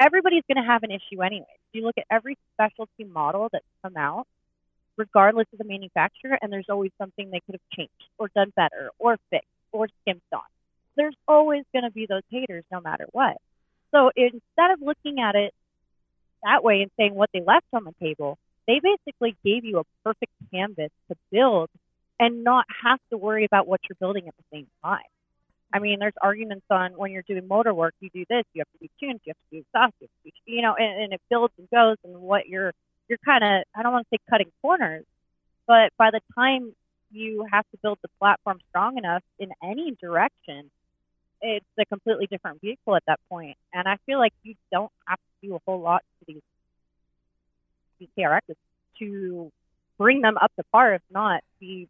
[0.00, 1.46] everybody's going to have an issue anyway.
[1.72, 4.26] You look at every specialty model that's come out,
[4.96, 8.90] regardless of the manufacturer, and there's always something they could have changed or done better
[8.98, 10.42] or fixed or skimped on
[10.96, 13.36] there's always going to be those haters no matter what.
[13.92, 15.52] So instead of looking at it
[16.42, 19.84] that way and saying what they left on the table, they basically gave you a
[20.04, 21.68] perfect canvas to build
[22.18, 25.00] and not have to worry about what you're building at the same time.
[25.72, 28.72] I mean, there's arguments on when you're doing motor work, you do this, you have
[28.72, 31.20] to be tuned, you have to do exhaust, you be, you know, and, and it
[31.30, 32.72] builds and goes, and what you're
[33.08, 35.04] you're kind of I don't want to say cutting corners,
[35.66, 36.74] but by the time
[37.12, 40.70] you have to build the platform strong enough in any direction,
[41.42, 43.56] it's a completely different vehicle at that point.
[43.72, 46.42] And I feel like you don't have to do a whole lot to these
[47.98, 48.54] these KRXs
[48.98, 49.52] to
[49.98, 51.88] bring them up to par, if not be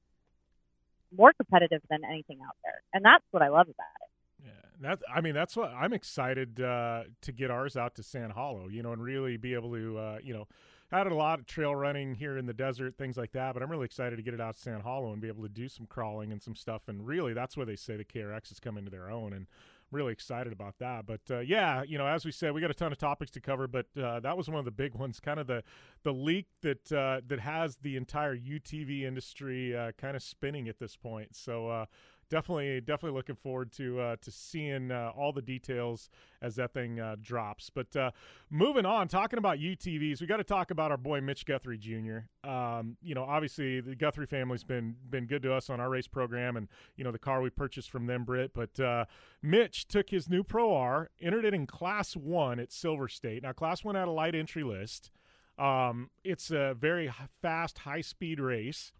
[1.16, 2.82] more competitive than anything out there.
[2.93, 4.47] And that's what I love about it.
[4.47, 8.32] Yeah, that I mean that's what I'm excited uh, to get ours out to Sand
[8.32, 10.47] Hollow, you know, and really be able to, uh, you know,
[10.91, 13.55] had a lot of trail running here in the desert, things like that.
[13.55, 15.49] But I'm really excited to get it out to Sand Hollow and be able to
[15.49, 16.83] do some crawling and some stuff.
[16.89, 19.33] And really, that's where they say the KRX has come into their own.
[19.33, 19.47] And
[19.93, 21.07] I'm really excited about that.
[21.07, 23.41] But uh, yeah, you know, as we said, we got a ton of topics to
[23.41, 25.21] cover, but uh, that was one of the big ones.
[25.21, 25.62] Kind of the
[26.03, 30.79] the leak that uh, that has the entire UTV industry uh, kind of spinning at
[30.79, 31.37] this point.
[31.37, 31.87] So uh,
[32.31, 36.09] definitely, definitely looking forward to uh, to seeing uh, all the details
[36.40, 37.69] as that thing uh, drops.
[37.69, 38.12] But uh,
[38.48, 42.48] moving on, talking about UTVs, we got to talk about our boy Mitch Guthrie Jr.
[42.48, 46.07] Um, you know, obviously the Guthrie family's been been good to us on our race
[46.07, 48.52] program, and you know the car we purchased from them, Britt.
[48.55, 49.05] But uh,
[49.43, 53.43] Mitch took his new Pro R, entered it in Class One at Silver State.
[53.43, 55.11] Now, Class One had a light entry list.
[55.59, 57.12] Um, it's a very
[57.43, 58.93] fast, high speed race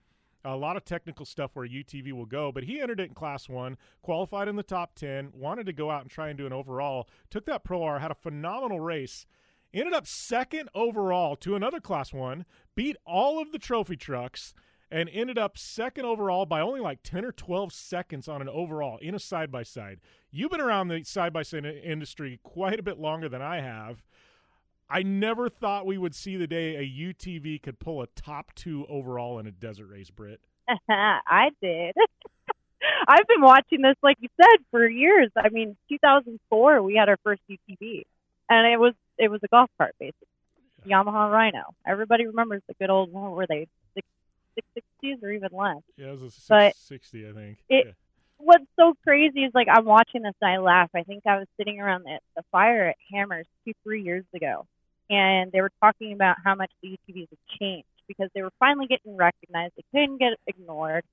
[0.45, 3.49] a lot of technical stuff where UTV will go, but he entered it in class
[3.49, 6.53] one, qualified in the top 10, wanted to go out and try and do an
[6.53, 9.27] overall, took that Pro R, had a phenomenal race,
[9.73, 12.45] ended up second overall to another class one,
[12.75, 14.55] beat all of the trophy trucks,
[14.91, 18.99] and ended up second overall by only like 10 or 12 seconds on an overall
[18.99, 20.01] in a side by side.
[20.31, 24.03] You've been around the side by side industry quite a bit longer than I have.
[24.91, 28.87] I never thought we would see the day a UTV could pull a top two
[28.89, 30.41] overall in a desert race, Britt.
[30.89, 31.95] I did.
[33.09, 35.31] I've been watching this, like you said, for years.
[35.37, 38.05] I mean, 2004, we had our first UTV,
[38.49, 40.27] and it was it was a golf cart, basically,
[40.87, 41.75] Yamaha Rhino.
[41.87, 44.07] Everybody remembers the good old, what where they, six
[44.55, 45.83] six sixties or even less?
[45.97, 47.59] Yeah, it was a six But sixty, I think.
[47.69, 47.93] It, yeah.
[48.39, 50.89] What's so crazy is like I'm watching this and I laugh.
[50.95, 54.67] I think I was sitting around the, the fire at Hammers two, three years ago,
[55.11, 58.87] and they were talking about how much the UTVs have changed because they were finally
[58.87, 59.74] getting recognized.
[59.77, 61.05] They couldn't get ignored.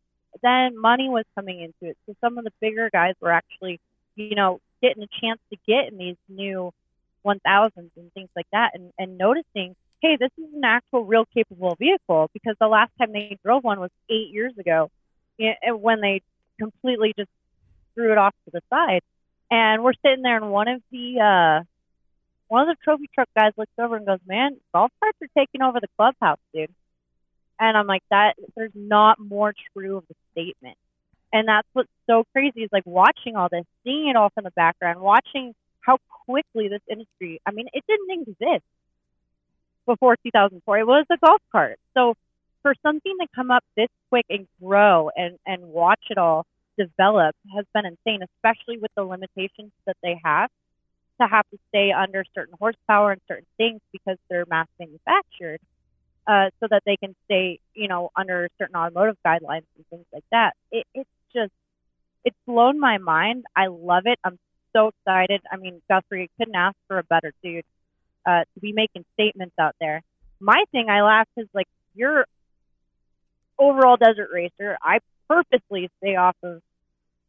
[0.41, 3.79] Then money was coming into it, so some of the bigger guys were actually,
[4.15, 6.71] you know, getting a chance to get in these new
[7.25, 11.75] 1000s and things like that, and and noticing, hey, this is an actual, real capable
[11.79, 14.91] vehicle because the last time they drove one was eight years ago,
[15.39, 16.21] and when they
[16.59, 17.29] completely just
[17.95, 19.01] threw it off to the side.
[19.49, 21.63] And we're sitting there, and one of the uh,
[22.47, 25.61] one of the trophy truck guys looks over and goes, "Man, golf carts are taking
[25.61, 26.73] over the clubhouse, dude."
[27.59, 30.77] And I'm like, "That there's not more true of the statement."
[31.33, 34.51] And that's what's so crazy is like watching all this, seeing it all from the
[34.51, 37.41] background, watching how quickly this industry.
[37.45, 38.65] I mean, it didn't exist
[39.85, 40.79] before 2004.
[40.79, 41.79] It was a golf cart.
[41.93, 42.15] So
[42.61, 46.45] for something to come up this quick and grow and and watch it all
[46.77, 50.49] develop has been insane, especially with the limitations that they have
[51.21, 55.59] to have to stay under certain horsepower and certain things because they're mass manufactured,
[56.27, 60.25] uh, so that they can stay, you know, under certain automotive guidelines and things like
[60.31, 60.53] that.
[60.71, 61.51] It, it's just,
[62.25, 63.45] it's blown my mind.
[63.55, 64.19] I love it.
[64.23, 64.37] I'm
[64.73, 65.41] so excited.
[65.51, 67.63] I mean, Guthrie couldn't ask for a better dude
[68.25, 70.01] uh, to be making statements out there.
[70.39, 72.25] My thing, I laugh is like you're
[73.57, 74.77] overall desert racer.
[74.81, 76.61] I purposely stay off of,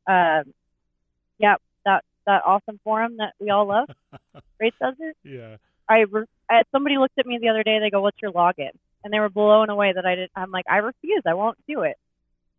[0.06, 0.52] um,
[1.38, 1.56] yeah,
[2.28, 3.88] that awesome forum that we all love.
[4.60, 5.16] race does it.
[5.24, 5.56] Yeah.
[5.88, 7.78] I re- uh, somebody looked at me the other day.
[7.80, 8.70] They go, "What's your login?"
[9.02, 10.30] And they were blown away that I did.
[10.36, 11.22] I'm like, I refuse.
[11.26, 11.96] I won't do it.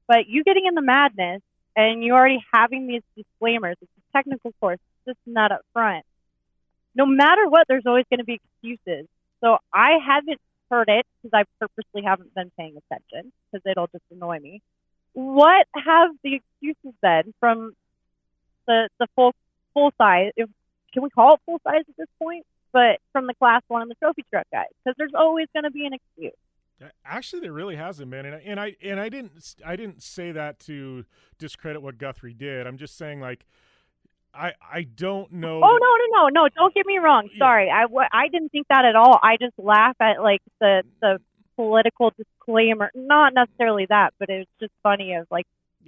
[0.08, 1.42] But you getting in the madness
[1.76, 3.78] and you already having these disclaimers.
[3.82, 4.80] It's a technical course.
[5.06, 6.06] It's just not up front.
[6.96, 9.08] No matter what, there's always going to be excuses.
[9.42, 10.40] So I haven't
[10.72, 14.62] heard it because I purposely haven't been paying attention because it'll just annoy me.
[15.14, 17.74] What have the excuses been from
[18.68, 19.34] the the full
[19.80, 20.32] full size?
[20.36, 20.50] If,
[20.94, 22.46] can we call it full size at this point?
[22.72, 25.72] But from the class one and the trophy truck guys, because there's always going to
[25.72, 26.34] be an excuse.
[27.06, 30.32] Actually, there really hasn't been, and I, and I and I didn't I didn't say
[30.32, 31.06] that to
[31.38, 32.68] discredit what Guthrie did.
[32.68, 33.46] I'm just saying like.
[34.32, 35.60] I, I don't know.
[35.64, 36.50] Oh no no no no!
[36.56, 37.30] Don't get me wrong.
[37.40, 39.18] Sorry, I I didn't think that at all.
[39.24, 41.20] I just laugh at like the the
[41.56, 42.92] political disclaimer.
[42.94, 45.48] Not necessarily that, but it's just funny of like,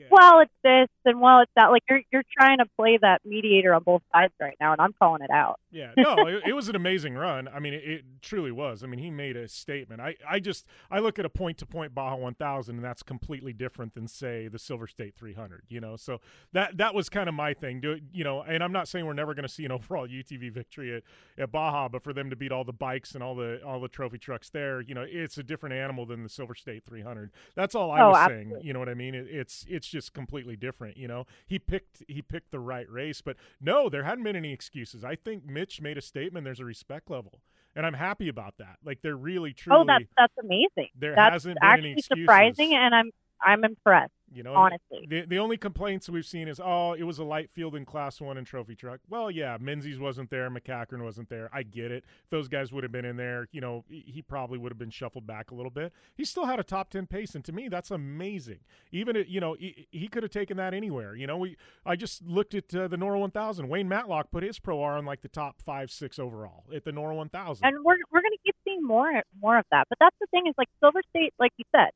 [0.09, 1.67] well, it's this and well, it's that.
[1.67, 4.93] Like you're you're trying to play that mediator on both sides right now, and I'm
[4.99, 5.59] calling it out.
[5.71, 7.47] Yeah, no, it, it was an amazing run.
[7.47, 8.83] I mean, it, it, truly was.
[8.83, 10.01] I mean, he made a statement.
[10.01, 13.53] I, I just I look at a point to point Baja 1000, and that's completely
[13.53, 15.63] different than say the Silver State 300.
[15.69, 16.19] You know, so
[16.53, 17.81] that that was kind of my thing.
[17.81, 18.41] Do you know?
[18.41, 21.03] And I'm not saying we're never going to see an overall UTV victory at,
[21.37, 23.89] at Baja, but for them to beat all the bikes and all the all the
[23.89, 27.31] trophy trucks there, you know, it's a different animal than the Silver State 300.
[27.55, 28.53] That's all I Oh, was absolutely.
[28.53, 28.65] saying.
[28.65, 29.15] You know what I mean?
[29.15, 30.97] It, it's it's just completely different.
[30.97, 34.53] You know, he picked he picked the right race, but no, there hadn't been any
[34.53, 35.03] excuses.
[35.03, 36.45] I think Mitch made a statement.
[36.45, 37.41] There's a respect level,
[37.75, 38.77] and I'm happy about that.
[38.83, 39.81] Like they're really truly.
[39.81, 40.89] oh, that's that's amazing.
[40.97, 42.23] there that's hasn't been any actually excuses.
[42.23, 44.11] surprising, and I'm I'm impressed.
[44.33, 45.05] You know, honestly.
[45.09, 48.21] the the only complaints we've seen is, oh, it was a light field in Class
[48.21, 49.01] One and Trophy Truck.
[49.09, 51.49] Well, yeah, Menzies wasn't there, MacCachren wasn't there.
[51.51, 52.05] I get it.
[52.23, 54.89] If those guys would have been in there, you know, he probably would have been
[54.89, 55.91] shuffled back a little bit.
[56.15, 58.59] He still had a top ten pace, and to me, that's amazing.
[58.91, 61.15] Even it, you know, he, he could have taken that anywhere.
[61.15, 63.67] You know, we I just looked at uh, the NORRA 1000.
[63.67, 66.91] Wayne Matlock put his Pro R on like the top five six overall at the
[66.91, 67.65] NORRA 1000.
[67.65, 69.87] and we're we're going to keep seeing more more of that.
[69.89, 71.89] But that's the thing is like Silver State, like you said,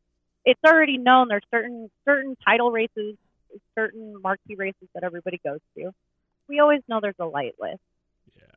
[0.45, 1.27] it's already known.
[1.27, 3.15] There's certain certain title races,
[3.73, 5.91] certain marquee races that everybody goes to.
[6.47, 7.81] We always know there's a light list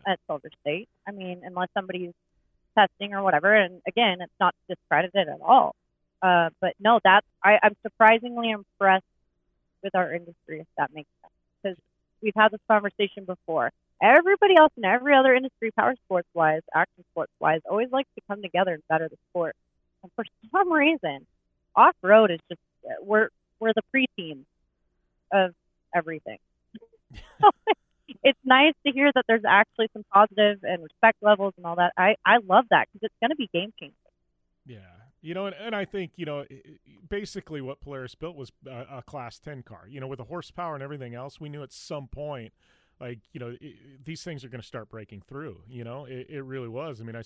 [0.07, 0.89] at Silver State.
[1.07, 2.13] I mean, unless somebody's
[2.77, 3.55] testing or whatever.
[3.55, 5.75] And again, it's not discredited at all.
[6.23, 9.05] Uh, but no, that's I, I'm surprisingly impressed
[9.83, 11.33] with our industry, if that makes sense,
[11.63, 11.79] because
[12.21, 13.71] we've had this conversation before.
[14.03, 18.23] Everybody else in every other industry, power sports wise, action sports wise, always likes to
[18.29, 19.57] come together and better the sport.
[20.03, 21.27] And for some reason,
[21.75, 23.29] off road is just uh, we're
[23.61, 24.45] we're the preteens
[25.33, 25.55] of
[25.95, 26.39] everything.
[27.41, 27.51] So
[28.23, 31.93] it's nice to hear that there's actually some positive and respect levels and all that.
[31.97, 33.95] I I love that because it's going to be game changing.
[34.67, 34.79] Yeah.
[35.21, 36.45] You know, and, and I think, you know,
[37.09, 39.87] basically what Polaris built was a, a class 10 car.
[39.89, 42.53] You know, with the horsepower and everything else, we knew at some point,
[43.01, 43.75] like, you know, i
[44.05, 45.63] these things are going to start breaking through.
[45.69, 47.01] You know, it, it really was.
[47.01, 47.23] I mean, I,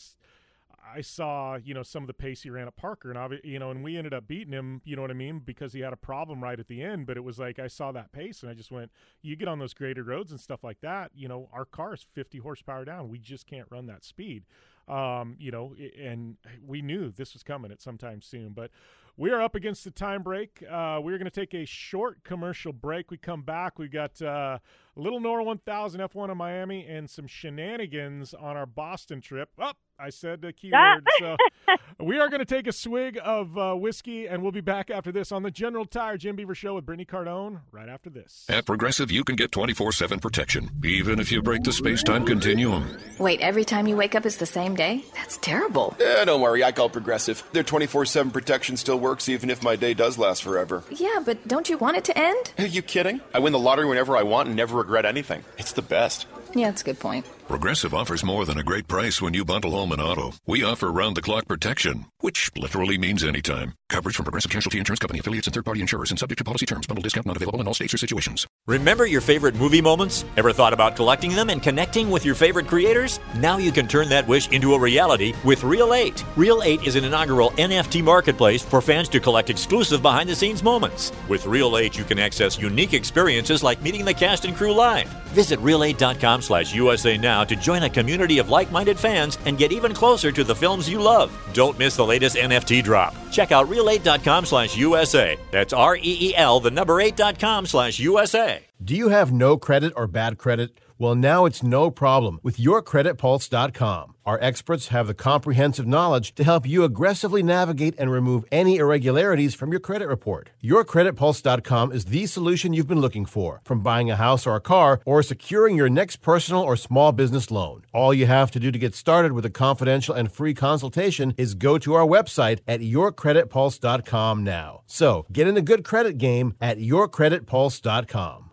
[0.95, 3.59] I saw, you know, some of the pace he ran at Parker, and, obvi- you
[3.59, 5.93] know, and we ended up beating him, you know what I mean, because he had
[5.93, 7.07] a problem right at the end.
[7.07, 8.91] But it was like, I saw that pace, and I just went,
[9.23, 12.07] you get on those graded roads and stuff like that, you know, our car is
[12.15, 13.09] 50 horsepower down.
[13.09, 14.45] We just can't run that speed
[14.89, 18.51] um, you know, and we knew this was coming at some time soon.
[18.51, 18.71] But
[19.17, 20.63] we are up against the time break.
[20.69, 23.11] Uh, we're going to take a short commercial break.
[23.11, 23.79] We come back.
[23.79, 24.59] We got uh,
[24.97, 29.51] a little NORRA 1000 F1 in Miami and some shenanigans on our Boston trip.
[29.61, 29.77] Up.
[30.03, 31.07] I said the keyword.
[31.21, 31.37] so
[32.01, 35.13] we are going to take a swig of uh, whiskey, and we'll be back after
[35.13, 38.45] this on the General Tire Jim Beaver Show with Brittany Cardone right after this.
[38.49, 42.27] At Progressive, you can get 24 7 protection, even if you break the space time
[42.27, 42.99] continuum.
[43.21, 45.05] Wait, every time you wake up is the same day?
[45.15, 45.97] That's terrible.
[46.01, 47.45] Eh, don't worry, I call Progressive.
[47.53, 50.83] Their 24 7 protection still works even if my day does last forever.
[50.91, 52.53] Yeah, but don't you want it to end?
[52.59, 53.21] Are you kidding?
[53.33, 55.45] I win the lottery whenever I want and never regret anything.
[55.59, 56.27] It's the best.
[56.55, 57.25] Yeah, that's a good point.
[57.53, 60.33] Progressive offers more than a great price when you bundle home and auto.
[60.47, 63.75] We offer round the clock protection, which literally means anytime.
[63.91, 66.65] Coverage from Progressive Casualty Insurance Company, affiliates, and third party insurers, and subject to policy
[66.65, 66.87] terms.
[66.87, 68.47] Bundle discount not available in all states or situations.
[68.67, 70.25] Remember your favorite movie moments?
[70.39, 73.21] Ever thought about collecting them and connecting with your favorite creators?
[73.37, 76.25] Now you can turn that wish into a reality with Reel 8.
[76.37, 80.63] Reel 8 is an inaugural NFT marketplace for fans to collect exclusive behind the scenes
[80.63, 81.13] moments.
[81.29, 85.13] With Reel 8, you can access unique experiences like meeting the cast and crew live.
[85.33, 89.93] Visit reel8.com slash USA now to join a community of like-minded fans and get even
[89.95, 91.31] closer to the films you love.
[91.53, 93.15] Don't miss the latest NFT drop.
[93.31, 95.39] Check out reel8.com slash USA.
[95.51, 98.65] That's R-E-E-L, the number 8.com slash USA.
[98.83, 100.79] Do you have no credit or bad credit?
[100.99, 104.12] Well, now it's no problem with yourcreditpulse.com.
[104.25, 109.55] Our experts have the comprehensive knowledge to help you aggressively navigate and remove any irregularities
[109.55, 110.51] from your credit report.
[110.63, 115.01] Yourcreditpulse.com is the solution you've been looking for, from buying a house or a car
[115.05, 117.85] or securing your next personal or small business loan.
[117.93, 121.55] All you have to do to get started with a confidential and free consultation is
[121.55, 124.83] go to our website at yourcreditpulse.com now.
[124.87, 128.51] So, get in the good credit game at yourcreditpulse.com.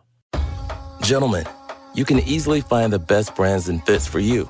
[1.04, 1.46] Gentlemen,
[1.94, 4.50] you can easily find the best brands and fits for you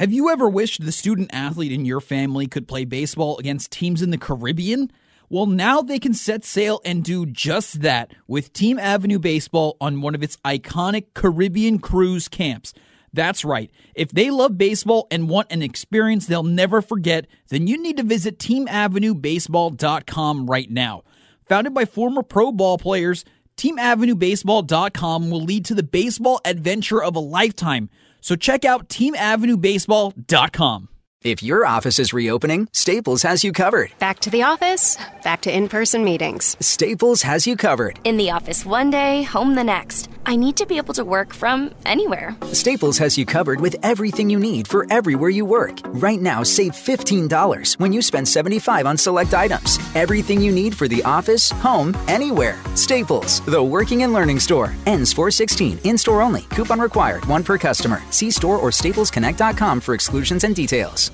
[0.00, 4.00] Have you ever wished the student athlete in your family could play baseball against teams
[4.00, 4.90] in the Caribbean?
[5.28, 10.00] Well, now they can set sail and do just that with Team Avenue Baseball on
[10.00, 12.72] one of its iconic Caribbean cruise camps.
[13.12, 13.70] That's right.
[13.94, 18.02] If they love baseball and want an experience they'll never forget, then you need to
[18.02, 21.02] visit teamavenuebaseball.com right now.
[21.46, 23.26] Founded by former pro ball players,
[23.58, 27.90] teamavenuebaseball.com will lead to the baseball adventure of a lifetime.
[28.20, 30.88] So check out teamavenuebaseball.com.
[31.22, 33.92] If your office is reopening, Staples has you covered.
[33.98, 36.56] Back to the office, back to in person meetings.
[36.60, 38.00] Staples has you covered.
[38.04, 40.08] In the office one day, home the next.
[40.24, 42.34] I need to be able to work from anywhere.
[42.52, 45.80] Staples has you covered with everything you need for everywhere you work.
[45.88, 49.78] Right now, save $15 when you spend 75 on select items.
[49.94, 52.58] Everything you need for the office, home, anywhere.
[52.76, 54.72] Staples, the working and learning store.
[54.86, 56.42] Ends 416, in store only.
[56.48, 58.00] Coupon required, one per customer.
[58.10, 61.09] See store or staplesconnect.com for exclusions and details.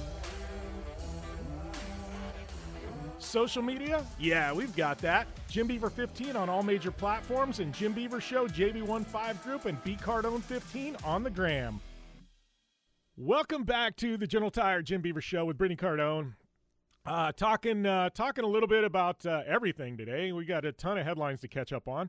[3.36, 4.02] Social media?
[4.18, 5.26] Yeah, we've got that.
[5.50, 9.94] Jim Beaver 15 on all major platforms and Jim Beaver Show, JB15 Group, and B
[9.94, 11.78] Cardone 15 on the gram.
[13.14, 16.32] Welcome back to the General Tire Jim Beaver Show with Brittany Cardone.
[17.04, 20.32] Uh, talking uh, talking a little bit about uh, everything today.
[20.32, 22.08] We got a ton of headlines to catch up on.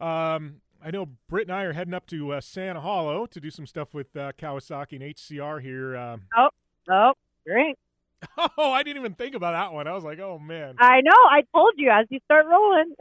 [0.00, 3.50] Um, I know Britt and I are heading up to uh, Sand Hollow to do
[3.50, 5.96] some stuff with uh, Kawasaki and HCR here.
[5.96, 6.50] Um, Oh,
[6.88, 7.14] oh,
[7.44, 7.76] great.
[8.56, 9.86] Oh, I didn't even think about that one.
[9.86, 10.74] I was like, oh man.
[10.78, 11.12] I know.
[11.12, 12.94] I told you as you start rolling.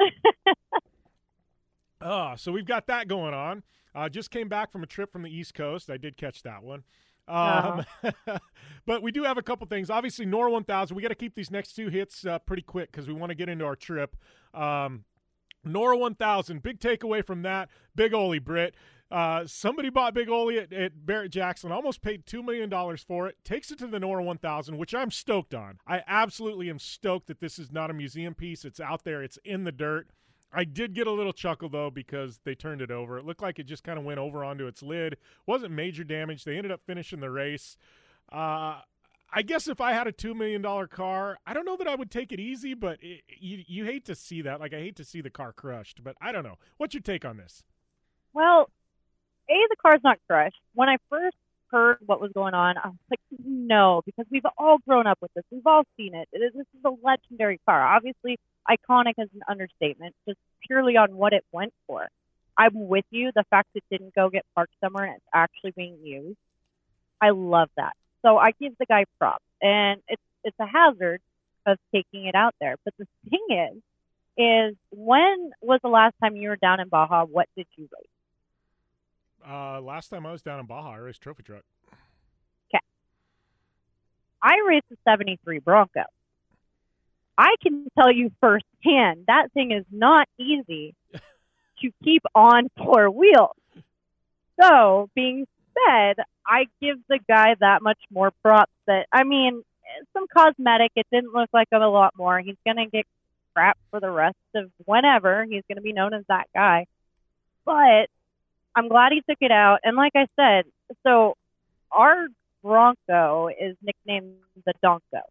[2.02, 3.64] Oh, so we've got that going on.
[3.96, 5.90] Uh, just came back from a trip from the East Coast.
[5.90, 6.84] I did catch that one.
[7.28, 7.84] Um,
[8.86, 9.90] but we do have a couple things.
[9.90, 10.96] Obviously, NORRA 1000.
[10.96, 13.36] We got to keep these next two hits uh, pretty quick because we want to
[13.36, 14.16] get into our trip.
[14.54, 15.04] Um,
[15.66, 16.62] NORRA 1000.
[16.62, 17.70] Big takeaway from that.
[17.96, 18.76] Big Oly Brit.
[19.10, 23.38] Uh, somebody bought Big Oly at, at Barrett Jackson, almost paid $2 million for it,
[23.46, 25.80] takes it to the NORRA 1000, which I'm stoked on.
[25.88, 28.66] I absolutely am stoked that this is not a museum piece.
[28.66, 30.10] It's out there, it's in the dirt.
[30.52, 33.18] I did get a little chuckle though because they turned it over.
[33.18, 35.18] It looked like it just kind of went over onto its lid.
[35.46, 36.44] Wasn't major damage.
[36.44, 37.78] They ended up finishing the race.
[38.32, 38.80] Uh,
[39.32, 41.96] I guess if I had a two million dollar car, I don't know that I
[41.96, 44.62] would take it easy, but it, you you hate to see that.
[44.62, 46.58] Like I hate to see the car crushed, but I don't know.
[46.78, 47.64] What's your take on this?
[48.34, 48.70] well,
[49.50, 50.60] A, the car's not crushed.
[50.74, 51.38] When I first
[51.72, 55.32] heard what was going on, I was like, no, because we've all grown up with
[55.36, 55.44] this.
[55.52, 56.28] We've all seen it.
[56.32, 57.82] It is- This is a legendary car.
[57.82, 62.08] Obviously, iconic is an understatement, just purely on what it went for.
[62.58, 63.32] I'm with you.
[63.36, 66.38] The fact it didn't go get parked somewhere and it's actually being used,
[67.22, 67.94] I love that.
[68.24, 71.22] So I give the guy props, and it's it's a hazard
[71.66, 72.76] of taking it out there.
[72.84, 73.82] But the thing is,
[74.38, 77.26] is when was the last time you were down in Baja?
[77.26, 78.17] What did you race?
[79.46, 81.64] Uh, last time I was down in Baja, I raced trophy truck.
[82.74, 82.84] Okay.
[84.42, 86.04] I raced a 73 Bronco.
[87.38, 93.56] I can tell you firsthand that thing is not easy to keep on four wheels.
[94.60, 95.46] So, being
[95.88, 96.16] said,
[96.46, 99.62] I give the guy that much more props that, I mean,
[100.14, 102.40] some cosmetic, it didn't look like a lot more.
[102.40, 103.06] He's going to get
[103.54, 105.46] crap for the rest of whenever.
[105.46, 106.88] He's going to be known as that guy.
[107.66, 108.10] But
[108.78, 109.80] I'm glad he took it out.
[109.84, 110.66] And like I said,
[111.02, 111.36] so
[111.92, 112.28] our
[112.62, 114.36] Bronco is nicknamed
[114.68, 115.22] the Donko.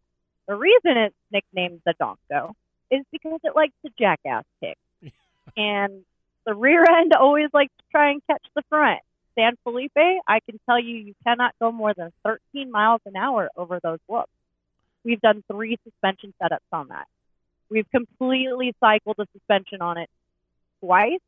[0.49, 2.55] The reason it's nicknamed the Donko
[2.91, 4.77] is because it likes to jackass kick.
[5.57, 6.03] and
[6.45, 8.99] the rear end always likes to try and catch the front.
[9.37, 13.49] San Felipe, I can tell you, you cannot go more than 13 miles an hour
[13.57, 14.31] over those whoops.
[15.05, 17.07] We've done three suspension setups on that.
[17.71, 20.11] We've completely cycled the suspension on it
[20.81, 21.21] twice,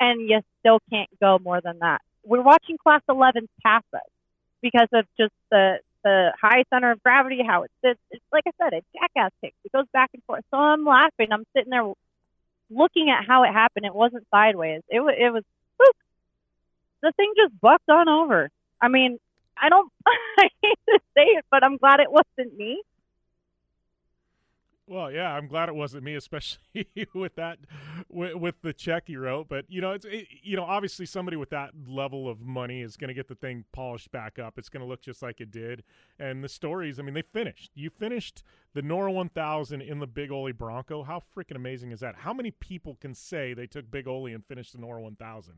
[0.00, 2.00] and you still can't go more than that.
[2.24, 4.00] We're watching Class 11s pass us
[4.62, 8.00] because of just the the high center of gravity, how it sits.
[8.10, 9.56] It's like I said, it jackass kicks.
[9.64, 10.44] It goes back and forth.
[10.50, 11.28] So I'm laughing.
[11.30, 11.92] I'm sitting there
[12.70, 13.84] looking at how it happened.
[13.84, 14.82] It wasn't sideways.
[14.88, 15.14] It was.
[15.18, 15.44] It was.
[15.78, 15.96] Whoop.
[17.02, 18.50] The thing just bucked on over.
[18.80, 19.18] I mean,
[19.60, 19.92] I don't.
[20.06, 22.82] I hate to say it, but I'm glad it wasn't me.
[24.90, 26.58] Well, yeah, I'm glad it wasn't me, especially
[27.14, 27.60] with that,
[28.08, 29.48] with, with, the check you wrote.
[29.48, 32.96] But you know, it's it, you know, obviously somebody with that level of money is
[32.96, 34.58] going to get the thing polished back up.
[34.58, 35.84] It's going to look just like it did.
[36.18, 37.70] And the stories, I mean, they finished.
[37.76, 38.42] You finished
[38.74, 41.04] the NORRA 1000 in the Big Oly Bronco.
[41.04, 42.16] How freaking amazing is that?
[42.16, 45.54] How many people can say they took Big Oly and finished the NORRA 1000?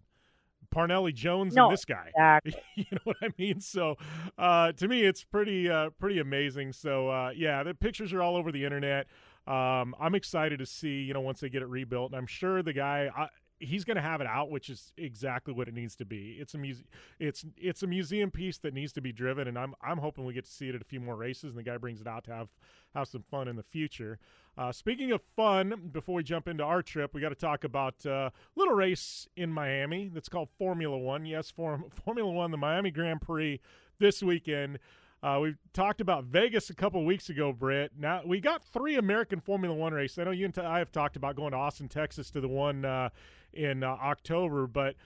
[0.73, 2.11] Parnelli Jones no, and this guy.
[2.17, 2.55] Exactly.
[2.77, 3.61] you know what I mean?
[3.61, 3.97] So,
[4.39, 6.73] uh, to me, it's pretty uh, pretty amazing.
[6.73, 9.07] So, uh, yeah, the pictures are all over the internet.
[9.47, 12.63] Um, I'm excited to see, you know, once they get it rebuilt, and I'm sure
[12.63, 13.11] the guy.
[13.15, 13.29] I,
[13.63, 16.37] he's going to have it out, which is exactly what it needs to be.
[16.41, 16.85] It's a muse-
[17.19, 20.35] it's it's a museum piece that needs to be driven, and I'm I'm hoping we
[20.35, 22.25] get to see it at a few more races, and the guy brings it out
[22.25, 22.49] to have
[22.95, 24.19] have some fun in the future.
[24.59, 27.95] Uh, speaking of fun, before we jump into our trip, we got to talk about
[28.05, 31.25] a uh, little race in Miami that's called Formula One.
[31.25, 33.61] Yes, Form- Formula One, the Miami Grand Prix
[33.99, 34.79] this weekend.
[35.23, 37.93] Uh, we talked about Vegas a couple weeks ago, Britt.
[37.97, 40.19] Now we got three American Formula One races.
[40.19, 42.85] I know you and I have talked about going to Austin, Texas, to the one
[42.85, 43.11] uh,
[43.53, 44.97] in uh, October, but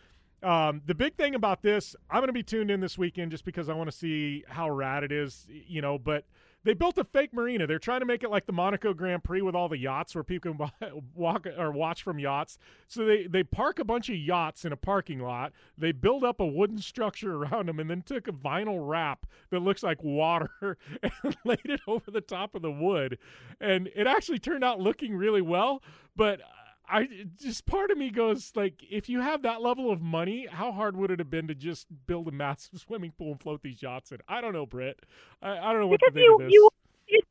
[0.43, 3.45] um, the big thing about this, I'm going to be tuned in this weekend just
[3.45, 5.99] because I want to see how rad it is, you know.
[5.99, 6.25] But
[6.67, 7.65] they built a fake marina.
[7.65, 10.25] They're trying to make it like the Monaco Grand Prix with all the yachts where
[10.25, 12.59] people can walk or watch from yachts.
[12.89, 15.53] So they they park a bunch of yachts in a parking lot.
[15.79, 19.61] They build up a wooden structure around them and then took a vinyl wrap that
[19.61, 20.51] looks like water
[21.03, 23.19] and laid it over the top of the wood.
[23.61, 25.85] And it actually turned out looking really well,
[26.17, 26.41] but
[26.89, 27.09] I
[27.41, 30.97] just part of me goes like, if you have that level of money, how hard
[30.97, 34.13] would it have been to just build a massive swimming pool and float these yachts
[34.13, 34.19] in?
[34.29, 35.01] I don't know, Britt.
[35.43, 36.53] I, I don't know what because to think you, of this.
[36.53, 36.69] You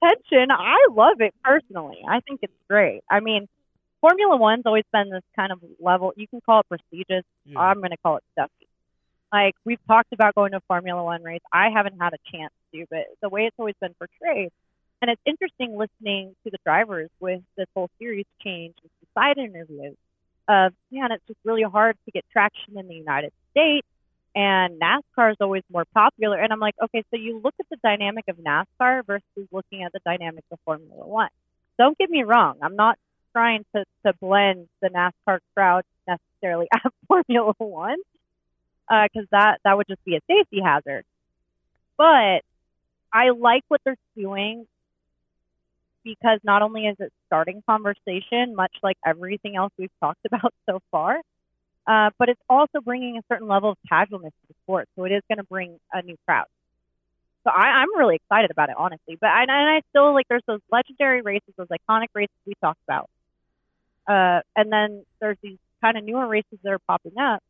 [0.04, 0.52] attention.
[0.52, 2.00] I love it personally.
[2.08, 3.02] I think it's great.
[3.10, 3.48] I mean,
[4.02, 6.14] Formula One's always been this kind of level.
[6.16, 7.26] You can call it prestigious.
[7.46, 7.60] Yeah.
[7.60, 8.68] I'm going to call it stuffy.
[9.32, 11.42] Like we've talked about going to a Formula One race.
[11.52, 14.52] I haven't had a chance to, but the way it's always been portrayed,
[15.02, 19.96] and it's interesting listening to the drivers with this whole series change and side interviews
[20.48, 23.88] of, man, it's just really hard to get traction in the United States.
[24.36, 26.38] And NASCAR is always more popular.
[26.38, 29.94] And I'm like, okay, so you look at the dynamic of NASCAR versus looking at
[29.94, 31.30] the dynamic of Formula One.
[31.78, 32.58] Don't get me wrong.
[32.62, 32.98] I'm not
[33.32, 37.98] trying to, to blend the NASCAR crowd necessarily at Formula One
[38.88, 41.06] because uh, that, that would just be a safety hazard.
[41.98, 42.42] But
[43.14, 44.68] I like what they're doing
[46.06, 50.80] because not only is it starting conversation, much like everything else we've talked about so
[50.92, 51.20] far,
[51.88, 54.88] uh, but it's also bringing a certain level of casualness to the sport.
[54.96, 56.46] So it is going to bring a new crowd.
[57.44, 59.18] So I, I'm really excited about it, honestly.
[59.20, 62.80] But I, and I still like there's those legendary races, those iconic races we talked
[62.88, 63.10] about,
[64.08, 67.42] uh, and then there's these kind of newer races that are popping up.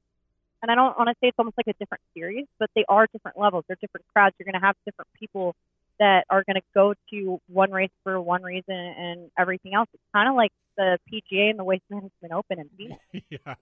[0.61, 3.07] And I don't want to say it's almost like a different series, but they are
[3.13, 3.65] different levels.
[3.67, 4.35] They're different crowds.
[4.39, 5.55] You're going to have different people
[5.99, 9.87] that are going to go to one race for one reason and everything else.
[9.93, 13.01] It's kind of like the PGA and the Waste Management Open in Phoenix.
[13.29, 13.55] yeah.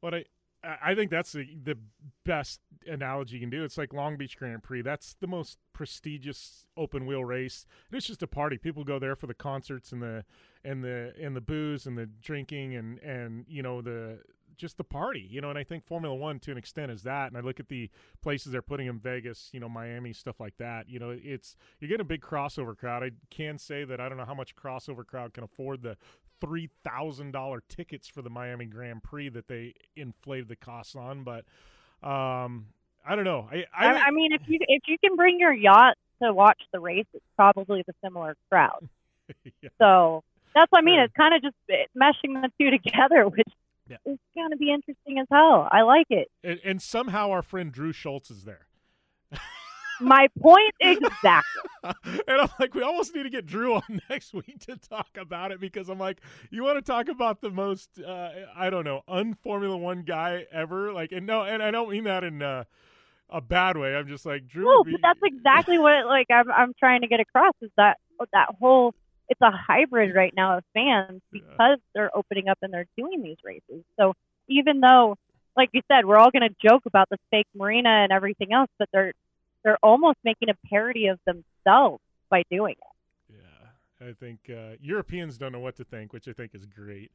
[0.00, 0.24] What I
[0.64, 1.76] I think that's the, the
[2.24, 3.64] best analogy you can do.
[3.64, 4.82] It's like Long Beach Grand Prix.
[4.82, 7.66] That's the most prestigious open wheel race.
[7.92, 8.56] It's just a party.
[8.56, 10.24] People go there for the concerts and the
[10.64, 14.20] and the and the booze and the drinking and and you know the
[14.56, 15.50] just the party, you know.
[15.50, 17.28] And I think Formula One, to an extent, is that.
[17.28, 17.90] And I look at the
[18.22, 20.88] places they're putting in Vegas, you know, Miami, stuff like that.
[20.88, 23.02] You know, it's you're getting a big crossover crowd.
[23.02, 25.96] I can say that I don't know how much crossover crowd can afford the
[26.40, 31.24] three thousand dollar tickets for the Miami Grand Prix that they inflated the costs on,
[31.24, 31.44] but
[32.06, 32.66] um,
[33.06, 33.48] I don't know.
[33.50, 36.60] I I, I, I mean, if you if you can bring your yacht to watch
[36.72, 38.88] the race, it's probably the similar crowd.
[39.62, 39.70] yeah.
[39.78, 40.22] So
[40.54, 41.00] that's what I mean.
[41.00, 41.56] It's kind of just
[41.96, 43.48] meshing the two together, which
[43.88, 43.96] yeah.
[44.04, 45.68] It's going to be interesting as hell.
[45.70, 46.28] I like it.
[46.42, 48.66] And, and somehow our friend Drew Schultz is there.
[50.00, 51.62] My point exactly.
[52.04, 55.52] and I'm like, we almost need to get Drew on next week to talk about
[55.52, 56.20] it because I'm like,
[56.50, 60.92] you want to talk about the most, uh, I don't know, unformula one guy ever?
[60.92, 62.64] Like, and no, and I don't mean that in uh,
[63.30, 63.94] a bad way.
[63.94, 64.64] I'm just like Drew.
[64.64, 67.98] No, be- but that's exactly what like I'm I'm trying to get across is that
[68.32, 68.94] that whole
[69.28, 73.38] it's a hybrid right now of fans because they're opening up and they're doing these
[73.42, 73.84] races.
[73.98, 74.14] So
[74.48, 75.16] even though,
[75.56, 78.70] like you said, we're all going to joke about the fake marina and everything else,
[78.78, 79.12] but they're
[79.62, 83.38] they're almost making a parody of themselves by doing it.
[83.38, 87.10] Yeah, I think uh, Europeans don't know what to think, which I think is great.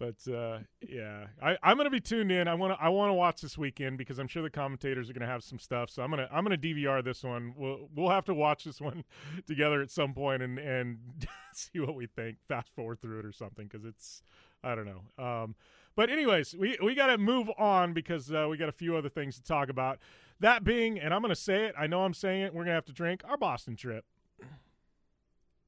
[0.00, 2.48] But uh, yeah, I, I'm going to be tuned in.
[2.48, 5.12] I want to I want to watch this weekend because I'm sure the commentators are
[5.12, 5.90] going to have some stuff.
[5.90, 7.52] So I'm gonna I'm gonna DVR this one.
[7.54, 9.04] We'll we'll have to watch this one
[9.46, 10.98] together at some point and and
[11.52, 12.38] see what we think.
[12.48, 14.22] Fast forward through it or something because it's
[14.64, 15.22] I don't know.
[15.22, 15.54] Um,
[15.94, 19.10] but anyways, we we got to move on because uh, we got a few other
[19.10, 19.98] things to talk about.
[20.40, 21.74] That being, and I'm going to say it.
[21.78, 22.54] I know I'm saying it.
[22.54, 24.06] We're going to have to drink our Boston trip.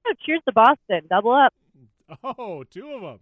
[0.06, 1.02] Oh, cheers to Boston.
[1.10, 1.52] Double up.
[2.24, 3.20] Oh, two of them.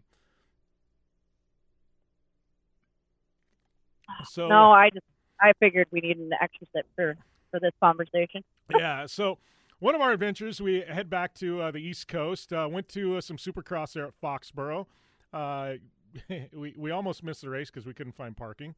[4.24, 5.07] So no, I just
[5.41, 7.16] I figured we needed an extra sip for
[7.51, 8.45] for this conversation.
[8.77, 9.07] yeah.
[9.07, 9.39] So
[9.81, 12.53] one of our adventures, we head back to uh, the East Coast.
[12.53, 14.87] Uh, went to uh, some Supercross there at Foxborough.
[15.32, 15.74] Uh,
[16.55, 18.74] we we almost missed the race because we couldn't find parking.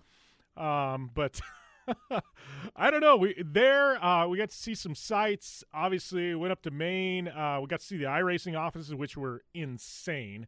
[0.57, 1.41] Um, but
[2.77, 3.17] I don't know.
[3.17, 5.65] We there uh, we got to see some sights.
[5.75, 7.29] Obviously, went up to Maine.
[7.29, 10.47] Uh, we got to see the iRacing offices, which were insane.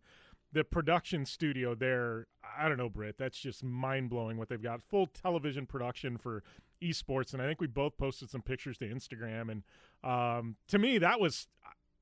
[0.55, 2.27] The production studio there,
[2.57, 3.19] I don't know, Britt.
[3.19, 4.83] That's just mind blowing what they've got.
[4.83, 6.43] Full television production for
[6.83, 9.51] esports, and I think we both posted some pictures to Instagram.
[9.51, 9.63] And
[10.03, 11.49] um, to me, that was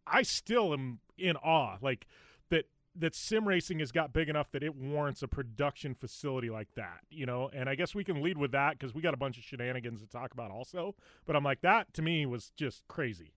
[0.06, 1.78] I still am in awe.
[1.80, 2.06] Like
[2.50, 2.66] that
[2.96, 7.00] that sim racing has got big enough that it warrants a production facility like that,
[7.10, 7.50] you know.
[7.52, 10.00] And I guess we can lead with that because we got a bunch of shenanigans
[10.02, 10.94] to talk about also.
[11.26, 13.32] But I'm like, that to me was just crazy.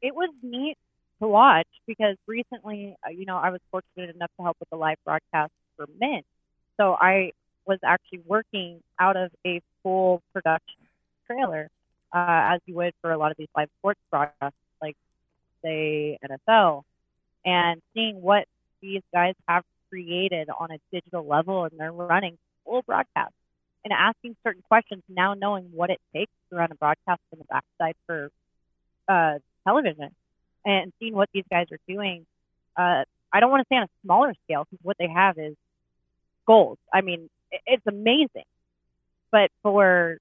[0.00, 0.78] It was neat
[1.20, 4.76] to watch because recently, uh, you know, I was fortunate enough to help with the
[4.76, 6.24] live broadcast for Mint.
[6.76, 7.32] So I
[7.66, 10.78] was actually working out of a full production
[11.26, 11.68] trailer,
[12.12, 14.96] uh, as you would for a lot of these live sports broadcasts, like
[15.62, 16.82] say NFL,
[17.44, 18.46] and seeing what
[18.80, 23.34] these guys have created on a digital level, and they're running full broadcasts
[23.84, 25.02] and asking certain questions.
[25.08, 28.30] Now knowing what it takes to run a broadcast on the backside for
[29.08, 30.10] uh, television
[30.64, 32.26] and seeing what these guys are doing.
[32.76, 35.54] Uh, I don't want to say on a smaller scale because what they have is
[36.46, 36.78] gold.
[36.92, 37.28] I mean,
[37.66, 38.44] it's amazing.
[39.30, 40.18] But for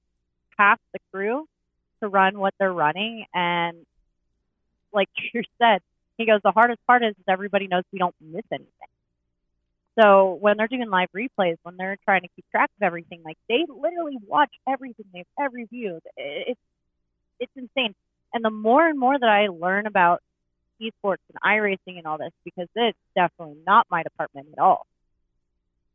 [0.58, 1.46] half the crew
[2.02, 3.86] to run what they're running, and
[4.94, 5.80] like you said,
[6.18, 8.70] he goes, the hardest part is, is everybody knows we don't miss anything.
[10.00, 13.38] So when they're doing live replays, when they're trying to keep track of everything, like
[13.50, 16.00] they literally watch everything, they have every view.
[16.16, 16.60] It's
[17.40, 17.96] it's insane.
[18.34, 20.22] And the more and more that I learn about
[20.82, 24.86] esports and iRacing and all this because it's definitely not my department at all.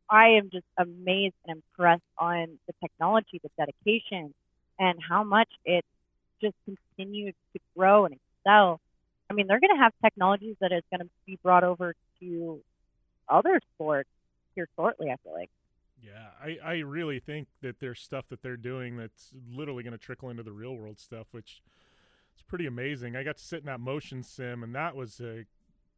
[0.09, 4.33] I am just amazed and impressed on the technology, the dedication,
[4.79, 5.85] and how much it
[6.41, 8.79] just continues to grow and excel.
[9.29, 12.59] I mean, they're going to have technologies that is going to be brought over to
[13.29, 14.09] other sports
[14.55, 15.09] here shortly.
[15.09, 15.49] I feel like.
[16.03, 19.97] Yeah, I, I really think that there's stuff that they're doing that's literally going to
[19.97, 21.61] trickle into the real world stuff, which
[22.33, 23.15] it's pretty amazing.
[23.15, 25.45] I got to sit in that motion sim, and that was a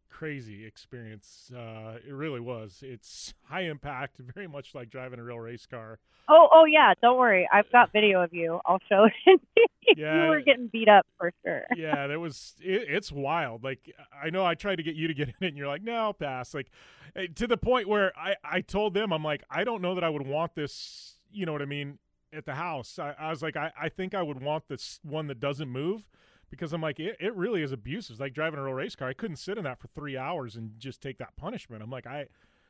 [0.09, 1.51] crazy experience.
[1.55, 2.79] Uh, it really was.
[2.81, 5.99] It's high impact, very much like driving a real race car.
[6.27, 6.93] Oh, oh yeah.
[7.01, 8.59] Don't worry, I've got video of you.
[8.65, 9.41] I'll show it.
[9.97, 11.65] yeah, you were getting beat up for sure.
[11.75, 12.55] yeah, that was.
[12.61, 13.63] It, it's wild.
[13.63, 13.93] Like
[14.23, 15.95] I know I tried to get you to get in it, and you're like, no,
[15.95, 16.53] I'll pass.
[16.53, 16.71] Like
[17.15, 20.03] eh, to the point where I I told them, I'm like, I don't know that
[20.03, 21.17] I would want this.
[21.31, 21.99] You know what I mean?
[22.33, 25.27] At the house, I, I was like, I, I think I would want this one
[25.27, 26.03] that doesn't move
[26.49, 28.15] because I'm like, it, it really is abusive.
[28.15, 29.07] It's like driving a real race car.
[29.07, 31.81] I couldn't sit in that for three hours and just take that punishment.
[31.81, 32.27] I'm like, I,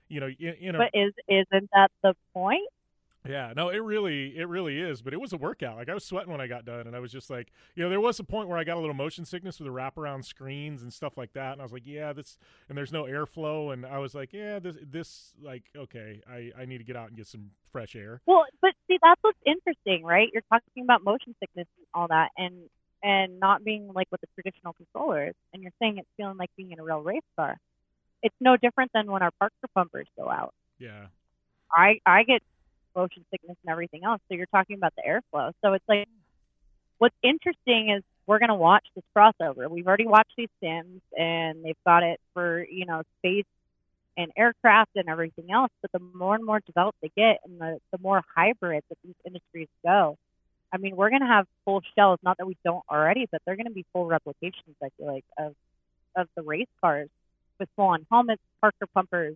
[0.07, 2.69] you know, in, in a, but is isn't that the point?
[3.27, 5.01] Yeah, no, it really, it really is.
[5.01, 5.77] But it was a workout.
[5.77, 7.89] Like I was sweating when I got done, and I was just like, you know,
[7.89, 10.83] there was a point where I got a little motion sickness with the wraparound screens
[10.83, 12.37] and stuff like that, and I was like, yeah, this,
[12.69, 16.65] and there's no airflow, and I was like, yeah, this, this, like, okay, I, I
[16.65, 18.21] need to get out and get some fresh air.
[18.25, 20.29] Well, but see, that's what's interesting, right?
[20.31, 22.69] You're talking about motion sickness and all that, and
[23.03, 26.71] and not being like with the traditional controllers, and you're saying it's feeling like being
[26.71, 27.57] in a real race car.
[28.23, 30.55] It's no different than when our Parker pumpers go out.
[30.79, 31.07] Yeah.
[31.71, 32.41] I I get
[32.95, 34.21] motion sickness and everything else.
[34.27, 35.51] So you're talking about the airflow.
[35.63, 36.07] So it's like
[36.97, 39.69] what's interesting is we're going to watch this crossover.
[39.69, 43.45] We've already watched these sims and they've got it for, you know, space
[44.17, 45.71] and aircraft and everything else.
[45.81, 49.15] But the more and more developed they get and the, the more hybrid that these
[49.25, 50.17] industries go,
[50.73, 52.19] I mean, we're going to have full shells.
[52.23, 54.75] Not that we don't already, but they're going to be full replications.
[54.83, 55.53] I feel like of
[56.15, 57.09] of the race cars
[57.59, 59.35] with full on helmets, Parker pumpers,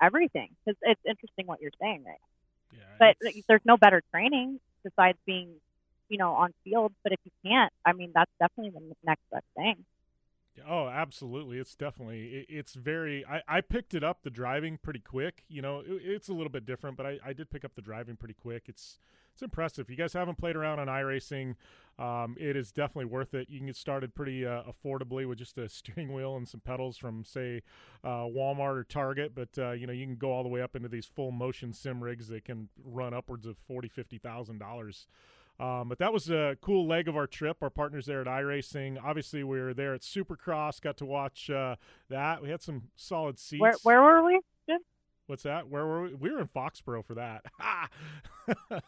[0.00, 0.48] everything.
[0.64, 2.20] Because it's interesting what you're saying, right?
[2.76, 3.16] Yeah, but
[3.48, 5.54] there's no better training besides being,
[6.08, 6.92] you know, on field.
[7.02, 9.84] But if you can't, I mean, that's definitely the next best thing.
[10.68, 11.58] Oh, absolutely.
[11.58, 13.24] It's definitely it, it's very.
[13.26, 15.44] I, I picked it up the driving pretty quick.
[15.48, 17.82] You know, it, it's a little bit different, but I, I did pick up the
[17.82, 18.64] driving pretty quick.
[18.66, 18.98] It's
[19.32, 19.84] it's impressive.
[19.84, 21.56] If you guys haven't played around on iRacing,
[21.98, 23.50] um, it is definitely worth it.
[23.50, 26.96] You can get started pretty uh, affordably with just a steering wheel and some pedals
[26.96, 27.62] from say
[28.02, 30.74] uh, Walmart or Target, but uh, you know you can go all the way up
[30.74, 35.06] into these full motion sim rigs that can run upwards of forty, fifty thousand dollars.
[35.58, 37.58] Um, but that was a cool leg of our trip.
[37.62, 38.98] Our partners there at iRacing.
[39.02, 40.80] Obviously, we were there at Supercross.
[40.80, 41.76] Got to watch uh,
[42.10, 42.42] that.
[42.42, 43.60] We had some solid seats.
[43.60, 44.40] Where where were we?
[44.68, 44.80] Jim?
[45.26, 45.68] What's that?
[45.68, 46.14] Where were we?
[46.14, 47.44] We were in Foxborough for that.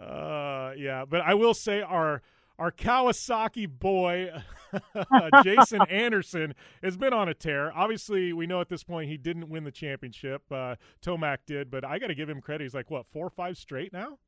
[0.00, 2.22] uh, yeah, but I will say our
[2.58, 4.30] our Kawasaki boy,
[5.44, 7.72] Jason Anderson, has been on a tear.
[7.76, 10.42] Obviously, we know at this point he didn't win the championship.
[10.50, 12.64] Uh, Tomac did, but I got to give him credit.
[12.64, 14.18] He's like what four or five straight now.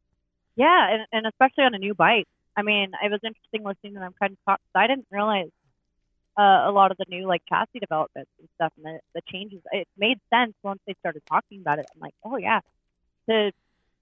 [0.59, 2.26] Yeah, and, and especially on a new bike.
[2.56, 4.60] I mean, it was interesting listening to them kind of talk.
[4.74, 5.51] I didn't realize
[6.36, 9.60] uh, a lot of the new like chassis developments and stuff, and the, the changes.
[9.70, 11.86] It made sense once they started talking about it.
[11.94, 12.59] I'm like, oh yeah,
[13.28, 13.52] to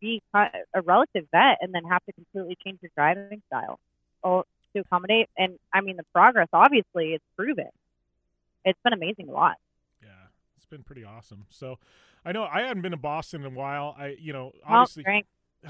[0.00, 3.78] be a relative vet and then have to completely change your driving style
[4.24, 5.28] oh, to accommodate.
[5.36, 7.68] And I mean, the progress obviously is proven.
[8.64, 9.56] It's been amazing a lot.
[10.02, 10.08] Yeah,
[10.56, 11.44] it's been pretty awesome.
[11.50, 11.78] So,
[12.24, 13.94] I know I hadn't been to Boston in a while.
[13.98, 15.04] I, you know, obviously.
[15.06, 15.20] Oh,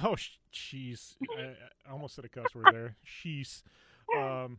[0.02, 0.16] Oh,
[0.52, 1.16] jeez.
[1.38, 1.54] I,
[1.88, 2.96] I almost said a cuss word there.
[3.06, 3.62] Sheesh.
[4.16, 4.58] Um,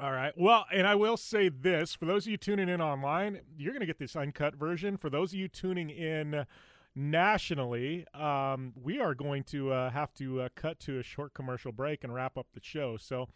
[0.00, 0.32] all right.
[0.36, 3.80] Well, and I will say this for those of you tuning in online, you're going
[3.80, 4.96] to get this uncut version.
[4.96, 6.46] For those of you tuning in
[6.94, 11.72] nationally, um, we are going to uh, have to uh, cut to a short commercial
[11.72, 12.96] break and wrap up the show.
[12.96, 13.28] So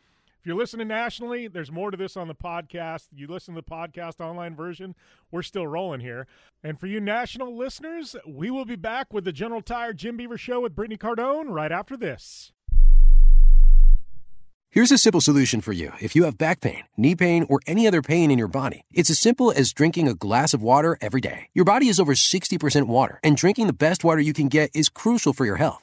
[0.42, 3.06] if you're listening nationally, there's more to this on the podcast.
[3.14, 4.96] You listen to the podcast online version,
[5.30, 6.26] we're still rolling here.
[6.64, 10.36] And for you national listeners, we will be back with the General Tire Jim Beaver
[10.36, 12.50] Show with Brittany Cardone right after this.
[14.68, 17.86] Here's a simple solution for you if you have back pain, knee pain, or any
[17.86, 18.82] other pain in your body.
[18.92, 21.50] It's as simple as drinking a glass of water every day.
[21.54, 24.88] Your body is over 60% water, and drinking the best water you can get is
[24.88, 25.82] crucial for your health.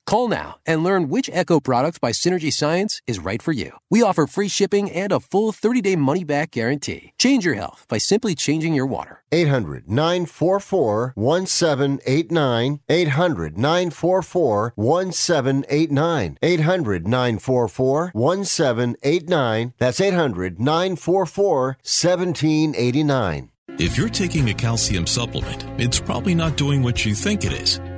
[0.11, 3.77] Call now and learn which Echo product by Synergy Science is right for you.
[3.89, 7.13] We offer free shipping and a full 30 day money back guarantee.
[7.17, 9.23] Change your health by simply changing your water.
[9.31, 12.81] 800 944 1789.
[12.89, 16.37] 800 944 1789.
[16.41, 19.73] 800 944 1789.
[19.77, 23.51] That's 800 944 1789.
[23.77, 27.79] If you're taking a calcium supplement, it's probably not doing what you think it is.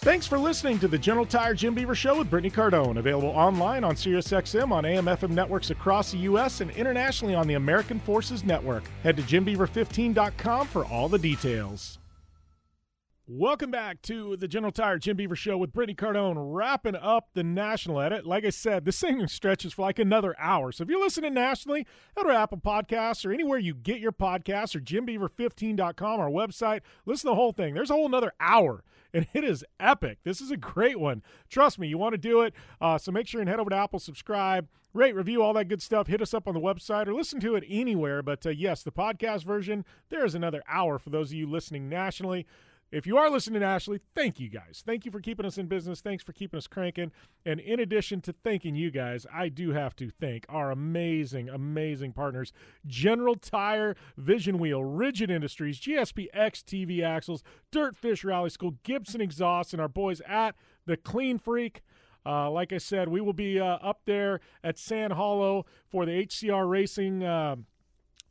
[0.00, 2.98] Thanks for listening to the General Tire Jim Beaver Show with Brittany Cardone.
[2.98, 6.60] Available online on SiriusXM on AM/FM networks across the U.S.
[6.60, 8.84] and internationally on the American Forces Network.
[9.02, 11.98] Head to JimBeaver15.com for all the details.
[13.26, 17.42] Welcome back to the General Tire Jim Beaver Show with Brittany Cardone, wrapping up the
[17.42, 18.24] national edit.
[18.24, 20.70] Like I said, this thing stretches for like another hour.
[20.70, 24.76] So if you're listening nationally, go to Apple Podcasts or anywhere you get your podcasts
[24.76, 26.82] or JimBeaver15.com, our website.
[27.04, 27.74] Listen to the whole thing.
[27.74, 28.84] There's a whole another hour
[29.16, 30.18] and it is epic.
[30.24, 31.22] This is a great one.
[31.48, 32.52] Trust me, you want to do it.
[32.80, 35.80] Uh, so make sure and head over to Apple, subscribe, rate, review, all that good
[35.80, 36.06] stuff.
[36.06, 38.22] Hit us up on the website or listen to it anywhere.
[38.22, 41.88] But uh, yes, the podcast version, there is another hour for those of you listening
[41.88, 42.46] nationally.
[42.96, 44.82] If you are listening to Ashley, thank you guys.
[44.86, 46.00] Thank you for keeping us in business.
[46.00, 47.12] Thanks for keeping us cranking.
[47.44, 52.14] And in addition to thanking you guys, I do have to thank our amazing, amazing
[52.14, 52.54] partners
[52.86, 59.74] General Tire, Vision Wheel, Rigid Industries, GSP X TV Axles, Dirtfish Rally School, Gibson Exhaust,
[59.74, 60.54] and our boys at
[60.86, 61.82] The Clean Freak.
[62.24, 66.12] Uh, like I said, we will be uh, up there at Sand Hollow for the
[66.12, 67.22] HCR Racing.
[67.22, 67.56] Uh,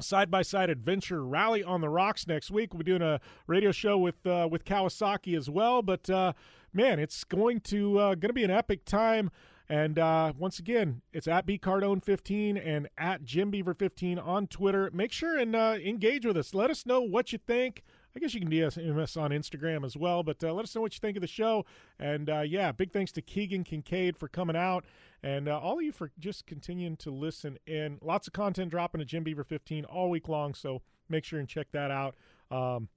[0.01, 2.73] side by side adventure rally on the rocks next week.
[2.73, 5.81] We'll be doing a radio show with uh, with Kawasaki as well.
[5.81, 6.33] But uh,
[6.73, 9.31] man, it's going to uh, going to be an epic time.
[9.67, 14.91] And uh, once again, it's at B bcardone15 and at jimbeaver15 on Twitter.
[14.93, 16.53] Make sure and uh, engage with us.
[16.53, 17.83] Let us know what you think.
[18.15, 20.81] I guess you can DM us on Instagram as well, but uh, let us know
[20.81, 21.65] what you think of the show.
[21.99, 24.85] And uh, yeah, big thanks to Keegan Kincaid for coming out,
[25.21, 27.99] and uh, all of you for just continuing to listen in.
[28.01, 31.49] Lots of content dropping to Jim Beaver 15 all week long, so make sure and
[31.49, 32.15] check that out.
[32.49, 32.87] Um,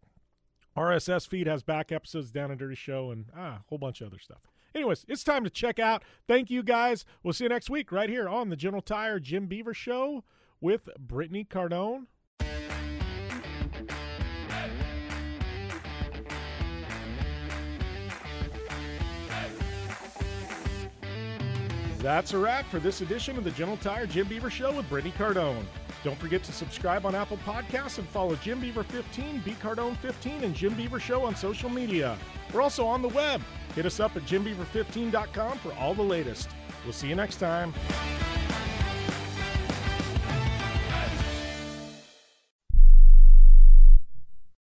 [0.76, 4.06] RSS feed has back episodes down and dirty show and ah, a whole bunch of
[4.06, 4.48] other stuff.
[4.74, 6.04] Anyways, it's time to check out.
[6.28, 7.04] Thank you guys.
[7.22, 10.22] We'll see you next week right here on the General Tire Jim Beaver Show
[10.60, 12.06] with Brittany Cardone.
[21.98, 25.12] That's a wrap for this edition of the General Tire Jim Beaver Show with Brittany
[25.18, 25.64] Cardone.
[26.04, 30.44] Don't forget to subscribe on Apple Podcasts and follow Jim Beaver 15, B Cardone 15,
[30.44, 32.16] and Jim Beaver Show on social media.
[32.54, 33.42] We're also on the web.
[33.74, 36.50] Hit us up at jimbeaver15.com for all the latest.
[36.84, 37.74] We'll see you next time.